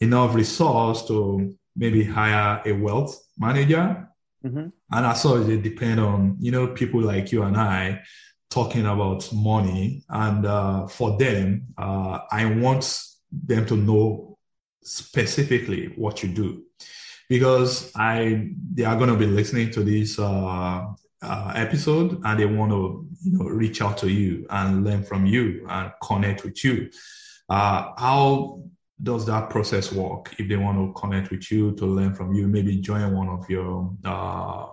enough 0.00 0.34
resource 0.34 1.06
to 1.06 1.54
maybe 1.76 2.04
hire 2.04 2.62
a 2.64 2.72
wealth 2.72 3.18
manager. 3.38 4.08
Mm-hmm. 4.44 4.68
And 4.92 5.06
as 5.06 5.22
such, 5.22 5.46
they 5.46 5.58
depend 5.58 6.00
on 6.00 6.36
you 6.40 6.52
know 6.52 6.68
people 6.68 7.02
like 7.02 7.32
you 7.32 7.42
and 7.42 7.56
I 7.56 8.02
talking 8.50 8.86
about 8.86 9.32
money. 9.32 10.04
And 10.08 10.46
uh, 10.46 10.86
for 10.86 11.16
them, 11.18 11.66
uh, 11.76 12.20
I 12.30 12.46
want 12.46 13.02
them 13.30 13.66
to 13.66 13.76
know 13.76 14.38
specifically 14.82 15.92
what 15.96 16.22
you 16.22 16.30
do 16.30 16.62
because 17.28 17.92
I 17.94 18.50
they 18.72 18.84
are 18.84 18.96
going 18.96 19.10
to 19.10 19.16
be 19.16 19.26
listening 19.26 19.70
to 19.72 19.84
this 19.84 20.18
uh, 20.18 20.86
uh, 21.20 21.52
episode 21.54 22.20
and 22.24 22.40
they 22.40 22.46
want 22.46 22.72
to 22.72 23.06
you 23.22 23.38
know 23.38 23.44
reach 23.44 23.82
out 23.82 23.98
to 23.98 24.08
you 24.08 24.46
and 24.50 24.84
learn 24.84 25.04
from 25.04 25.26
you 25.26 25.66
and 25.68 25.92
connect 26.02 26.44
with 26.44 26.64
you. 26.64 26.90
Uh, 27.48 27.92
how 27.98 28.62
does 29.02 29.26
that 29.26 29.48
process 29.50 29.92
work? 29.92 30.34
If 30.38 30.48
they 30.48 30.56
want 30.56 30.78
to 30.78 31.00
connect 31.00 31.30
with 31.30 31.50
you 31.50 31.72
to 31.76 31.86
learn 31.86 32.14
from 32.14 32.32
you 32.34 32.48
maybe 32.48 32.76
join 32.76 33.14
one 33.14 33.28
of 33.28 33.48
your 33.48 33.90
uh, 34.04 34.66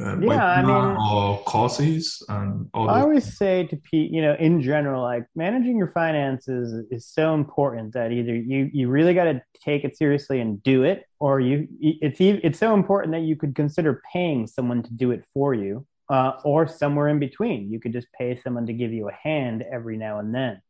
uh 0.00 0.18
yeah 0.20 0.46
i 0.46 0.62
mean 0.62 0.96
or 1.10 1.38
courses 1.42 2.22
and 2.28 2.68
all 2.72 2.88
i 2.88 3.00
always 3.00 3.36
say 3.36 3.66
to 3.66 3.76
pete 3.76 4.12
you 4.12 4.22
know 4.22 4.36
in 4.38 4.62
general 4.62 5.02
like 5.02 5.26
managing 5.34 5.76
your 5.76 5.88
finances 5.88 6.86
is 6.92 7.04
so 7.06 7.34
important 7.34 7.92
that 7.92 8.12
either 8.12 8.34
you 8.36 8.70
you 8.72 8.88
really 8.88 9.14
got 9.14 9.24
to 9.24 9.42
take 9.60 9.82
it 9.82 9.96
seriously 9.96 10.40
and 10.40 10.62
do 10.62 10.84
it 10.84 11.06
or 11.18 11.40
you 11.40 11.66
it's 11.80 12.20
it's 12.20 12.58
so 12.58 12.72
important 12.72 13.12
that 13.12 13.22
you 13.22 13.34
could 13.34 13.54
consider 13.56 14.00
paying 14.12 14.46
someone 14.46 14.80
to 14.80 14.92
do 14.94 15.10
it 15.10 15.24
for 15.34 15.54
you 15.54 15.84
uh, 16.10 16.32
or 16.44 16.66
somewhere 16.66 17.08
in 17.08 17.18
between. 17.18 17.70
You 17.70 17.80
could 17.80 17.92
just 17.92 18.08
pay 18.12 18.40
someone 18.42 18.66
to 18.66 18.72
give 18.72 18.92
you 18.92 19.08
a 19.08 19.12
hand 19.12 19.64
every 19.70 19.96
now 19.96 20.18
and 20.20 20.34
then 20.34 20.60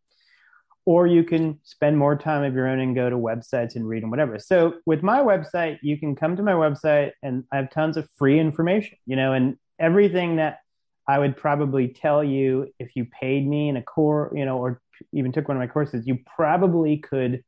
or 0.88 1.06
you 1.06 1.22
can 1.22 1.60
spend 1.64 1.98
more 1.98 2.16
time 2.16 2.42
of 2.42 2.54
your 2.54 2.66
own 2.66 2.80
and 2.80 2.94
go 2.94 3.10
to 3.10 3.16
websites 3.16 3.76
and 3.76 3.86
read 3.86 4.02
and 4.02 4.10
whatever. 4.10 4.38
So 4.38 4.76
with 4.86 5.02
my 5.02 5.18
website, 5.18 5.76
you 5.82 5.98
can 5.98 6.16
come 6.16 6.34
to 6.34 6.42
my 6.42 6.54
website 6.54 7.12
and 7.22 7.44
I 7.52 7.56
have 7.56 7.70
tons 7.70 7.98
of 7.98 8.08
free 8.16 8.40
information, 8.40 8.96
you 9.04 9.14
know, 9.14 9.34
and 9.34 9.58
everything 9.78 10.36
that 10.36 10.60
I 11.06 11.18
would 11.18 11.36
probably 11.36 11.88
tell 11.88 12.24
you 12.24 12.72
if 12.78 12.96
you 12.96 13.04
paid 13.04 13.46
me 13.46 13.68
in 13.68 13.76
a 13.76 13.82
core, 13.82 14.32
you 14.34 14.46
know, 14.46 14.56
or 14.56 14.80
even 15.12 15.30
took 15.30 15.46
one 15.46 15.58
of 15.58 15.60
my 15.60 15.66
courses, 15.66 16.06
you 16.06 16.20
probably 16.24 16.96
could 16.96 17.44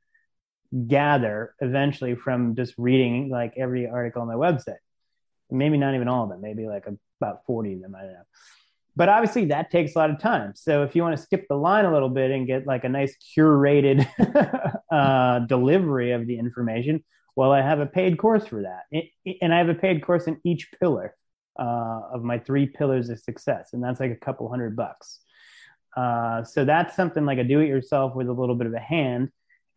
gather 0.87 1.55
eventually 1.61 2.17
from 2.17 2.57
just 2.57 2.75
reading 2.77 3.31
like 3.31 3.55
every 3.57 3.89
article 3.89 4.21
on 4.21 4.29
my 4.29 4.35
website. 4.35 4.83
Maybe 5.51 5.79
not 5.79 5.95
even 5.95 6.09
all 6.09 6.25
of 6.25 6.29
them, 6.29 6.43
maybe 6.43 6.67
like 6.67 6.85
about 7.23 7.47
40 7.47 7.73
of 7.73 7.81
them, 7.81 7.95
I 7.95 8.03
don't 8.03 8.13
know 8.13 8.27
but 8.97 9.09
obviously 9.09 9.47
that 9.47 9.71
takes 9.71 9.95
a 9.95 9.99
lot 9.99 10.11
of 10.11 10.19
time. 10.19 10.53
So 10.55 10.83
if 10.83 10.95
you 10.95 11.03
want 11.03 11.17
to 11.17 11.23
skip 11.23 11.47
the 11.49 11.57
line 11.57 11.85
a 11.85 11.93
little 11.93 12.09
bit 12.09 12.31
and 12.31 12.47
get 12.47 12.67
like 12.67 12.85
a 12.85 12.89
nice 12.89 13.17
curated 13.37 14.07
uh, 14.91 15.41
delivery 15.41 16.13
of 16.13 16.27
the 16.27 16.39
information 16.39 17.05
well 17.37 17.53
i 17.53 17.63
have 17.63 17.81
a 17.81 17.87
paid 17.87 18.19
course 18.19 18.47
for 18.47 18.63
that. 18.63 18.83
And 19.41 19.55
i 19.55 19.59
have 19.59 19.69
a 19.69 19.75
paid 19.75 20.05
course 20.05 20.27
in 20.27 20.41
each 20.45 20.71
pillar 20.81 21.15
uh, 21.59 22.01
of 22.13 22.23
my 22.23 22.39
three 22.39 22.67
pillars 22.67 23.09
of 23.11 23.19
success 23.19 23.71
and 23.73 23.83
that's 23.83 24.01
like 24.01 24.11
a 24.11 24.17
couple 24.17 24.49
hundred 24.49 24.77
bucks. 24.77 25.21
Uh, 25.97 26.45
so 26.45 26.65
that's 26.65 26.95
something 26.95 27.25
like 27.25 27.39
a 27.39 27.45
do 27.45 27.61
it 27.61 27.67
yourself 27.67 28.15
with 28.15 28.29
a 28.29 28.33
little 28.33 28.55
bit 28.55 28.67
of 28.67 28.75
a 28.75 28.79
hand. 28.79 29.31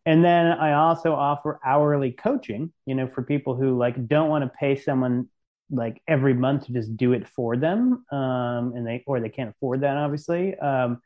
And 0.06 0.24
then 0.24 0.46
I 0.46 0.74
also 0.74 1.14
offer 1.14 1.58
hourly 1.64 2.12
coaching, 2.12 2.72
you 2.86 2.94
know, 2.94 3.08
for 3.08 3.22
people 3.22 3.54
who 3.56 3.76
like 3.76 4.06
don't 4.06 4.28
want 4.28 4.44
to 4.44 4.58
pay 4.58 4.76
someone 4.76 5.28
like 5.70 6.00
every 6.06 6.34
month 6.34 6.66
to 6.66 6.72
just 6.72 6.96
do 6.96 7.12
it 7.12 7.28
for 7.28 7.56
them. 7.56 8.04
Um, 8.10 8.72
and 8.74 8.86
they, 8.86 9.02
or 9.06 9.20
they 9.20 9.28
can't 9.28 9.50
afford 9.50 9.82
that 9.82 9.96
obviously. 9.96 10.56
Um, 10.58 11.00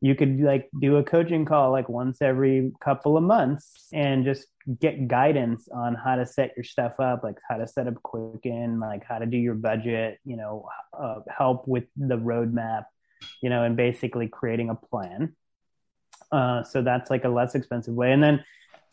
you 0.00 0.14
could 0.14 0.40
like 0.40 0.68
do 0.80 0.96
a 0.96 1.02
coaching 1.02 1.44
call 1.44 1.70
like 1.70 1.88
once 1.88 2.20
every 2.20 2.72
couple 2.80 3.16
of 3.16 3.22
months 3.22 3.88
and 3.92 4.24
just 4.24 4.46
get 4.80 5.08
guidance 5.08 5.68
on 5.72 5.94
how 5.94 6.16
to 6.16 6.26
set 6.26 6.52
your 6.56 6.64
stuff 6.64 6.98
up 7.00 7.22
like 7.22 7.36
how 7.48 7.56
to 7.56 7.66
set 7.66 7.86
up 7.86 7.94
quicken 8.02 8.78
like 8.78 9.04
how 9.04 9.18
to 9.18 9.26
do 9.26 9.36
your 9.36 9.54
budget 9.54 10.18
you 10.24 10.36
know 10.36 10.68
uh, 10.98 11.20
help 11.34 11.66
with 11.66 11.84
the 11.96 12.16
roadmap 12.16 12.84
you 13.42 13.48
know 13.48 13.62
and 13.62 13.76
basically 13.76 14.28
creating 14.28 14.70
a 14.70 14.74
plan 14.74 15.34
uh, 16.32 16.62
so 16.62 16.82
that's 16.82 17.10
like 17.10 17.24
a 17.24 17.28
less 17.28 17.54
expensive 17.54 17.94
way 17.94 18.12
and 18.12 18.22
then 18.22 18.44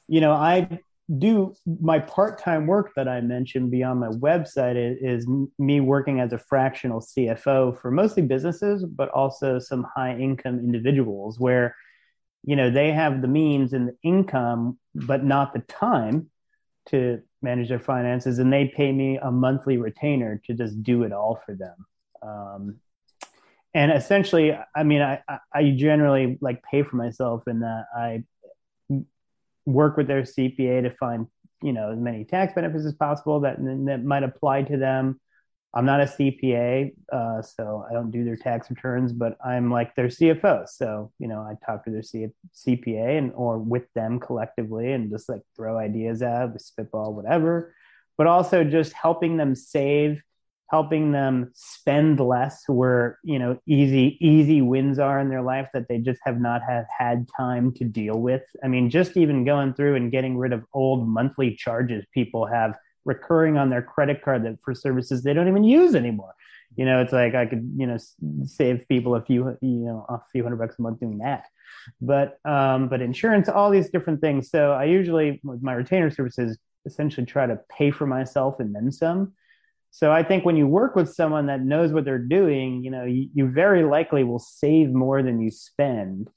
you 0.07 0.21
know 0.21 0.31
i 0.31 0.79
do 1.17 1.53
my 1.81 1.99
part-time 1.99 2.65
work 2.65 2.93
that 2.95 3.07
I 3.07 3.21
mentioned 3.21 3.71
beyond 3.71 3.99
my 3.99 4.07
website 4.07 4.75
is, 4.75 4.97
is, 5.01 5.27
me 5.59 5.79
working 5.79 6.19
as 6.19 6.33
a 6.33 6.37
fractional 6.37 7.01
CFO 7.01 7.79
for 7.79 7.91
mostly 7.91 8.23
businesses, 8.23 8.83
but 8.85 9.09
also 9.09 9.59
some 9.59 9.85
high-income 9.95 10.59
individuals 10.59 11.39
where 11.39 11.75
you 12.43 12.55
know 12.55 12.69
they 12.69 12.91
have 12.91 13.21
the 13.21 13.27
means 13.27 13.73
and 13.73 13.89
the 13.89 13.97
income, 14.03 14.79
but 14.95 15.23
not 15.23 15.53
the 15.53 15.59
time 15.59 16.29
to 16.87 17.21
manage 17.41 17.69
their 17.69 17.79
finances, 17.79 18.39
and 18.39 18.51
they 18.51 18.71
pay 18.75 18.91
me 18.91 19.17
a 19.17 19.31
monthly 19.31 19.77
retainer 19.77 20.41
to 20.45 20.53
just 20.53 20.81
do 20.83 21.03
it 21.03 21.11
all 21.11 21.35
for 21.35 21.55
them. 21.55 21.75
Um, 22.21 22.79
and 23.73 23.91
essentially, 23.91 24.57
I 24.75 24.83
mean, 24.83 25.01
I, 25.01 25.21
I 25.53 25.71
generally 25.71 26.37
like 26.41 26.63
pay 26.63 26.83
for 26.83 26.95
myself 26.95 27.47
in 27.47 27.61
that 27.61 27.85
I 27.95 28.23
work 29.65 29.97
with 29.97 30.07
their 30.07 30.23
CPA 30.23 30.83
to 30.83 30.89
find 30.91 31.27
you 31.61 31.73
know 31.73 31.91
as 31.91 31.99
many 31.99 32.25
tax 32.25 32.53
benefits 32.53 32.85
as 32.85 32.93
possible 32.93 33.39
that 33.41 33.57
that 33.85 34.03
might 34.03 34.23
apply 34.23 34.63
to 34.63 34.77
them. 34.77 35.19
I'm 35.75 35.85
not 35.87 36.01
a 36.01 36.05
CPA, 36.05 36.93
uh, 37.11 37.41
so 37.41 37.83
I 37.89 37.93
don't 37.93 38.11
do 38.11 38.23
their 38.23 38.35
tax 38.35 38.69
returns, 38.69 39.11
but 39.11 39.37
I'm 39.43 39.71
like 39.71 39.95
their 39.95 40.07
CFO. 40.07 40.69
So 40.69 41.11
you 41.17 41.27
know, 41.27 41.39
I 41.39 41.55
talk 41.65 41.85
to 41.85 41.91
their 41.91 42.03
C- 42.03 42.27
CPA 42.53 43.17
and 43.17 43.31
or 43.33 43.57
with 43.57 43.91
them 43.93 44.19
collectively, 44.19 44.91
and 44.91 45.09
just 45.09 45.29
like 45.29 45.41
throw 45.55 45.77
ideas 45.77 46.21
out, 46.21 46.61
spitball, 46.61 47.13
whatever. 47.13 47.73
But 48.17 48.27
also 48.27 48.63
just 48.63 48.93
helping 48.93 49.37
them 49.37 49.55
save 49.55 50.21
helping 50.73 51.11
them 51.11 51.51
spend 51.53 52.19
less 52.19 52.63
where 52.67 53.19
you 53.23 53.37
know 53.37 53.55
easy 53.67 54.17
easy 54.19 54.59
wins 54.59 54.97
are 54.97 55.19
in 55.19 55.29
their 55.29 55.43
life 55.43 55.67
that 55.71 55.87
they 55.87 55.99
just 55.99 56.19
have 56.25 56.41
not 56.41 56.63
have 56.67 56.85
had 56.97 57.27
time 57.37 57.71
to 57.71 57.83
deal 57.83 58.19
with. 58.19 58.41
I 58.63 58.67
mean 58.67 58.89
just 58.89 59.15
even 59.15 59.45
going 59.45 59.75
through 59.75 59.95
and 59.95 60.11
getting 60.11 60.35
rid 60.35 60.51
of 60.51 60.65
old 60.73 61.07
monthly 61.07 61.55
charges 61.55 62.03
people 62.11 62.47
have 62.47 62.75
recurring 63.05 63.55
on 63.55 63.69
their 63.69 63.83
credit 63.83 64.23
card 64.23 64.43
that 64.45 64.59
for 64.63 64.73
services 64.73 65.21
they 65.21 65.31
don't 65.35 65.47
even 65.47 65.63
use 65.63 65.93
anymore. 65.93 66.33
You 66.75 66.85
know 66.85 67.01
it's 67.01 67.13
like 67.13 67.35
i 67.35 67.45
could 67.45 67.63
you 67.77 67.85
know 67.85 67.97
save 68.43 68.87
people 68.87 69.13
a 69.13 69.21
few 69.21 69.55
you 69.61 69.85
know 69.87 70.07
a 70.09 70.19
few 70.31 70.41
hundred 70.41 70.57
bucks 70.57 70.79
a 70.79 70.81
month 70.81 70.99
doing 70.99 71.19
that. 71.19 71.43
But 72.01 72.39
um 72.45 72.89
but 72.89 72.99
insurance 72.99 73.47
all 73.47 73.69
these 73.69 73.91
different 73.91 74.21
things. 74.21 74.49
So 74.49 74.71
i 74.71 74.85
usually 74.85 75.39
with 75.43 75.61
my 75.61 75.73
retainer 75.73 76.09
services 76.09 76.57
essentially 76.87 77.27
try 77.27 77.45
to 77.45 77.59
pay 77.77 77.91
for 77.91 78.07
myself 78.07 78.59
and 78.59 78.73
then 78.73 78.91
some 78.91 79.33
so 79.93 80.11
I 80.11 80.23
think 80.23 80.43
when 80.43 80.57
you 80.57 80.65
work 80.65 80.95
with 80.95 81.13
someone 81.13 81.45
that 81.45 81.61
knows 81.61 81.91
what 81.91 82.03
they're 82.03 82.17
doing, 82.17 82.83
you 82.83 82.89
know, 82.89 83.03
you, 83.03 83.29
you 83.35 83.47
very 83.47 83.83
likely 83.83 84.23
will 84.23 84.39
save 84.39 84.89
more 84.89 85.21
than 85.21 85.39
you 85.39 85.51
spend 85.51 86.31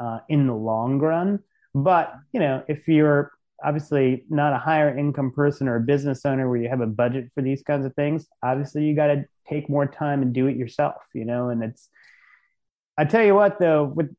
uh, 0.00 0.18
in 0.28 0.48
the 0.48 0.54
long 0.54 0.98
run. 0.98 1.38
But 1.76 2.12
you 2.32 2.40
know, 2.40 2.64
if 2.66 2.88
you're 2.88 3.30
obviously 3.62 4.24
not 4.28 4.52
a 4.52 4.58
higher 4.58 4.98
income 4.98 5.30
person 5.30 5.68
or 5.68 5.76
a 5.76 5.80
business 5.80 6.26
owner 6.26 6.48
where 6.48 6.60
you 6.60 6.68
have 6.68 6.80
a 6.80 6.88
budget 6.88 7.30
for 7.32 7.40
these 7.40 7.62
kinds 7.62 7.86
of 7.86 7.94
things, 7.94 8.26
obviously 8.42 8.82
you 8.82 8.96
got 8.96 9.06
to 9.06 9.24
take 9.48 9.70
more 9.70 9.86
time 9.86 10.20
and 10.20 10.32
do 10.32 10.48
it 10.48 10.56
yourself. 10.56 11.02
You 11.14 11.24
know, 11.24 11.50
and 11.50 11.62
it's 11.62 11.88
I 12.98 13.04
tell 13.04 13.24
you 13.24 13.36
what, 13.36 13.60
though, 13.60 13.84
with, 13.94 14.12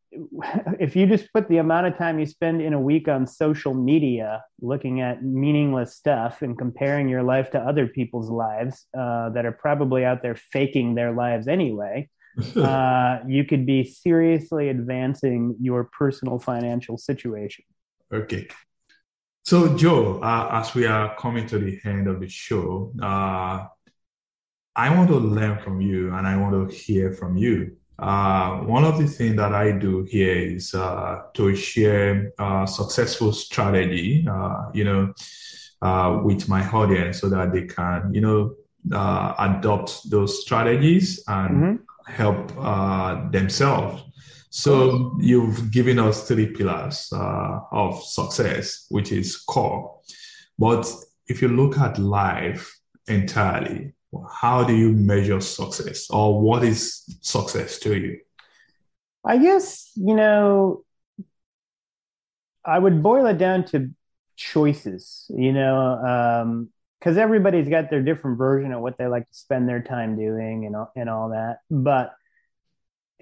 if 0.80 0.96
you 0.96 1.06
just 1.06 1.32
put 1.34 1.50
the 1.50 1.58
amount 1.58 1.88
of 1.88 1.98
time 1.98 2.18
you 2.18 2.26
spend 2.26 2.62
in 2.62 2.72
a 2.72 2.80
week 2.80 3.10
on 3.10 3.28
social 3.28 3.74
media 3.74 4.42
looking 4.62 5.02
at 5.02 5.22
meaningless 5.22 5.96
stuff 5.96 6.42
and 6.42 6.58
comparing 6.58 7.10
your 7.10 7.22
life 7.22 7.52
to 7.52 7.60
other 7.60 7.88
people's 7.88 8.30
lives 8.30 8.86
uh, 8.98 9.32
that 9.32 9.46
are 9.46 9.52
probably 9.52 10.06
out 10.06 10.22
there 10.22 10.36
faking 10.36 10.96
their 10.96 11.12
lives 11.12 11.50
anyway, 11.50 12.10
uh, 12.56 13.20
you 13.28 13.44
could 13.44 13.66
be 13.66 13.84
seriously 13.84 14.70
advancing 14.70 15.58
your 15.60 15.84
personal 15.84 16.40
financial 16.40 16.98
situation. 16.98 17.66
Okay. 18.14 18.48
So, 19.44 19.76
Joe, 19.76 20.22
uh, 20.22 20.50
as 20.54 20.74
we 20.74 20.86
are 20.86 21.18
coming 21.18 21.48
to 21.48 21.60
the 21.60 21.80
end 21.84 22.08
of 22.08 22.22
the 22.22 22.30
show, 22.30 22.94
uh, 23.02 23.66
I 24.74 24.96
want 24.96 25.10
to 25.10 25.18
learn 25.18 25.60
from 25.60 25.82
you 25.82 26.14
and 26.14 26.26
I 26.26 26.38
want 26.38 26.70
to 26.70 26.74
hear 26.74 27.12
from 27.12 27.36
you. 27.36 27.76
Uh, 28.02 28.60
one 28.60 28.86
of 28.86 28.97
the 28.97 29.08
things 29.08 29.36
that 29.36 29.54
I 29.54 29.72
do 29.72 30.04
here 30.04 30.36
is 30.36 30.74
uh, 30.74 31.24
to 31.34 31.56
share 31.56 32.32
uh, 32.39 32.66
successful 32.66 33.34
strategy, 33.34 34.26
uh, 34.30 34.70
you 34.74 34.86
know, 34.86 35.14
uh, 35.82 36.22
with 36.24 36.47
my 36.47 36.66
audience 36.70 37.20
so 37.20 37.30
that 37.30 37.52
they 37.52 37.66
can, 37.66 38.14
you 38.14 38.22
know, 38.22 38.56
uh, 38.93 39.34
adopt 39.39 40.10
those 40.10 40.41
strategies 40.41 41.24
and 41.28 41.80
mm-hmm. 41.80 42.12
help 42.12 43.32
themselves. 43.32 44.04
So 44.50 45.18
you've 45.20 45.72
given 45.72 46.00
us 46.00 46.28
three 46.28 46.47
pillars 46.47 47.10
of 47.12 48.02
success, 48.04 48.86
which 48.89 49.12
is 49.12 49.38
core. 49.38 50.00
But 50.58 50.91
if 51.28 51.41
you 51.41 51.50
look 51.50 51.78
at 51.78 52.00
life 52.00 52.80
entirely, 53.08 53.93
how 54.41 54.64
do 54.64 54.76
you 54.76 54.91
measure 54.91 55.39
success 55.39 56.10
or 56.10 56.41
what 56.41 56.64
is 56.64 57.03
success 57.22 57.80
to 57.80 57.97
you? 57.97 58.20
I 59.26 59.38
guess, 59.38 59.91
you 59.95 60.16
know, 60.16 60.84
I 62.66 62.80
would 62.80 63.03
boil 63.03 63.26
it 63.28 63.38
down 63.38 63.66
to 63.66 63.89
choices, 64.36 65.26
you 65.30 65.51
know, 65.51 66.72
because 66.99 67.18
um, 67.18 67.22
everybody's 67.22 67.70
got 67.70 67.89
their 67.89 68.01
different 68.01 68.38
version 68.38 68.72
of 68.72 68.82
what 68.82 68.97
they 68.97 69.07
like 69.07 69.30
to 69.30 69.38
spend 69.38 69.68
their 69.68 69.82
time 69.82 70.18
doing 70.18 70.66
and, 70.66 70.76
and 70.95 71.10
all 71.10 71.30
that. 71.30 71.60
But, 71.70 72.14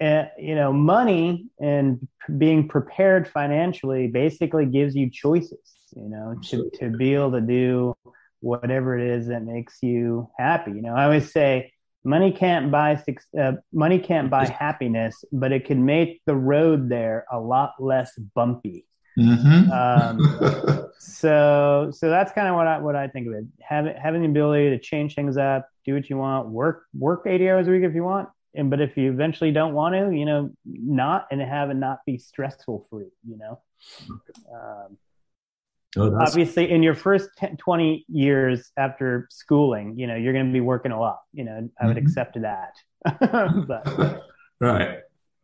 uh, 0.00 0.26
you 0.38 0.54
know, 0.54 0.72
money 0.72 1.46
and 1.60 2.06
being 2.36 2.68
prepared 2.68 3.28
financially 3.28 4.06
basically 4.06 4.66
gives 4.66 4.94
you 4.94 5.10
choices, 5.10 5.74
you 5.96 6.08
know, 6.08 6.36
to, 6.44 6.70
to 6.78 6.90
be 6.90 7.14
able 7.14 7.32
to 7.32 7.40
do 7.40 7.96
whatever 8.40 8.98
it 8.98 9.06
is 9.06 9.28
that 9.28 9.42
makes 9.42 9.82
you 9.82 10.30
happy. 10.38 10.72
You 10.72 10.82
know, 10.82 10.94
I 10.94 11.04
always 11.04 11.32
say 11.32 11.72
money 12.04 12.32
can't 12.32 12.70
buy 12.70 13.02
uh, 13.38 13.52
money 13.72 13.98
can't 13.98 14.30
buy 14.30 14.46
happiness, 14.46 15.24
but 15.32 15.52
it 15.52 15.64
can 15.64 15.84
make 15.84 16.22
the 16.26 16.34
road 16.34 16.88
there 16.88 17.26
a 17.30 17.38
lot 17.38 17.74
less 17.78 18.16
bumpy. 18.34 18.86
Mm-hmm. 19.18 19.70
Um, 19.72 20.90
so, 20.98 21.90
so 21.92 22.08
that's 22.08 22.32
kind 22.32 22.48
of 22.48 22.54
what 22.54 22.66
I 22.66 22.78
what 22.78 22.96
I 22.96 23.08
think 23.08 23.26
of 23.26 23.34
it. 23.34 23.44
Having 23.60 23.96
having 23.96 24.22
the 24.22 24.28
ability 24.28 24.70
to 24.70 24.78
change 24.78 25.14
things 25.14 25.36
up, 25.36 25.68
do 25.84 25.94
what 25.94 26.08
you 26.08 26.16
want, 26.16 26.48
work 26.48 26.84
work 26.96 27.22
eighty 27.26 27.48
hours 27.50 27.68
a 27.68 27.70
week 27.70 27.82
if 27.82 27.94
you 27.94 28.04
want, 28.04 28.28
and 28.54 28.70
but 28.70 28.80
if 28.80 28.96
you 28.96 29.10
eventually 29.10 29.50
don't 29.50 29.74
want 29.74 29.94
to, 29.94 30.16
you 30.16 30.24
know, 30.24 30.50
not 30.64 31.26
and 31.30 31.40
have 31.40 31.70
it 31.70 31.74
not 31.74 31.98
be 32.06 32.18
stressful 32.18 32.86
for 32.88 33.02
you. 33.02 33.12
You 33.28 33.38
know. 33.38 33.60
Um, 34.52 34.98
Oh, 35.96 36.14
Obviously, 36.20 36.70
in 36.70 36.82
your 36.82 36.94
first 36.94 37.30
10, 37.38 37.56
20 37.56 38.04
years 38.08 38.70
after 38.76 39.26
schooling, 39.30 39.98
you 39.98 40.06
know, 40.06 40.16
you're 40.16 40.34
going 40.34 40.46
to 40.46 40.52
be 40.52 40.60
working 40.60 40.92
a 40.92 41.00
lot. 41.00 41.20
You 41.32 41.44
know, 41.44 41.70
I 41.80 41.86
would 41.86 41.96
mm-hmm. 41.96 42.06
accept 42.06 42.40
that. 42.40 42.74
but, 43.66 44.22
right. 44.60 44.98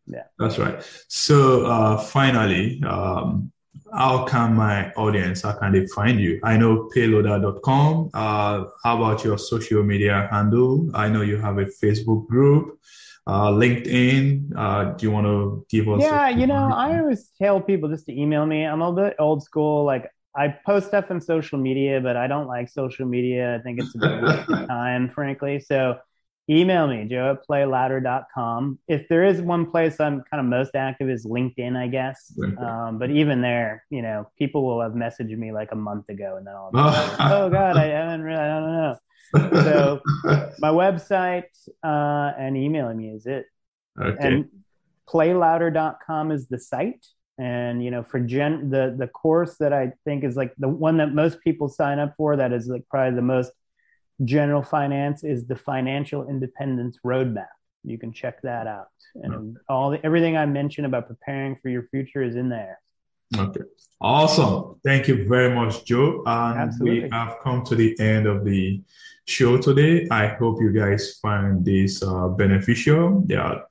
Yeah. 0.07 0.24
That's 0.38 0.59
right. 0.59 0.84
So, 1.09 1.64
uh, 1.64 1.97
finally, 1.97 2.82
um, 2.86 3.53
how 3.92 4.24
can 4.24 4.55
my 4.55 4.92
audience, 4.92 5.42
how 5.42 5.53
can 5.53 5.72
they 5.72 5.86
find 5.86 6.20
you? 6.20 6.40
I 6.42 6.57
know 6.57 6.90
playlouder.com. 6.95 8.11
Uh, 8.12 8.64
how 8.82 8.97
about 8.97 9.24
your 9.24 9.38
social 9.38 9.82
media 9.82 10.28
handle? 10.30 10.90
I 10.95 11.09
know 11.09 11.22
you 11.22 11.38
have 11.38 11.59
a 11.59 11.64
Facebook 11.64 12.26
group. 12.26 12.78
Uh, 13.26 13.51
LinkedIn. 13.51 14.53
Uh, 14.55 14.84
do 14.92 15.07
you 15.07 15.11
want 15.11 15.26
to 15.26 15.64
give 15.70 15.88
us? 15.88 16.03
Yeah, 16.03 16.28
you 16.28 16.47
know, 16.47 16.70
I 16.74 16.99
always 16.99 17.30
tell 17.40 17.59
people 17.61 17.88
just 17.88 18.05
to 18.07 18.12
email 18.12 18.45
me. 18.45 18.64
I'm 18.64 18.82
a 18.82 18.92
bit 18.92 19.16
old 19.18 19.42
school. 19.42 19.84
Like 19.84 20.11
I 20.37 20.49
post 20.49 20.89
stuff 20.89 21.11
on 21.11 21.20
social 21.20 21.59
media, 21.59 22.01
but 22.01 22.16
I 22.16 22.26
don't 22.26 22.47
like 22.47 22.68
social 22.68 23.07
media. 23.07 23.57
I 23.57 23.59
think 23.62 23.80
it's 23.80 23.95
a 23.95 23.99
bit 23.99 24.22
waste 24.22 24.51
of 24.51 24.68
time, 24.68 25.09
frankly. 25.09 25.61
So 25.61 25.99
email 26.51 26.87
me, 26.87 27.07
joe 27.09 27.32
at 27.32 27.47
playlouder.com. 27.47 28.78
If 28.89 29.09
there 29.09 29.24
is 29.24 29.41
one 29.41 29.70
place 29.70 30.01
I'm 30.01 30.22
kind 30.30 30.41
of 30.41 30.47
most 30.47 30.74
active 30.74 31.09
is 31.09 31.24
LinkedIn, 31.24 31.76
I 31.76 31.87
guess. 31.87 32.32
Um, 32.59 32.99
but 32.99 33.11
even 33.11 33.41
there, 33.41 33.85
you 33.91 34.03
know, 34.03 34.28
people 34.39 34.66
will 34.66 34.80
have 34.82 34.93
messaged 34.93 35.37
me 35.37 35.53
like 35.53 35.70
a 35.72 35.76
month 35.76 36.09
ago 36.09 36.37
and 36.37 36.47
then 36.47 36.55
I'll 36.55 36.70
be 36.72 36.78
like, 36.78 37.20
oh 37.20 37.49
God, 37.49 37.76
I 37.76 37.87
haven't 37.87 38.22
really, 38.22 38.39
I 38.39 38.49
don't 38.49 38.72
know. 38.72 38.99
So 39.62 40.01
my 40.59 40.70
website 40.70 41.45
uh, 41.82 42.32
and 42.39 42.57
emailing 42.57 42.97
me 42.97 43.11
is 43.11 43.26
it. 43.26 43.47
Okay. 44.01 44.16
And 44.20 44.49
playlouder.com 45.09 46.32
is 46.32 46.49
the 46.49 46.59
site 46.59 47.07
and 47.39 47.85
you 47.85 47.91
know 47.91 48.03
for 48.03 48.20
gen 48.20 48.70
the 48.70 48.95
the 48.97 49.09
course 49.09 49.57
that 49.57 49.72
i 49.72 49.93
think 50.05 50.22
is 50.22 50.37
like 50.37 50.55
the 50.59 50.68
one 50.68 50.97
that 50.99 51.12
most 51.12 51.41
people 51.41 51.68
sign 51.68 51.99
up 51.99 52.14
for 52.16 52.37
that 52.37 52.53
is 52.53 52.68
like 52.68 52.85
probably 52.89 53.14
the 53.14 53.22
most 53.22 53.51
general 54.24 54.62
finance 54.62 55.24
is 55.24 55.47
the 55.47 55.57
financial 55.57 56.28
independence 56.28 56.99
roadmap 57.05 57.49
you 57.82 57.99
can 57.99 58.12
check 58.12 58.41
that 58.43 58.66
out 58.66 58.89
and 59.14 59.57
all 59.68 59.91
the, 59.91 60.05
everything 60.07 60.37
i 60.37 60.47
mentioned 60.47 60.87
about 60.87 61.09
preparing 61.09 61.57
for 61.57 61.68
your 61.68 61.82
future 61.89 62.22
is 62.22 62.37
in 62.37 62.49
there 62.49 62.78
okay 63.37 63.61
awesome 64.01 64.78
thank 64.85 65.09
you 65.09 65.26
very 65.26 65.53
much 65.53 65.85
joe 65.85 66.22
and 66.26 66.61
Absolutely. 66.61 67.05
we 67.05 67.11
have 67.11 67.37
come 67.43 67.64
to 67.64 67.74
the 67.74 67.99
end 67.99 68.26
of 68.26 68.45
the 68.45 68.80
show 69.26 69.57
today. 69.57 70.07
I 70.11 70.26
hope 70.26 70.61
you 70.61 70.72
guys 70.72 71.18
find 71.22 71.64
this 71.64 72.03
uh, 72.03 72.28
beneficial. 72.28 73.22
There 73.26 73.41
are 73.41 73.64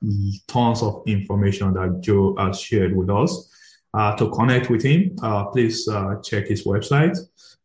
tons 0.48 0.82
of 0.82 1.02
information 1.06 1.74
that 1.74 2.00
Joe 2.00 2.34
has 2.38 2.60
shared 2.60 2.96
with 2.96 3.10
us. 3.10 3.50
Uh, 3.94 4.14
to 4.16 4.28
connect 4.30 4.70
with 4.70 4.82
him, 4.82 5.14
uh, 5.22 5.44
please 5.44 5.86
uh, 5.88 6.16
check 6.20 6.48
his 6.48 6.64
website, 6.64 7.16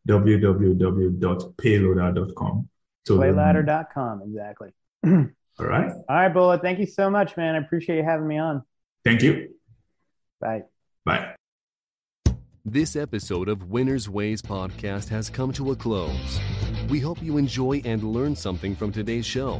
www.playlouder.com. 0.08 2.70
Playlouder.com, 3.08 4.22
exactly. 4.22 4.70
All 5.60 5.66
right. 5.66 5.92
All 6.08 6.16
right, 6.16 6.30
Bullet. 6.30 6.62
Thank 6.62 6.80
you 6.80 6.86
so 6.86 7.10
much, 7.10 7.36
man. 7.36 7.56
I 7.56 7.58
appreciate 7.58 7.98
you 7.98 8.04
having 8.04 8.28
me 8.28 8.38
on. 8.38 8.64
Thank 9.04 9.24
you. 9.24 9.56
Bye. 10.40 10.66
Bye. 11.04 11.34
This 12.64 12.96
episode 12.96 13.50
of 13.50 13.72
Winners 13.72 14.08
Ways 14.08 14.44
podcast 14.44 15.10
has 15.10 15.30
come 15.30 15.52
to 15.54 15.72
a 15.72 15.76
close. 15.76 16.40
We 16.90 17.00
hope 17.00 17.24
you 17.24 17.38
enjoy 17.38 17.82
and 17.86 18.04
learn 18.04 18.36
something 18.36 18.76
from 18.76 18.92
today's 18.92 19.26
show. 19.26 19.60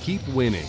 keep 0.00 0.26
winning. 0.28 0.66